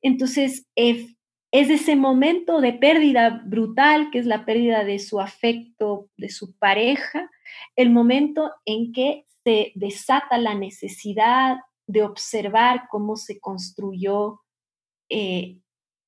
Entonces, 0.01 0.67
es 0.75 1.15
ese 1.53 1.95
momento 1.95 2.61
de 2.61 2.73
pérdida 2.73 3.43
brutal, 3.45 4.11
que 4.11 4.19
es 4.19 4.27
la 4.27 4.45
pérdida 4.45 4.85
de 4.85 4.99
su 4.99 5.21
afecto, 5.21 6.09
de 6.17 6.31
su 6.31 6.57
pareja, 6.57 7.31
el 7.77 7.91
momento 7.91 8.53
en 8.65 8.93
que 8.93 9.27
se 9.45 9.73
desata 9.75 10.39
la 10.39 10.55
necesidad 10.55 11.57
de 11.87 12.03
observar 12.03 12.89
cómo 12.91 13.17
se 13.17 13.39
construyó, 13.39 14.41
eh, 15.09 15.59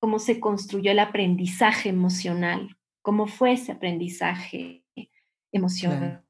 cómo 0.01 0.19
se 0.19 0.41
construyó 0.41 0.91
el 0.91 0.99
aprendizaje 0.99 1.89
emocional, 1.89 2.77
cómo 3.03 3.27
fue 3.27 3.53
ese 3.53 3.73
aprendizaje 3.73 4.85
emocional. 5.53 6.23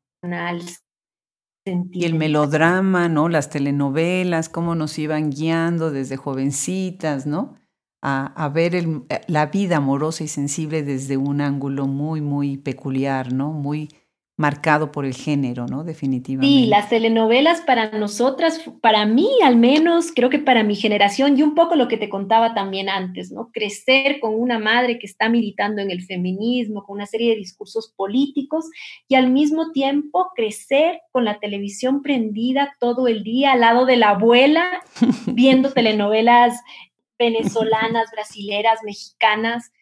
Y 1.93 2.05
el 2.05 2.15
melodrama, 2.15 3.09
¿no? 3.09 3.29
Las 3.29 3.51
telenovelas, 3.51 4.49
cómo 4.49 4.75
nos 4.75 4.99
iban 4.99 5.31
guiando 5.31 5.91
desde 5.91 6.17
jovencitas, 6.17 7.27
¿no? 7.27 7.57
A, 8.01 8.49
ver 8.55 8.87
la 9.27 9.47
vida 9.47 9.79
amorosa 9.79 10.25
y 10.25 10.29
sensible 10.29 10.83
desde 10.83 11.17
un 11.17 11.41
ángulo 11.41 11.87
muy, 11.87 12.21
muy 12.21 12.57
peculiar, 12.57 13.33
¿no? 13.33 13.53
Muy, 13.53 13.89
marcado 14.39 14.93
por 14.93 15.05
el 15.05 15.15
género, 15.15 15.67
¿no? 15.67 15.83
Definitivamente. 15.83 16.47
Sí, 16.47 16.67
las 16.67 16.89
telenovelas 16.89 17.61
para 17.61 17.91
nosotras, 17.91 18.63
para 18.81 19.05
mí 19.05 19.29
al 19.45 19.57
menos, 19.57 20.13
creo 20.15 20.31
que 20.31 20.39
para 20.39 20.63
mi 20.63 20.77
generación, 20.77 21.37
y 21.37 21.43
un 21.43 21.57
poco 21.57 21.75
lo 21.75 21.89
que 21.89 21.97
te 21.97 22.09
contaba 22.09 22.55
también 22.55 22.89
antes, 22.89 23.33
¿no? 23.33 23.51
Crecer 23.53 24.21
con 24.21 24.39
una 24.39 24.61
madre 24.61 25.01
que 25.01 25.07
está 25.09 25.29
militando 25.29 25.83
en 25.83 25.91
el 25.91 26.05
feminismo, 26.05 26.85
con 26.85 26.99
una 26.99 27.07
serie 27.07 27.31
de 27.31 27.37
discursos 27.37 27.93
políticos, 27.97 28.67
y 29.09 29.17
al 29.17 29.29
mismo 29.29 29.73
tiempo 29.73 30.29
crecer 30.37 31.01
con 31.11 31.25
la 31.25 31.41
televisión 31.41 32.01
prendida 32.01 32.77
todo 32.79 33.09
el 33.09 33.25
día 33.25 33.55
al 33.55 33.61
lado 33.61 33.87
de 33.87 33.97
la 33.97 34.11
abuela, 34.11 34.69
viendo 35.27 35.73
telenovelas 35.73 36.61
venezolanas, 37.19 38.13
brasileras, 38.13 38.85
mexicanas, 38.85 39.73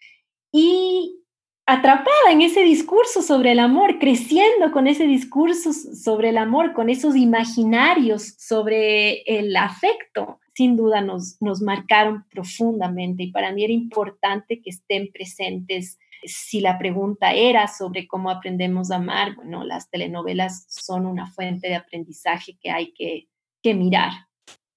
y 0.50 1.25
atrapada 1.66 2.30
en 2.30 2.42
ese 2.42 2.62
discurso 2.62 3.22
sobre 3.22 3.52
el 3.52 3.58
amor, 3.58 3.98
creciendo 3.98 4.70
con 4.72 4.86
ese 4.86 5.06
discurso 5.06 5.72
sobre 5.72 6.28
el 6.28 6.38
amor, 6.38 6.72
con 6.72 6.88
esos 6.88 7.16
imaginarios 7.16 8.34
sobre 8.38 9.22
el 9.22 9.54
afecto, 9.56 10.38
sin 10.54 10.76
duda 10.76 11.00
nos, 11.00 11.36
nos 11.42 11.60
marcaron 11.60 12.24
profundamente 12.30 13.24
y 13.24 13.32
para 13.32 13.52
mí 13.52 13.64
era 13.64 13.72
importante 13.72 14.62
que 14.62 14.70
estén 14.70 15.10
presentes. 15.12 15.98
Si 16.24 16.60
la 16.60 16.78
pregunta 16.78 17.32
era 17.32 17.68
sobre 17.68 18.06
cómo 18.06 18.30
aprendemos 18.30 18.90
a 18.90 18.96
amar, 18.96 19.34
bueno, 19.34 19.64
las 19.64 19.90
telenovelas 19.90 20.66
son 20.68 21.04
una 21.04 21.26
fuente 21.26 21.68
de 21.68 21.74
aprendizaje 21.74 22.56
que 22.58 22.70
hay 22.70 22.92
que, 22.94 23.28
que 23.62 23.74
mirar. 23.74 24.12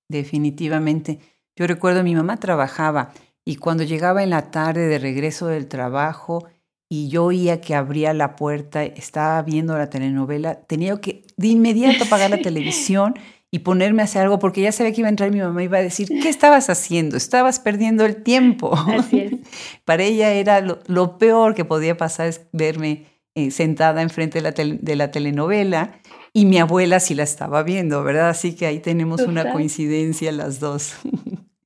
Definitivamente. 0.09 1.19
Yo 1.55 1.67
recuerdo 1.67 2.03
mi 2.03 2.15
mamá 2.15 2.37
trabajaba 2.37 3.13
y 3.45 3.55
cuando 3.55 3.83
llegaba 3.83 4.23
en 4.23 4.31
la 4.31 4.51
tarde 4.51 4.87
de 4.87 4.99
regreso 4.99 5.47
del 5.47 5.67
trabajo, 5.67 6.45
y 6.89 7.07
yo 7.07 7.25
oía 7.25 7.61
que 7.61 7.75
abría 7.75 8.13
la 8.13 8.35
puerta, 8.35 8.83
estaba 8.83 9.41
viendo 9.43 9.77
la 9.77 9.91
telenovela, 9.91 10.55
tenía 10.61 10.99
que 10.99 11.23
de 11.37 11.47
inmediato 11.47 12.03
apagar 12.07 12.31
la 12.31 12.41
televisión 12.41 13.13
y 13.51 13.59
ponerme 13.59 14.01
a 14.01 14.05
hacer 14.05 14.23
algo 14.23 14.39
porque 14.39 14.61
ya 14.61 14.71
sabía 14.71 14.91
que 14.91 15.01
iba 15.01 15.07
a 15.07 15.11
entrar 15.11 15.29
y 15.29 15.33
mi 15.33 15.41
mamá 15.41 15.63
iba 15.63 15.77
a 15.77 15.81
decir, 15.81 16.07
¿qué 16.07 16.29
estabas 16.29 16.69
haciendo? 16.69 17.17
Estabas 17.17 17.59
perdiendo 17.59 18.05
el 18.05 18.23
tiempo. 18.23 18.75
Así 18.75 19.19
es. 19.19 19.33
Para 19.85 20.03
ella 20.03 20.33
era 20.33 20.61
lo, 20.61 21.17
peor 21.17 21.55
que 21.55 21.65
podía 21.65 21.97
pasar 21.97 22.27
es 22.27 22.47
verme 22.51 23.05
eh, 23.35 23.51
sentada 23.51 24.01
enfrente 24.01 24.41
de 24.41 24.43
la, 24.43 24.51
de 24.51 24.95
la 24.95 25.11
telenovela 25.11 25.99
y 26.33 26.45
mi 26.45 26.59
abuela 26.59 26.99
sí 26.99 27.15
la 27.15 27.23
estaba 27.23 27.63
viendo, 27.63 28.03
¿verdad? 28.03 28.29
Así 28.29 28.55
que 28.55 28.67
ahí 28.67 28.79
tenemos 28.79 29.21
una 29.21 29.51
coincidencia 29.51 30.31
las 30.31 30.59
dos. 30.59 30.95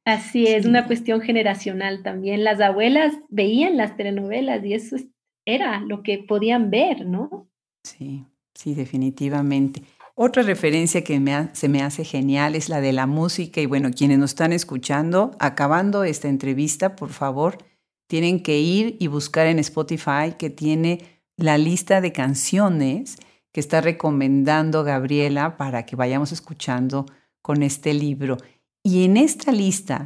Así 0.06 0.48
es, 0.48 0.66
una 0.66 0.86
cuestión 0.86 1.22
generacional 1.22 2.04
también. 2.04 2.44
Las 2.44 2.60
abuelas 2.60 3.14
veían 3.30 3.78
las 3.78 3.96
telenovelas 3.96 4.64
y 4.66 4.74
eso 4.74 4.98
era 5.46 5.80
lo 5.82 6.04
que 6.04 6.20
podían 6.20 6.70
ver, 6.70 7.06
¿no? 7.06 7.48
Sí, 7.84 8.26
sí, 8.54 8.74
definitivamente. 8.74 9.84
Otra 10.16 10.44
referencia 10.44 11.04
que 11.04 11.20
se 11.54 11.70
me 11.70 11.82
hace 11.82 12.06
genial 12.06 12.56
es 12.56 12.70
la 12.70 12.82
de 12.82 12.94
la 12.94 13.08
música 13.08 13.62
y 13.62 13.66
bueno, 13.66 13.89
quienes 13.91 14.20
nos 14.20 14.32
están 14.32 14.54
escuchando, 14.54 15.32
acabando 15.39 16.04
esta 16.04 16.30
entrevista, 16.30 16.96
por 16.96 17.10
favor, 17.10 17.58
tienen 18.08 18.44
que 18.44 18.60
ir 18.60 18.96
y 19.00 19.08
buscar 19.08 19.48
en 19.48 19.58
Spotify 19.58 20.36
que 20.38 20.52
tiene 20.52 21.00
la 21.36 21.58
lista 21.58 22.00
de 22.00 22.12
canciones 22.12 23.18
que 23.52 23.60
está 23.60 23.82
recomendando 23.82 24.84
Gabriela 24.84 25.58
para 25.58 25.86
que 25.86 25.96
vayamos 25.96 26.32
escuchando 26.32 27.08
con 27.41 27.64
este 27.64 27.94
libro. 27.96 28.38
Y 28.84 29.06
en 29.06 29.18
esta 29.18 29.52
lista, 29.52 30.06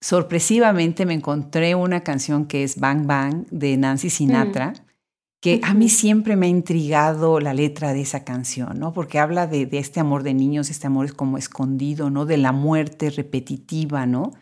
sorpresivamente 0.00 1.06
me 1.06 1.14
encontré 1.14 1.74
una 1.74 2.00
canción 2.00 2.46
que 2.46 2.64
es 2.64 2.78
Bang 2.78 3.06
Bang 3.06 3.46
de 3.50 3.76
Nancy 3.76 4.10
Sinatra, 4.10 4.70
mm. 4.70 4.74
que 5.40 5.60
a 5.62 5.74
mí 5.74 5.88
siempre 5.88 6.36
me 6.36 6.46
ha 6.46 6.50
intrigado 6.50 7.40
la 7.40 7.54
letra 7.54 7.92
de 7.92 8.02
esa 8.02 8.24
canción, 8.24 8.78
¿no? 8.78 8.92
Porque 8.92 9.18
habla 9.18 9.46
de, 9.46 9.68
este 9.72 10.00
amor 10.00 10.22
de 10.22 10.34
niños, 10.34 10.70
este 10.70 10.86
amor 10.86 11.06
es 11.06 11.12
como 11.12 11.38
escondido, 11.38 12.10
¿no? 12.10 12.26
De 12.26 12.36
la 12.36 12.52
muerte 12.52 13.10
repetitiva, 13.10 14.06
¿no? 14.06 14.32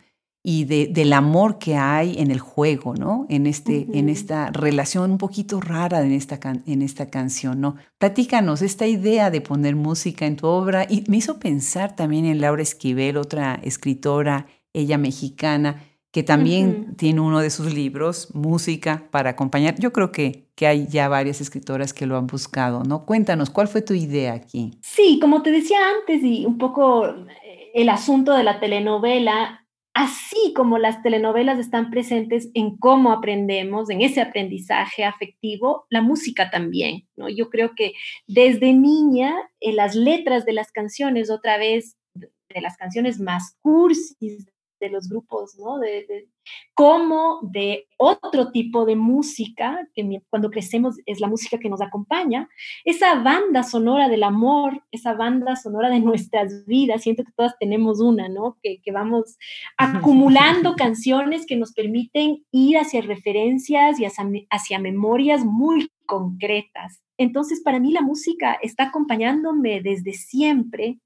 y 0.49 0.63
de, 0.63 0.87
del 0.87 1.11
amor 1.11 1.59
que 1.59 1.75
hay 1.75 2.19
en 2.19 2.31
el 2.31 2.39
juego, 2.39 2.93
¿no? 2.95 3.25
En, 3.27 3.47
este, 3.47 3.85
en 3.91 4.07
esta 4.07 4.49
relación 4.49 5.11
un 5.11 5.17
poquito 5.17 5.59
rara 5.59 6.01
en 6.01 6.13
esta, 6.13 6.39
en 6.65 6.81
esta 6.81 7.09
canción, 7.09 7.59
¿no? 7.59 7.75
Platícanos 7.97 8.61
esta 8.61 8.87
idea 8.87 9.29
de 9.29 9.41
poner 9.41 9.75
música 9.75 10.25
en 10.25 10.37
tu 10.37 10.47
obra 10.47 10.87
y 10.89 11.03
me 11.09 11.17
hizo 11.17 11.37
pensar 11.37 11.97
también 11.97 12.23
en 12.23 12.39
Laura 12.39 12.61
Esquivel, 12.61 13.17
otra 13.17 13.59
escritora, 13.61 14.45
ella 14.77 14.97
mexicana, 14.97 15.83
que 16.11 16.23
también 16.23 16.95
tiene 16.95 17.19
uno 17.21 17.41
de 17.41 17.49
sus 17.49 17.73
libros, 17.73 18.33
Música 18.33 19.07
para 19.11 19.31
acompañar. 19.31 19.75
Yo 19.79 19.91
creo 19.91 20.11
que, 20.11 20.47
que 20.55 20.65
hay 20.65 20.87
ya 20.87 21.09
varias 21.09 21.41
escritoras 21.41 21.93
que 21.93 22.05
lo 22.05 22.17
han 22.17 22.27
buscado, 22.27 22.83
¿no? 22.83 23.05
Cuéntanos, 23.05 23.49
¿cuál 23.49 23.67
fue 23.67 23.81
tu 23.81 23.93
idea 23.93 24.33
aquí? 24.33 24.71
Sí, 24.81 25.19
como 25.21 25.41
te 25.41 25.51
decía 25.51 25.77
antes 25.99 26.23
y 26.23 26.45
un 26.45 26.57
poco 26.57 27.05
eh, 27.05 27.71
el 27.73 27.89
asunto 27.89 28.33
de 28.33 28.43
la 28.43 28.59
telenovela, 28.59 29.67
así 29.93 30.53
como 30.55 30.77
las 30.77 31.01
telenovelas 31.03 31.59
están 31.59 31.89
presentes 31.89 32.49
en 32.53 32.77
cómo 32.77 33.11
aprendemos, 33.11 33.89
en 33.89 34.01
ese 34.01 34.21
aprendizaje 34.21 35.03
afectivo, 35.03 35.85
la 35.89 36.01
música 36.01 36.49
también, 36.49 37.07
¿no? 37.15 37.29
Yo 37.29 37.49
creo 37.49 37.73
que 37.75 37.93
desde 38.27 38.73
niña, 38.73 39.35
en 39.59 39.75
las 39.75 39.95
letras 39.95 40.45
de 40.45 40.53
las 40.53 40.71
canciones, 40.71 41.29
otra 41.29 41.57
vez, 41.57 41.97
de 42.15 42.61
las 42.61 42.77
canciones 42.77 43.19
más 43.19 43.57
cursis 43.61 44.47
de 44.79 44.89
los 44.89 45.09
grupos, 45.09 45.57
¿no? 45.57 45.79
De, 45.79 46.27
como 46.73 47.39
de 47.41 47.87
otro 47.97 48.51
tipo 48.51 48.85
de 48.85 48.95
música, 48.95 49.87
que 49.93 50.21
cuando 50.29 50.49
crecemos 50.49 50.95
es 51.05 51.19
la 51.19 51.27
música 51.27 51.57
que 51.57 51.69
nos 51.69 51.81
acompaña, 51.81 52.47
esa 52.85 53.15
banda 53.21 53.63
sonora 53.63 54.09
del 54.09 54.23
amor, 54.23 54.83
esa 54.91 55.13
banda 55.13 55.55
sonora 55.55 55.89
de 55.89 55.99
nuestras 55.99 56.65
vidas, 56.65 57.03
siento 57.03 57.23
que 57.23 57.31
todas 57.35 57.57
tenemos 57.59 57.99
una, 57.99 58.29
¿no? 58.29 58.57
Que, 58.61 58.81
que 58.81 58.91
vamos 58.91 59.37
acumulando 59.77 60.75
canciones 60.77 61.45
que 61.45 61.55
nos 61.55 61.73
permiten 61.73 62.45
ir 62.51 62.77
hacia 62.77 63.01
referencias 63.01 63.99
y 63.99 64.05
hacia, 64.05 64.23
hacia 64.49 64.79
memorias 64.79 65.43
muy 65.43 65.89
concretas. 66.05 67.01
Entonces, 67.17 67.61
para 67.61 67.79
mí 67.79 67.91
la 67.91 68.01
música 68.01 68.57
está 68.61 68.85
acompañándome 68.85 69.81
desde 69.81 70.13
siempre 70.13 70.99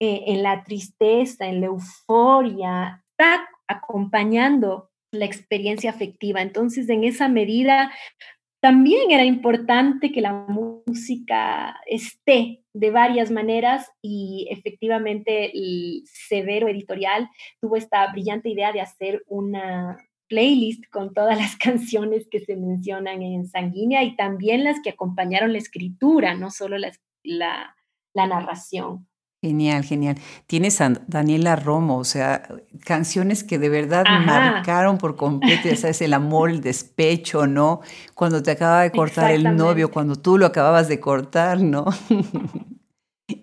eh, 0.00 0.24
en 0.26 0.42
la 0.42 0.64
tristeza, 0.64 1.46
en 1.46 1.60
la 1.60 1.66
euforia, 1.66 3.03
está 3.16 3.48
acompañando 3.68 4.90
la 5.12 5.24
experiencia 5.24 5.90
afectiva. 5.90 6.42
Entonces, 6.42 6.88
en 6.88 7.04
esa 7.04 7.28
medida, 7.28 7.92
también 8.60 9.10
era 9.10 9.24
importante 9.24 10.10
que 10.10 10.20
la 10.20 10.32
música 10.32 11.80
esté 11.86 12.64
de 12.72 12.90
varias 12.90 13.30
maneras 13.30 13.90
y 14.02 14.48
efectivamente 14.50 15.56
el 15.56 16.02
Severo 16.06 16.68
Editorial 16.68 17.28
tuvo 17.60 17.76
esta 17.76 18.10
brillante 18.10 18.48
idea 18.48 18.72
de 18.72 18.80
hacer 18.80 19.22
una 19.28 19.98
playlist 20.28 20.84
con 20.90 21.14
todas 21.14 21.38
las 21.38 21.56
canciones 21.58 22.26
que 22.28 22.40
se 22.40 22.56
mencionan 22.56 23.22
en 23.22 23.46
Sanguínea 23.46 24.02
y 24.02 24.16
también 24.16 24.64
las 24.64 24.80
que 24.82 24.90
acompañaron 24.90 25.52
la 25.52 25.58
escritura, 25.58 26.34
no 26.34 26.50
solo 26.50 26.76
la, 26.78 26.90
la 27.22 28.26
narración. 28.26 29.06
Genial, 29.44 29.84
genial. 29.84 30.16
Tienes 30.46 30.80
a 30.80 30.94
Daniela 31.06 31.54
Romo, 31.54 31.98
o 31.98 32.04
sea, 32.04 32.48
canciones 32.82 33.44
que 33.44 33.58
de 33.58 33.68
verdad 33.68 34.06
marcaron 34.24 34.96
por 34.96 35.16
completo, 35.16 35.68
ya 35.68 35.76
sabes, 35.76 36.00
el 36.00 36.14
amor, 36.14 36.48
el 36.48 36.62
despecho, 36.62 37.46
¿no? 37.46 37.82
Cuando 38.14 38.42
te 38.42 38.52
acaba 38.52 38.84
de 38.84 38.90
cortar 38.90 39.32
el 39.32 39.54
novio, 39.54 39.90
cuando 39.90 40.16
tú 40.16 40.38
lo 40.38 40.46
acababas 40.46 40.88
de 40.88 40.98
cortar, 40.98 41.60
¿no? 41.60 41.84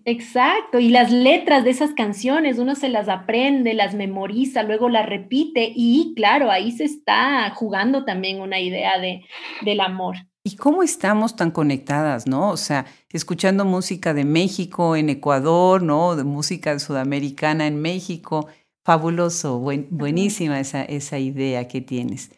Exacto, 0.06 0.80
y 0.80 0.90
las 0.90 1.12
letras 1.12 1.64
de 1.64 1.70
esas 1.70 1.92
canciones, 1.94 2.58
uno 2.58 2.74
se 2.74 2.90
las 2.90 3.08
aprende, 3.08 3.76
las 3.76 3.94
memoriza, 3.94 4.64
luego 4.64 4.90
las 4.90 5.06
repite 5.06 5.72
y 5.76 6.14
claro, 6.16 6.50
ahí 6.50 6.72
se 6.72 6.86
está 6.86 7.52
jugando 7.52 8.06
también 8.06 8.42
una 8.42 8.60
idea 8.60 8.98
de, 8.98 9.24
del 9.62 9.82
amor. 9.82 10.16
¿Y 10.44 10.56
cómo 10.56 10.82
estamos 10.82 11.36
tan 11.36 11.52
conectadas, 11.52 12.26
no? 12.26 12.50
O 12.50 12.58
sea, 12.58 12.86
escuchando 13.12 13.64
música 13.64 14.14
de 14.16 14.26
México 14.26 14.96
en 14.96 15.10
Ecuador, 15.10 15.84
¿no? 15.84 16.16
De 16.16 16.24
música 16.24 16.80
sudamericana 16.80 17.68
en 17.68 17.80
México. 17.80 18.48
Fabuloso, 18.84 19.60
buenísima 19.60 20.60
esa, 20.60 20.84
esa 20.84 21.20
idea 21.20 21.68
que 21.68 21.82
tienes. 21.82 22.32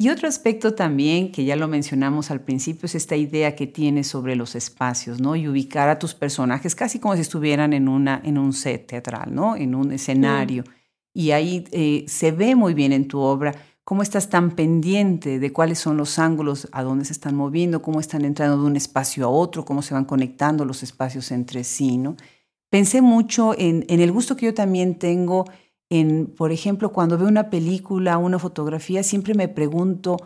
Y 0.00 0.10
otro 0.10 0.28
aspecto 0.28 0.74
también, 0.74 1.32
que 1.32 1.44
ya 1.44 1.56
lo 1.56 1.66
mencionamos 1.66 2.30
al 2.30 2.42
principio, 2.42 2.86
es 2.86 2.94
esta 2.94 3.16
idea 3.16 3.56
que 3.56 3.66
tienes 3.66 4.06
sobre 4.06 4.36
los 4.36 4.54
espacios, 4.54 5.20
¿no? 5.20 5.34
Y 5.34 5.48
ubicar 5.48 5.88
a 5.88 5.98
tus 5.98 6.14
personajes 6.14 6.76
casi 6.76 7.00
como 7.00 7.16
si 7.16 7.22
estuvieran 7.22 7.72
en, 7.72 7.88
una, 7.88 8.20
en 8.24 8.38
un 8.38 8.52
set 8.52 8.86
teatral, 8.86 9.34
¿no? 9.34 9.56
En 9.56 9.74
un 9.74 9.90
escenario. 9.90 10.62
Y 11.12 11.32
ahí 11.32 11.64
eh, 11.72 12.04
se 12.06 12.30
ve 12.30 12.54
muy 12.54 12.74
bien 12.74 12.92
en 12.92 13.08
tu 13.08 13.18
obra 13.18 13.56
cómo 13.88 14.02
estás 14.02 14.28
tan 14.28 14.50
pendiente 14.50 15.38
de 15.38 15.50
cuáles 15.50 15.78
son 15.78 15.96
los 15.96 16.18
ángulos 16.18 16.68
a 16.72 16.82
dónde 16.82 17.06
se 17.06 17.14
están 17.14 17.34
moviendo, 17.34 17.80
cómo 17.80 18.00
están 18.00 18.26
entrando 18.26 18.58
de 18.60 18.66
un 18.66 18.76
espacio 18.76 19.24
a 19.24 19.30
otro, 19.30 19.64
cómo 19.64 19.80
se 19.80 19.94
van 19.94 20.04
conectando 20.04 20.66
los 20.66 20.82
espacios 20.82 21.30
entre 21.30 21.64
sí, 21.64 21.96
¿no? 21.96 22.14
Pensé 22.68 23.00
mucho 23.00 23.54
en, 23.56 23.86
el 23.88 24.12
gusto 24.12 24.36
que 24.36 24.44
yo 24.44 24.52
también 24.52 24.98
tengo 24.98 25.46
en, 25.88 26.26
por 26.26 26.52
ejemplo, 26.52 26.92
cuando 26.92 27.16
veo 27.16 27.28
una 27.28 27.48
película, 27.48 28.18
una 28.18 28.38
fotografía, 28.38 29.02
siempre 29.02 29.32
me 29.32 29.48
pregunto, 29.48 30.18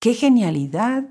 qué 0.00 0.14
genialidad 0.14 1.04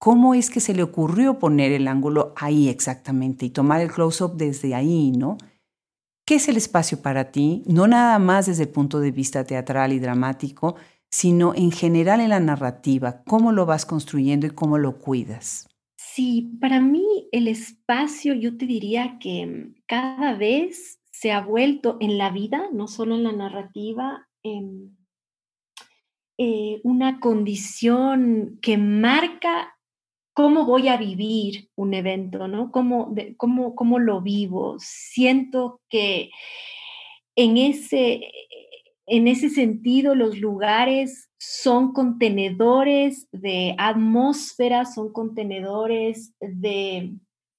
¿Cómo 0.00 0.34
es 0.34 0.50
que 0.50 0.58
se 0.58 0.74
le 0.74 0.82
ocurrió 0.82 1.38
poner 1.38 1.70
el 1.70 1.86
ángulo 1.86 2.32
ahí 2.34 2.68
exactamente 2.68 3.46
y 3.46 3.50
tomar 3.50 3.80
el 3.80 3.92
close-up 3.92 4.34
desde 4.34 4.74
ahí, 4.74 5.12
¿no? 5.12 5.38
¿Qué 6.26 6.34
es 6.36 6.48
el 6.48 6.56
espacio 6.56 7.00
para 7.00 7.30
ti? 7.30 7.62
No 7.66 7.86
nada 7.86 8.18
más 8.18 8.46
desde 8.46 8.64
el 8.64 8.68
punto 8.68 8.98
de 8.98 9.12
vista 9.12 9.44
teatral 9.44 9.92
y 9.92 10.00
dramático, 10.00 10.74
sino 11.12 11.54
en 11.54 11.70
general 11.70 12.20
en 12.20 12.30
la 12.30 12.40
narrativa. 12.40 13.22
¿Cómo 13.24 13.52
lo 13.52 13.66
vas 13.66 13.84
construyendo 13.84 14.46
y 14.46 14.50
cómo 14.50 14.78
lo 14.78 14.98
cuidas? 14.98 15.68
Sí, 15.96 16.56
para 16.60 16.80
mí 16.80 17.28
el 17.32 17.48
espacio, 17.48 18.34
yo 18.34 18.56
te 18.56 18.66
diría 18.66 19.18
que 19.20 19.72
cada 19.86 20.34
vez 20.34 21.00
se 21.10 21.30
ha 21.30 21.42
vuelto 21.42 21.98
en 22.00 22.16
la 22.16 22.30
vida, 22.30 22.68
no 22.72 22.88
solo 22.88 23.14
en 23.14 23.24
la 23.24 23.32
narrativa, 23.32 24.26
em, 24.42 24.96
eh, 26.38 26.80
una 26.82 27.20
condición 27.20 28.58
que 28.62 28.78
marca 28.78 29.76
cómo 30.32 30.64
voy 30.64 30.88
a 30.88 30.96
vivir 30.96 31.68
un 31.76 31.92
evento, 31.92 32.48
¿no? 32.48 32.72
Cómo, 32.72 33.14
cómo, 33.36 33.74
cómo 33.74 33.98
lo 33.98 34.22
vivo. 34.22 34.76
Siento 34.78 35.82
que 35.90 36.30
en 37.36 37.58
ese, 37.58 38.32
en 39.12 39.28
ese 39.28 39.50
sentido 39.50 40.14
los 40.14 40.38
lugares 40.38 41.30
son 41.38 41.92
contenedores 41.92 43.28
de 43.30 43.74
atmósfera, 43.76 44.86
son 44.86 45.12
contenedores 45.12 46.34
de 46.40 47.12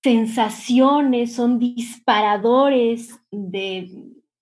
sensaciones, 0.03 1.35
son 1.35 1.59
disparadores 1.59 3.19
de 3.29 3.87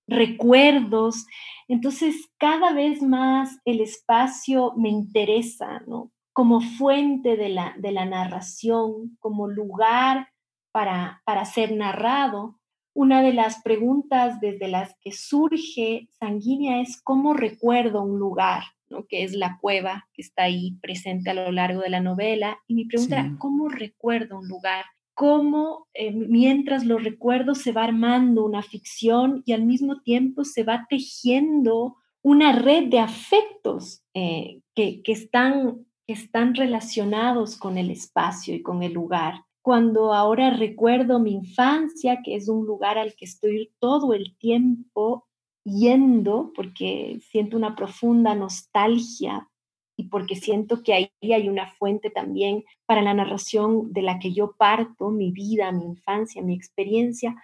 recuerdos. 0.07 1.25
Entonces, 1.67 2.31
cada 2.37 2.71
vez 2.71 3.01
más 3.01 3.59
el 3.65 3.81
espacio 3.81 4.71
me 4.77 4.87
interesa, 4.87 5.81
¿no? 5.87 6.13
Como 6.31 6.61
fuente 6.61 7.35
de 7.35 7.49
la, 7.49 7.75
de 7.77 7.91
la 7.91 8.05
narración, 8.05 9.17
como 9.19 9.49
lugar 9.49 10.29
para, 10.71 11.21
para 11.25 11.43
ser 11.43 11.75
narrado. 11.75 12.60
Una 12.93 13.21
de 13.21 13.33
las 13.33 13.61
preguntas 13.61 14.39
desde 14.41 14.67
las 14.67 14.95
que 15.01 15.11
surge 15.11 16.09
Sanguínea 16.19 16.81
es 16.81 17.01
cómo 17.01 17.33
recuerdo 17.33 18.01
un 18.01 18.19
lugar, 18.19 18.63
¿no? 18.89 19.05
que 19.07 19.23
es 19.23 19.33
la 19.33 19.57
cueva 19.61 20.09
que 20.13 20.21
está 20.21 20.43
ahí 20.43 20.77
presente 20.81 21.29
a 21.29 21.33
lo 21.33 21.51
largo 21.51 21.81
de 21.81 21.89
la 21.89 22.01
novela. 22.01 22.59
Y 22.67 22.75
mi 22.75 22.85
pregunta 22.85 23.19
era, 23.19 23.35
¿cómo 23.39 23.69
recuerdo 23.69 24.39
un 24.39 24.47
lugar? 24.47 24.85
cómo 25.13 25.87
eh, 25.93 26.11
mientras 26.11 26.83
los 26.83 27.03
recuerdos 27.03 27.59
se 27.59 27.71
va 27.71 27.83
armando 27.83 28.43
una 28.43 28.63
ficción 28.63 29.43
y 29.45 29.53
al 29.53 29.63
mismo 29.63 30.01
tiempo 30.01 30.43
se 30.45 30.63
va 30.63 30.87
tejiendo 30.89 31.97
una 32.23 32.53
red 32.53 32.89
de 32.89 32.99
afectos 32.99 34.03
eh, 34.13 34.61
que, 34.73 35.01
están, 35.05 35.85
que 36.07 36.13
están 36.13 36.55
relacionados 36.55 37.57
con 37.57 37.77
el 37.77 37.91
espacio 37.91 38.55
y 38.55 38.61
con 38.61 38.81
el 38.83 38.93
lugar. 38.93 39.43
Cuando 39.61 40.13
ahora 40.13 40.51
recuerdo 40.51 41.19
mi 41.19 41.33
infancia, 41.33 42.21
que 42.23 42.35
es 42.35 42.49
un 42.49 42.65
lugar 42.65 42.97
al 42.97 43.15
que 43.15 43.25
estoy 43.25 43.71
todo 43.79 44.13
el 44.13 44.35
tiempo 44.37 45.27
yendo, 45.63 46.51
porque 46.55 47.19
siento 47.29 47.57
una 47.57 47.75
profunda 47.75 48.33
nostalgia 48.33 49.47
y 49.95 50.05
porque 50.05 50.35
siento 50.35 50.81
que 50.81 50.93
ahí 50.93 51.11
hay 51.21 51.47
una 51.47 51.67
fuente 51.75 52.09
también 52.09 52.63
para 52.87 53.03
la 53.03 53.13
narración 53.13 53.93
de 53.93 54.01
la 54.01 54.17
que 54.17 54.33
yo 54.33 54.55
parto, 54.57 55.11
mi 55.11 55.31
vida, 55.31 55.71
mi 55.71 55.85
infancia, 55.85 56.41
mi 56.41 56.55
experiencia, 56.55 57.35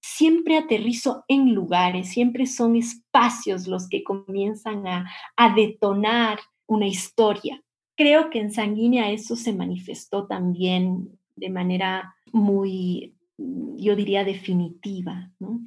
siempre 0.00 0.56
aterrizo 0.56 1.24
en 1.28 1.54
lugares, 1.54 2.08
siempre 2.10 2.46
son 2.46 2.76
espacios 2.76 3.66
los 3.66 3.88
que 3.88 4.02
comienzan 4.02 4.86
a, 4.86 5.06
detonar 5.54 6.38
una 6.66 6.86
historia. 6.86 7.62
Creo 7.96 8.30
que 8.30 8.38
en 8.38 8.52
Sanguínea 8.52 9.10
eso 9.10 9.36
se 9.36 9.52
manifestó 9.52 10.26
también 10.26 11.18
de 11.40 11.50
manera 11.50 12.14
muy, 12.32 13.16
yo 13.38 13.96
diría, 13.96 14.24
definitiva. 14.24 15.32
¿no? 15.40 15.60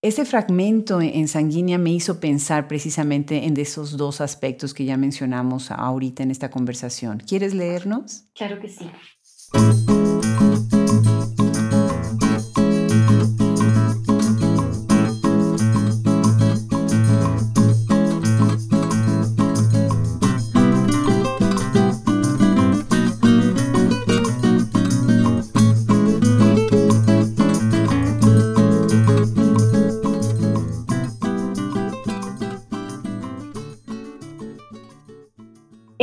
Ese 0.00 0.24
fragmento 0.24 1.00
en 1.00 1.26
sanguínea 1.26 1.76
me 1.76 1.90
hizo 1.90 2.20
pensar 2.20 2.68
precisamente 2.68 3.44
en 3.46 3.56
esos 3.56 3.96
dos 3.96 4.20
aspectos 4.20 4.72
que 4.72 4.84
ya 4.84 4.96
mencionamos 4.96 5.70
ahorita 5.70 6.22
en 6.22 6.30
esta 6.30 6.50
conversación. 6.50 7.18
¿Quieres 7.18 7.52
leernos? 7.52 8.24
Claro 8.34 8.60
que 8.60 8.68
sí. 8.68 8.88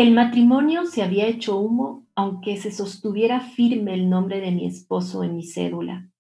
El 0.06 0.14
matrimonio 0.14 0.86
se 0.86 1.02
había 1.02 1.26
hecho 1.26 1.58
humo, 1.58 2.06
aunque 2.14 2.58
se 2.58 2.72
sostuviera 2.72 3.40
firme 3.40 3.96
el 3.96 4.08
nombre 4.08 4.40
de 4.40 4.52
mi 4.52 4.68
esposo 4.68 5.24
en 5.24 5.36
mi 5.36 5.42
cédula. 5.42 6.12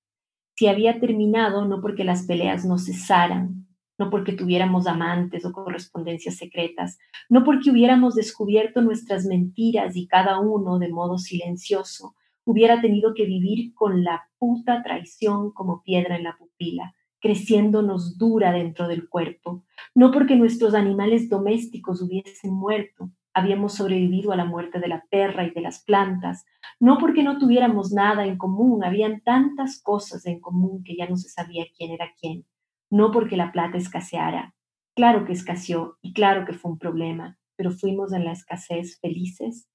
Se 0.56 0.70
había 0.70 1.00
terminado 1.00 1.66
no 1.66 1.82
porque 1.82 2.04
las 2.04 2.24
peleas 2.24 2.66
no 2.66 2.80
cesaran, 2.80 3.68
no 4.00 4.10
porque 4.10 4.34
tuviéramos 4.34 4.88
amantes 4.88 5.46
o 5.46 5.52
correspondencias 5.52 6.36
secretas, 6.36 6.98
no 7.30 7.44
porque 7.44 7.70
hubiéramos 7.70 8.16
descubierto 8.16 8.82
nuestras 8.82 9.26
mentiras 9.28 9.96
y 9.96 10.08
cada 10.08 10.40
uno, 10.40 10.80
de 10.80 10.90
modo 10.90 11.20
silencioso, 11.20 12.16
hubiera 12.44 12.82
tenido 12.82 13.14
que 13.14 13.26
vivir 13.26 13.76
con 13.76 14.04
la 14.04 14.24
puta 14.40 14.82
traición 14.82 15.52
como 15.52 15.84
piedra 15.84 16.18
en 16.18 16.24
la 16.24 16.36
pupila, 16.40 16.96
creciéndonos 17.22 18.18
dura 18.18 18.52
dentro 18.52 18.88
del 18.88 19.08
cuerpo, 19.08 19.64
no 19.94 20.10
porque 20.10 20.36
nuestros 20.36 20.74
animales 20.74 21.30
domésticos 21.30 22.02
hubiesen 22.02 22.52
muerto, 22.52 23.12
habíamos 23.36 23.74
sobrevivido 23.74 24.32
a 24.32 24.38
la 24.38 24.46
muerte 24.46 24.80
de 24.80 24.88
la 24.88 25.04
perra 25.12 25.44
y 25.44 25.52
de 25.52 25.60
las 25.60 25.84
plantas, 25.84 26.46
no 26.80 26.98
porque 26.98 27.22
no 27.22 27.38
tuviéramos 27.38 27.92
nada 27.92 28.26
en 28.26 28.38
común, 28.38 28.84
habían 28.84 29.22
tantas 29.22 29.82
cosas 29.82 30.26
en 30.26 30.40
común 30.40 30.84
que 30.84 30.96
ya 30.96 31.08
no 31.08 31.18
se 31.18 31.28
sabía 31.28 31.66
quién 31.78 31.92
era 31.92 32.08
quién, 32.20 32.46
no 32.90 33.12
porque 33.12 33.36
la 33.36 33.52
plata 33.52 33.78
escaseara. 33.78 34.56
Claro 34.96 35.26
que 35.26 35.34
escaseó 35.34 35.98
y 36.02 36.14
claro 36.14 36.46
que 36.46 36.54
fue 36.54 36.72
un 36.72 36.80
problema, 36.80 37.38
pero 37.58 37.72
fuimos 37.72 38.14
en 38.14 38.24
la 38.24 38.32
escasez 38.32 39.00
felices. 39.02 39.68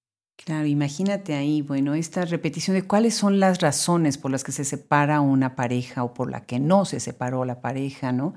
Claro, 0.42 0.66
imagínate 0.66 1.34
ahí, 1.34 1.60
bueno, 1.60 1.92
esta 1.92 2.24
repetición 2.24 2.74
de 2.74 2.86
cuáles 2.86 3.14
son 3.14 3.40
las 3.40 3.60
razones 3.60 4.16
por 4.16 4.30
las 4.30 4.42
que 4.42 4.52
se 4.52 4.64
separa 4.64 5.20
una 5.20 5.54
pareja 5.54 6.02
o 6.02 6.14
por 6.14 6.30
la 6.30 6.46
que 6.46 6.58
no 6.58 6.86
se 6.86 6.98
separó 6.98 7.44
la 7.44 7.60
pareja, 7.60 8.10
¿no? 8.10 8.32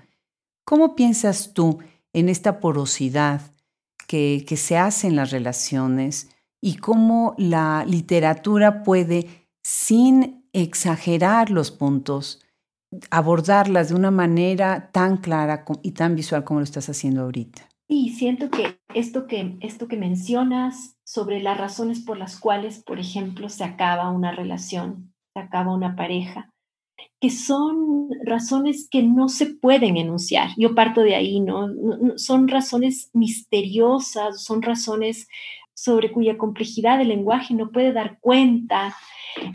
¿Cómo 0.65 0.95
piensas 0.95 1.53
tú 1.53 1.79
en 2.11 2.27
esta 2.27 2.59
porosidad 2.59 3.52
que, 4.07 4.45
se 4.57 4.77
hace 4.77 5.07
en 5.07 5.15
las 5.15 5.31
relaciones 5.31 6.29
y 6.61 6.77
cómo 6.77 7.35
la 7.37 7.85
literatura 7.85 8.83
puede, 8.83 9.47
sin 9.63 10.45
exagerar 10.53 11.49
los 11.49 11.71
puntos, 11.71 12.41
abordarlas 13.09 13.89
de 13.89 13.95
una 13.95 14.11
manera 14.11 14.91
tan 14.91 15.17
clara 15.17 15.65
y 15.81 15.91
tan 15.91 16.15
visual 16.15 16.43
como 16.43 16.59
lo 16.59 16.63
estás 16.63 16.89
haciendo 16.89 17.23
ahorita. 17.23 17.67
Y 17.87 18.11
siento 18.11 18.49
que 18.49 18.79
esto 18.93 19.27
que, 19.27 19.57
esto 19.61 19.87
que 19.87 19.97
mencionas 19.97 20.95
sobre 21.05 21.41
las 21.41 21.57
razones 21.57 21.99
por 21.99 22.17
las 22.17 22.39
cuales, 22.39 22.81
por 22.83 22.99
ejemplo, 22.99 23.49
se 23.49 23.63
acaba 23.63 24.09
una 24.11 24.31
relación, 24.31 25.13
se 25.33 25.41
acaba 25.41 25.73
una 25.73 25.95
pareja, 25.95 26.52
que 27.19 27.29
son 27.29 28.09
razones 28.25 28.89
que 28.91 29.01
no 29.01 29.29
se 29.29 29.45
pueden 29.45 29.95
enunciar. 29.95 30.49
Yo 30.57 30.75
parto 30.75 31.01
de 31.01 31.15
ahí, 31.15 31.39
¿no? 31.39 31.69
Son 32.17 32.49
razones 32.49 33.09
misteriosas, 33.13 34.43
son 34.43 34.61
razones 34.61 35.29
sobre 35.73 36.11
cuya 36.11 36.37
complejidad 36.37 36.99
el 36.99 37.07
lenguaje 37.07 37.53
no 37.53 37.71
puede 37.71 37.93
dar 37.93 38.19
cuenta. 38.19 38.95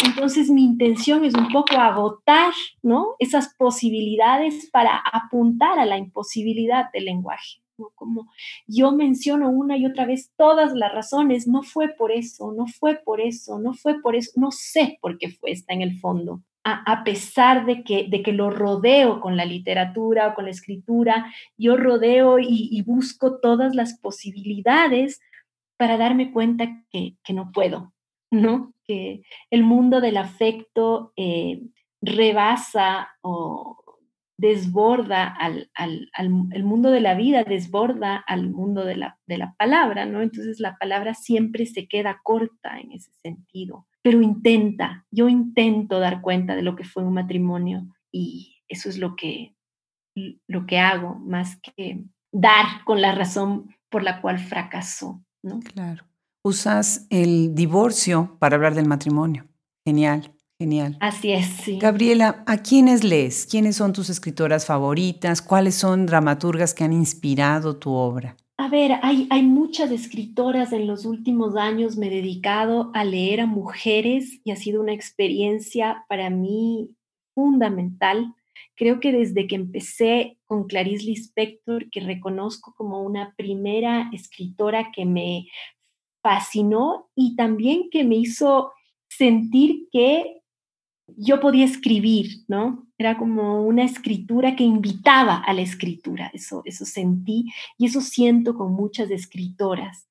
Entonces 0.03 0.51
mi 0.51 0.65
intención 0.65 1.25
es 1.25 1.35
un 1.35 1.49
poco 1.49 1.77
agotar, 1.77 2.53
¿no? 2.83 3.17
Esas 3.19 3.55
posibilidades 3.55 4.71
para 4.73 4.97
apuntar 4.97 5.79
a 5.79 5.87
la 5.87 5.99
imposibilidad 5.99 6.91
del 6.93 7.05
lenguaje. 7.05 7.61
Como 7.95 8.29
yo 8.67 8.91
menciono 8.93 9.51
una 9.51 9.77
y 9.77 9.87
otra 9.87 10.05
vez 10.05 10.33
todas 10.37 10.73
las 10.73 10.93
razones, 10.93 11.47
no 11.47 11.63
fue 11.63 11.91
por 11.91 12.11
eso, 12.11 12.53
no 12.53 12.67
fue 12.67 12.97
por 12.97 13.21
eso, 13.21 13.61
no 13.61 13.75
fue 13.75 14.01
por 14.01 14.17
eso, 14.17 14.33
no 14.37 14.51
sé 14.51 14.99
por 15.01 15.17
qué 15.19 15.29
fue, 15.29 15.53
está 15.53 15.75
en 15.75 15.83
el 15.83 16.01
fondo 16.01 16.41
a, 16.73 17.05
pesar 17.05 17.67
de 17.67 17.83
que, 17.83 18.07
de 18.09 18.23
que 18.23 18.33
lo 18.33 18.51
rodeo 18.51 19.21
con 19.21 19.37
la 19.37 19.45
literatura 19.45 20.29
o 20.29 20.35
con 20.35 20.45
la 20.45 20.51
escritura, 20.51 21.33
yo 21.57 21.77
rodeo 21.77 22.39
y, 22.39 22.83
busco 22.83 23.41
todas 23.41 23.75
las 23.75 23.99
posibilidades 23.99 25.21
para 25.77 25.97
darme 25.97 26.33
cuenta 26.33 26.85
que, 26.91 27.17
no 27.33 27.53
puedo, 27.53 27.93
¿no? 28.31 28.73
Que 28.85 29.23
el 29.51 29.63
mundo 29.63 30.01
del 30.01 30.17
afecto 30.17 31.13
eh, 31.17 31.63
rebasa 32.01 33.11
o 33.23 33.79
desborda 34.39 35.27
al, 35.27 35.69
el 35.77 36.65
mundo 36.65 36.93
de 36.93 37.01
la 37.01 37.15
vida, 37.15 37.43
desborda 37.43 38.17
al 38.17 38.49
mundo 38.51 38.85
de 38.85 38.97
la, 38.97 39.19
de 39.27 39.37
la 39.37 39.55
palabra, 39.59 40.07
¿no? 40.07 40.23
Entonces 40.23 40.61
la 40.61 40.79
palabra 40.79 41.15
siempre 41.15 41.67
se 41.67 41.89
queda 41.89 42.21
corta 42.23 42.79
en 42.79 42.93
ese 42.93 43.11
sentido. 43.15 43.88
Pero 44.03 44.23
intenta, 44.23 45.07
yo 45.11 45.29
intento 45.29 45.99
dar 45.99 46.21
cuenta 46.21 46.55
de 46.57 46.63
lo 46.63 46.77
que 46.77 46.85
fue 46.85 47.03
un 47.05 47.15
matrimonio 47.15 47.87
y 48.13 48.57
eso 48.69 48.89
es 48.89 48.99
lo 48.99 49.17
que, 49.17 49.55
lo 50.47 50.67
que 50.67 50.79
hago, 50.79 51.17
más 51.17 51.59
que 51.61 52.05
dar 52.33 52.85
con 52.85 53.01
la 53.01 53.15
razón 53.15 53.75
por 53.91 54.03
la 54.03 54.21
cual 54.21 54.39
fracasó. 54.39 55.23
¿no? 55.43 55.61
Claro. 55.61 56.05
Usas 56.45 57.07
el 57.11 57.55
divorcio 57.55 58.37
para 58.39 58.57
hablar 58.57 58.75
del 58.75 58.87
matrimonio. 58.87 59.47
Genial. 59.85 60.33
Genial. 60.61 60.97
Así 61.01 61.31
es, 61.33 61.47
sí. 61.47 61.79
Gabriela, 61.79 62.43
¿a 62.47 62.59
quiénes 62.59 63.05
lees? 63.05 63.47
¿Quiénes 63.47 63.77
son 63.77 63.93
tus 63.93 64.11
escritoras 64.11 64.67
favoritas? 64.67 65.41
¿Cuáles 65.41 65.77
son 65.77 66.05
dramaturgas 66.05 66.75
que 66.75 66.83
han 66.83 66.93
inspirado 66.93 67.77
tu 67.77 67.93
obra? 67.93 68.37
A 68.61 68.69
ver, 68.69 68.99
hay, 69.03 69.29
hay 69.31 69.45
muchas 69.45 69.93
escritoras 69.93 70.73
en 70.73 70.89
los 70.89 71.05
últimos 71.05 71.55
años. 71.55 71.97
Me 71.97 72.09
he 72.09 72.11
dedicado 72.11 72.91
a 72.93 73.05
leer 73.05 73.41
a 73.41 73.47
mujeres 73.47 74.41
y 74.43 74.51
ha 74.51 74.57
sido 74.57 74.83
una 74.83 74.93
experiencia 74.93 76.05
para 76.09 76.29
mí 76.29 76.91
fundamental. 77.37 78.35
Creo 78.75 78.99
que 78.99 79.13
desde 79.13 79.47
que 79.47 79.55
empecé 79.55 80.39
con 80.45 80.67
Clarice 80.67 81.05
Lispector, 81.05 81.89
que 81.91 82.01
reconozco 82.01 82.75
como 82.77 83.01
una 83.01 83.33
primera 83.37 84.11
escritora 84.13 84.91
que 84.91 85.05
me 85.05 85.47
fascinó 86.21 87.11
y 87.15 87.37
también 87.37 87.91
que 87.91 88.03
me 88.03 88.17
hizo 88.17 88.73
sentir 89.09 89.87
que 89.93 90.43
yo 91.17 91.39
podía 91.39 91.65
escribir, 91.65 92.45
¿no? 92.49 92.88
Era 92.99 93.17
como 93.17 93.63
una 93.63 93.85
escritura 93.85 94.57
que 94.57 94.65
invitaba 94.65 95.37
a 95.37 95.53
la 95.55 95.63
escritura, 95.63 96.31
eso, 96.35 96.63
eso 96.65 96.85
sentí 96.85 97.47
y 97.79 97.87
eso 97.87 98.01
siento 98.01 98.55
con 98.55 98.73
muchas 98.73 99.11
escritoras. 99.11 100.09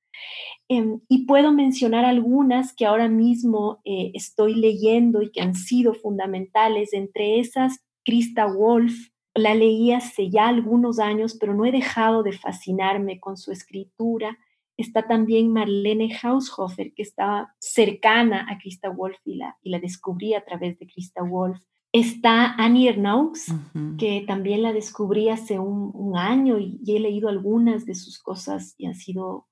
Em, 0.69 0.99
y 1.07 1.25
puedo 1.25 1.53
mencionar 1.53 2.05
algunas 2.05 2.73
que 2.73 2.85
ahora 2.85 3.07
mismo 3.07 3.79
eh, 3.85 4.11
estoy 4.13 4.55
leyendo 4.55 5.21
y 5.21 5.31
que 5.31 5.41
han 5.41 5.55
sido 5.55 5.93
fundamentales, 5.93 6.93
entre 6.93 7.39
esas 7.39 7.79
Krista 8.03 8.45
Wolf, 8.45 9.09
la 9.33 9.53
leí 9.53 9.91
hace 9.91 10.29
ya 10.29 10.47
algunos 10.47 10.99
años, 10.99 11.38
pero 11.39 11.53
no 11.53 11.65
he 11.65 11.71
dejado 11.71 12.23
de 12.23 12.31
fascinarme 12.31 13.19
con 13.19 13.38
su 13.38 13.51
escritura. 13.51 14.38
Está 14.77 15.07
también 15.07 15.53
Marlene 15.53 16.09
Haushofer, 16.21 16.93
que 16.93 17.03
estaba 17.03 17.53
cercana 17.59 18.47
a 18.49 18.57
Christa 18.57 18.89
Wolf 18.89 19.17
y 19.25 19.35
la, 19.35 19.57
y 19.61 19.69
la 19.69 19.79
descubrí 19.79 20.33
a 20.33 20.43
través 20.43 20.79
de 20.79 20.88
Christa 20.88 21.21
Wolf. 21.23 21.59
Está 21.97 22.53
Annie 22.59 22.89
Ernaux, 22.89 23.51
que 23.97 24.23
también 24.27 24.61
la 24.61 24.71
descubrí 24.71 25.29
hace 25.29 25.57
un, 25.57 26.15
año 26.15 26.59
y, 26.59 26.79
he 26.85 26.99
leído 26.99 27.27
algunas 27.27 27.87
de 27.87 27.95
sus 27.95 28.19
cosas 28.19 28.75
y 28.77 28.85
ha 28.85 28.93
sido 28.93 29.47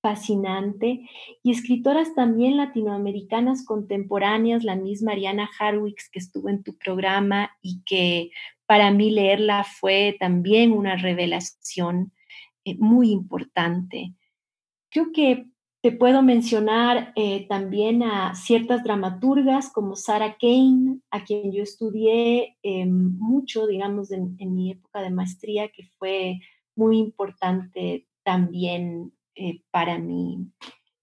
fascinante. 0.00 1.08
Y 1.42 1.50
escritoras 1.50 2.14
también 2.14 2.56
latinoamericanas 2.56 3.64
contemporáneas, 3.64 4.62
la 4.62 4.76
misma 4.76 5.10
Ariana 5.10 5.50
Harwicks, 5.58 6.08
que 6.08 6.20
estuvo 6.20 6.48
en 6.48 6.62
tu 6.62 6.76
programa 6.76 7.50
y 7.62 7.82
que 7.84 8.30
para 8.66 8.92
mí 8.92 9.10
leerla 9.10 9.64
fue 9.64 10.16
también 10.20 10.70
una 10.70 10.94
revelación 10.94 12.12
eh, 12.64 12.76
muy 12.78 13.10
importante. 13.10 14.14
Creo 14.88 15.10
que 15.12 15.46
te 15.80 15.92
puedo 15.92 16.22
mencionar 16.22 17.12
eh, 17.14 17.46
también 17.48 18.02
a 18.02 18.34
ciertas 18.34 18.82
dramaturgas 18.82 19.70
como 19.70 19.94
Sarah 19.94 20.36
Kane, 20.40 20.98
a 21.10 21.24
quien 21.24 21.52
yo 21.52 21.62
estudié 21.62 22.56
eh, 22.62 22.86
mucho, 22.86 23.66
digamos, 23.66 24.10
en, 24.10 24.36
mi 24.54 24.72
época 24.72 25.02
de 25.02 25.10
maestría, 25.10 25.68
que 25.68 25.84
fue 25.98 26.40
muy 26.74 26.98
importante 26.98 28.08
también 28.24 29.12
eh, 29.36 29.62
para, 29.70 29.98
mi, 29.98 30.50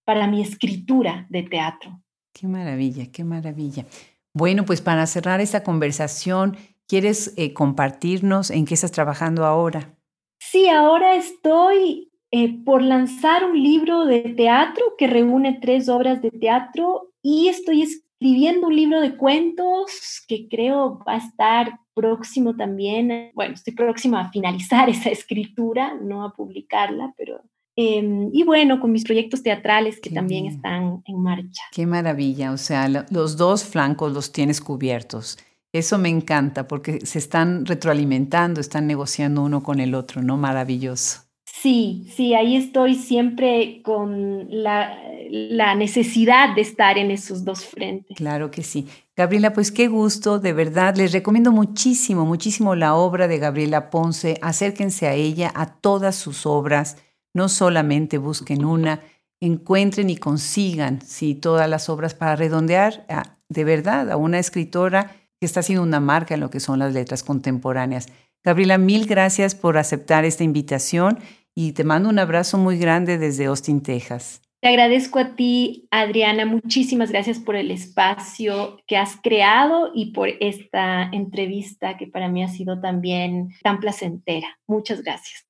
para 0.04 0.28
mi 0.28 0.42
escritura 0.42 1.26
de 1.30 1.44
teatro. 1.44 2.02
Qué 2.34 2.48
maravilla, 2.48 3.10
qué 3.12 3.24
maravilla. 3.24 3.86
Bueno, 4.34 4.66
pues 4.66 4.82
para 4.82 5.08
cerrar 5.08 5.40
esta 5.40 5.64
conversación, 5.64 6.58
¿quieres 6.86 7.34
compartirnos 7.54 8.52
en 8.52 8.66
qué 8.66 8.74
estás 8.74 8.92
trabajando 8.92 9.46
ahora? 9.46 9.98
Sí, 10.38 10.68
ahora 10.68 11.16
estoy 11.16 12.12
eh, 12.32 12.64
por 12.64 12.82
lanzar 12.82 13.46
un 13.46 13.62
libro 13.62 14.06
de 14.06 14.22
teatro 14.22 14.96
que 14.98 15.08
reúne 15.08 15.60
tres 15.62 15.90
obras 15.90 16.22
de 16.22 16.32
teatro 16.32 17.12
y 17.22 17.48
estoy 17.48 17.82
escribiendo 17.82 18.68
un 18.68 18.76
libro 18.76 19.02
de 19.02 19.16
cuentos 19.16 20.24
que 20.28 20.48
creo 20.48 21.00
va 21.08 21.14
a 21.14 21.18
estar 21.18 21.80
próximo 21.94 22.56
también. 22.56 23.32
Bueno, 23.34 23.54
estoy 23.54 23.74
próxima 23.74 24.22
a 24.22 24.32
finalizar 24.32 24.90
esa 24.92 25.10
escritura, 25.10 25.94
no 26.02 26.24
a 26.24 26.34
publicarla, 26.34 27.14
pero... 27.18 27.42
Em, 27.78 28.30
y 28.32 28.44
bueno, 28.44 28.80
con 28.80 28.94
mis 28.94 29.04
proyectos 29.04 29.44
teatrales 29.44 30.00
que 30.00 30.10
también 30.10 30.46
están 30.46 31.02
en 31.04 31.22
marcha. 31.22 31.62
Qué 31.74 31.86
maravilla, 31.86 32.54
o 32.54 32.58
sea, 32.58 32.88
los 32.88 33.36
dos 33.36 33.66
flancos 33.66 34.14
los 34.14 34.32
tienes 34.32 34.62
cubiertos. 34.62 35.38
Eso 35.74 35.98
me 35.98 36.08
encanta 36.08 36.70
porque 36.70 37.06
se 37.06 37.20
están 37.20 37.66
retroalimentando, 37.66 38.62
están 38.62 38.88
negociando 38.88 39.44
uno 39.44 39.62
con 39.62 39.82
el 39.82 39.94
otro, 39.94 40.22
¿no? 40.22 40.38
Maravilloso. 40.38 41.25
Sí, 41.66 42.06
sí, 42.16 42.36
ahí 42.36 42.56
estoy 42.56 42.94
siempre 42.94 43.82
con 43.84 44.46
la, 44.52 45.74
necesidad 45.76 46.54
de 46.54 46.62
estar 46.62 47.00
en 47.00 47.10
esos 47.10 47.44
dos 47.44 47.66
frentes. 47.66 48.16
Claro 48.16 48.52
que 48.52 48.62
sí. 48.62 48.88
Gabriela, 49.16 49.52
pues 49.52 49.72
qué 49.72 49.88
gusto, 49.88 50.38
de 50.38 50.54
verdad. 50.54 50.96
Les 50.96 51.12
recomiendo 51.12 51.52
muchísimo, 51.52 52.24
muchísimo 52.24 52.76
la 52.76 52.94
obra 52.94 53.28
de 53.28 53.40
Gabriela 53.40 53.90
Ponce. 53.90 54.38
Acérquense 54.44 55.08
a 55.08 55.16
ella, 55.16 55.52
a 55.56 55.74
todas 55.78 56.16
sus 56.16 56.46
obras. 56.46 56.98
No 57.34 57.50
solamente 57.50 58.20
busquen 58.20 58.64
una, 58.64 59.02
encuentren 59.40 60.12
y 60.12 60.18
consigan 60.18 61.02
sí, 61.02 61.34
todas 61.34 61.68
las 61.68 61.90
obras 61.90 62.14
para 62.14 62.36
redondear 62.36 63.08
de 63.50 63.64
verdad 63.64 64.12
a 64.12 64.18
una 64.18 64.38
escritora 64.38 65.16
que 65.40 65.48
está 65.48 65.62
haciendo 65.62 65.82
una 65.82 66.00
marca 66.00 66.36
en 66.36 66.42
lo 66.42 66.52
que 66.52 66.60
son 66.60 66.78
las 66.78 66.94
letras 66.94 67.24
contemporáneas. 67.24 68.06
Gabriela, 68.44 68.78
mil 68.78 69.08
gracias 69.08 69.56
por 69.56 69.80
aceptar 69.80 70.26
esta 70.26 70.44
invitación 70.44 71.18
y 71.56 71.72
te 71.72 71.84
mando 71.84 72.10
un 72.10 72.20
abrazo 72.20 72.58
muy 72.58 72.78
grande 72.78 73.18
desde 73.18 73.46
Austin, 73.46 73.82
Texas. 73.82 74.42
Te 74.62 74.70
agradezco 74.70 75.20
a 75.20 75.36
ti, 75.36 75.88
Adriana. 75.92 76.46
Muchísimas 76.46 77.12
gracias 77.12 77.40
por 77.40 77.56
el 77.56 77.72
espacio 77.72 78.78
que 78.88 78.98
has 78.98 79.16
creado 79.22 79.92
y 79.94 80.12
por 80.12 80.30
esta 80.40 81.04
entrevista 81.12 81.98
que 81.98 82.08
para 82.08 82.30
mí 82.30 82.44
ha 82.44 82.48
sido 82.48 82.82
también 82.82 83.50
tan 83.64 83.80
placentera. 83.80 84.60
Muchas 84.68 85.04
gracias. 85.04 85.46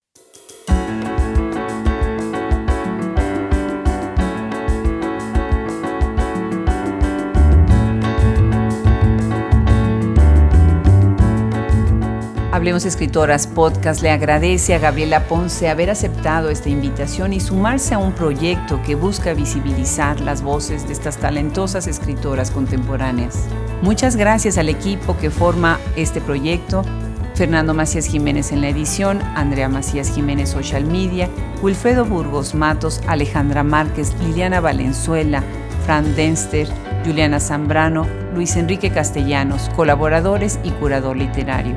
Hablemos 12.55 12.85
Escritoras 12.85 13.47
Podcast 13.47 14.01
le 14.01 14.11
agradece 14.11 14.73
a 14.73 14.79
Gabriela 14.79 15.27
Ponce 15.27 15.67
haber 15.67 15.89
aceptado 15.89 16.49
esta 16.49 16.69
invitación 16.69 17.33
y 17.33 17.41
sumarse 17.41 17.95
a 17.95 17.97
un 17.97 18.13
proyecto 18.13 18.81
que 18.81 18.95
busca 18.95 19.33
visibilizar 19.33 20.21
las 20.21 20.41
voces 20.41 20.87
de 20.87 20.93
estas 20.93 21.17
talentosas 21.17 21.85
escritoras 21.85 22.51
contemporáneas. 22.51 23.43
Muchas 23.81 24.15
gracias 24.15 24.57
al 24.57 24.69
equipo 24.69 25.17
que 25.17 25.31
forma 25.31 25.81
este 25.97 26.21
proyecto, 26.21 26.85
Fernando 27.33 27.73
Macías 27.73 28.05
Jiménez 28.05 28.53
en 28.53 28.61
la 28.61 28.69
edición, 28.69 29.21
Andrea 29.35 29.67
Macías 29.67 30.15
Jiménez 30.15 30.47
Social 30.47 30.85
Media, 30.85 31.27
Wilfredo 31.61 32.05
Burgos 32.05 32.55
Matos, 32.55 33.01
Alejandra 33.05 33.63
Márquez, 33.63 34.15
Liliana 34.21 34.61
Valenzuela, 34.61 35.43
Fran 35.83 36.15
Denster, 36.15 36.69
Juliana 37.03 37.41
Zambrano, 37.41 38.07
Luis 38.33 38.55
Enrique 38.55 38.91
Castellanos, 38.91 39.69
colaboradores 39.75 40.57
y 40.63 40.71
curador 40.71 41.17
literario. 41.17 41.75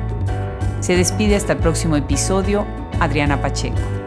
Se 0.79 0.95
despide 0.95 1.35
hasta 1.35 1.53
el 1.53 1.59
próximo 1.59 1.95
episodio, 1.97 2.65
Adriana 2.99 3.41
Pacheco. 3.41 3.98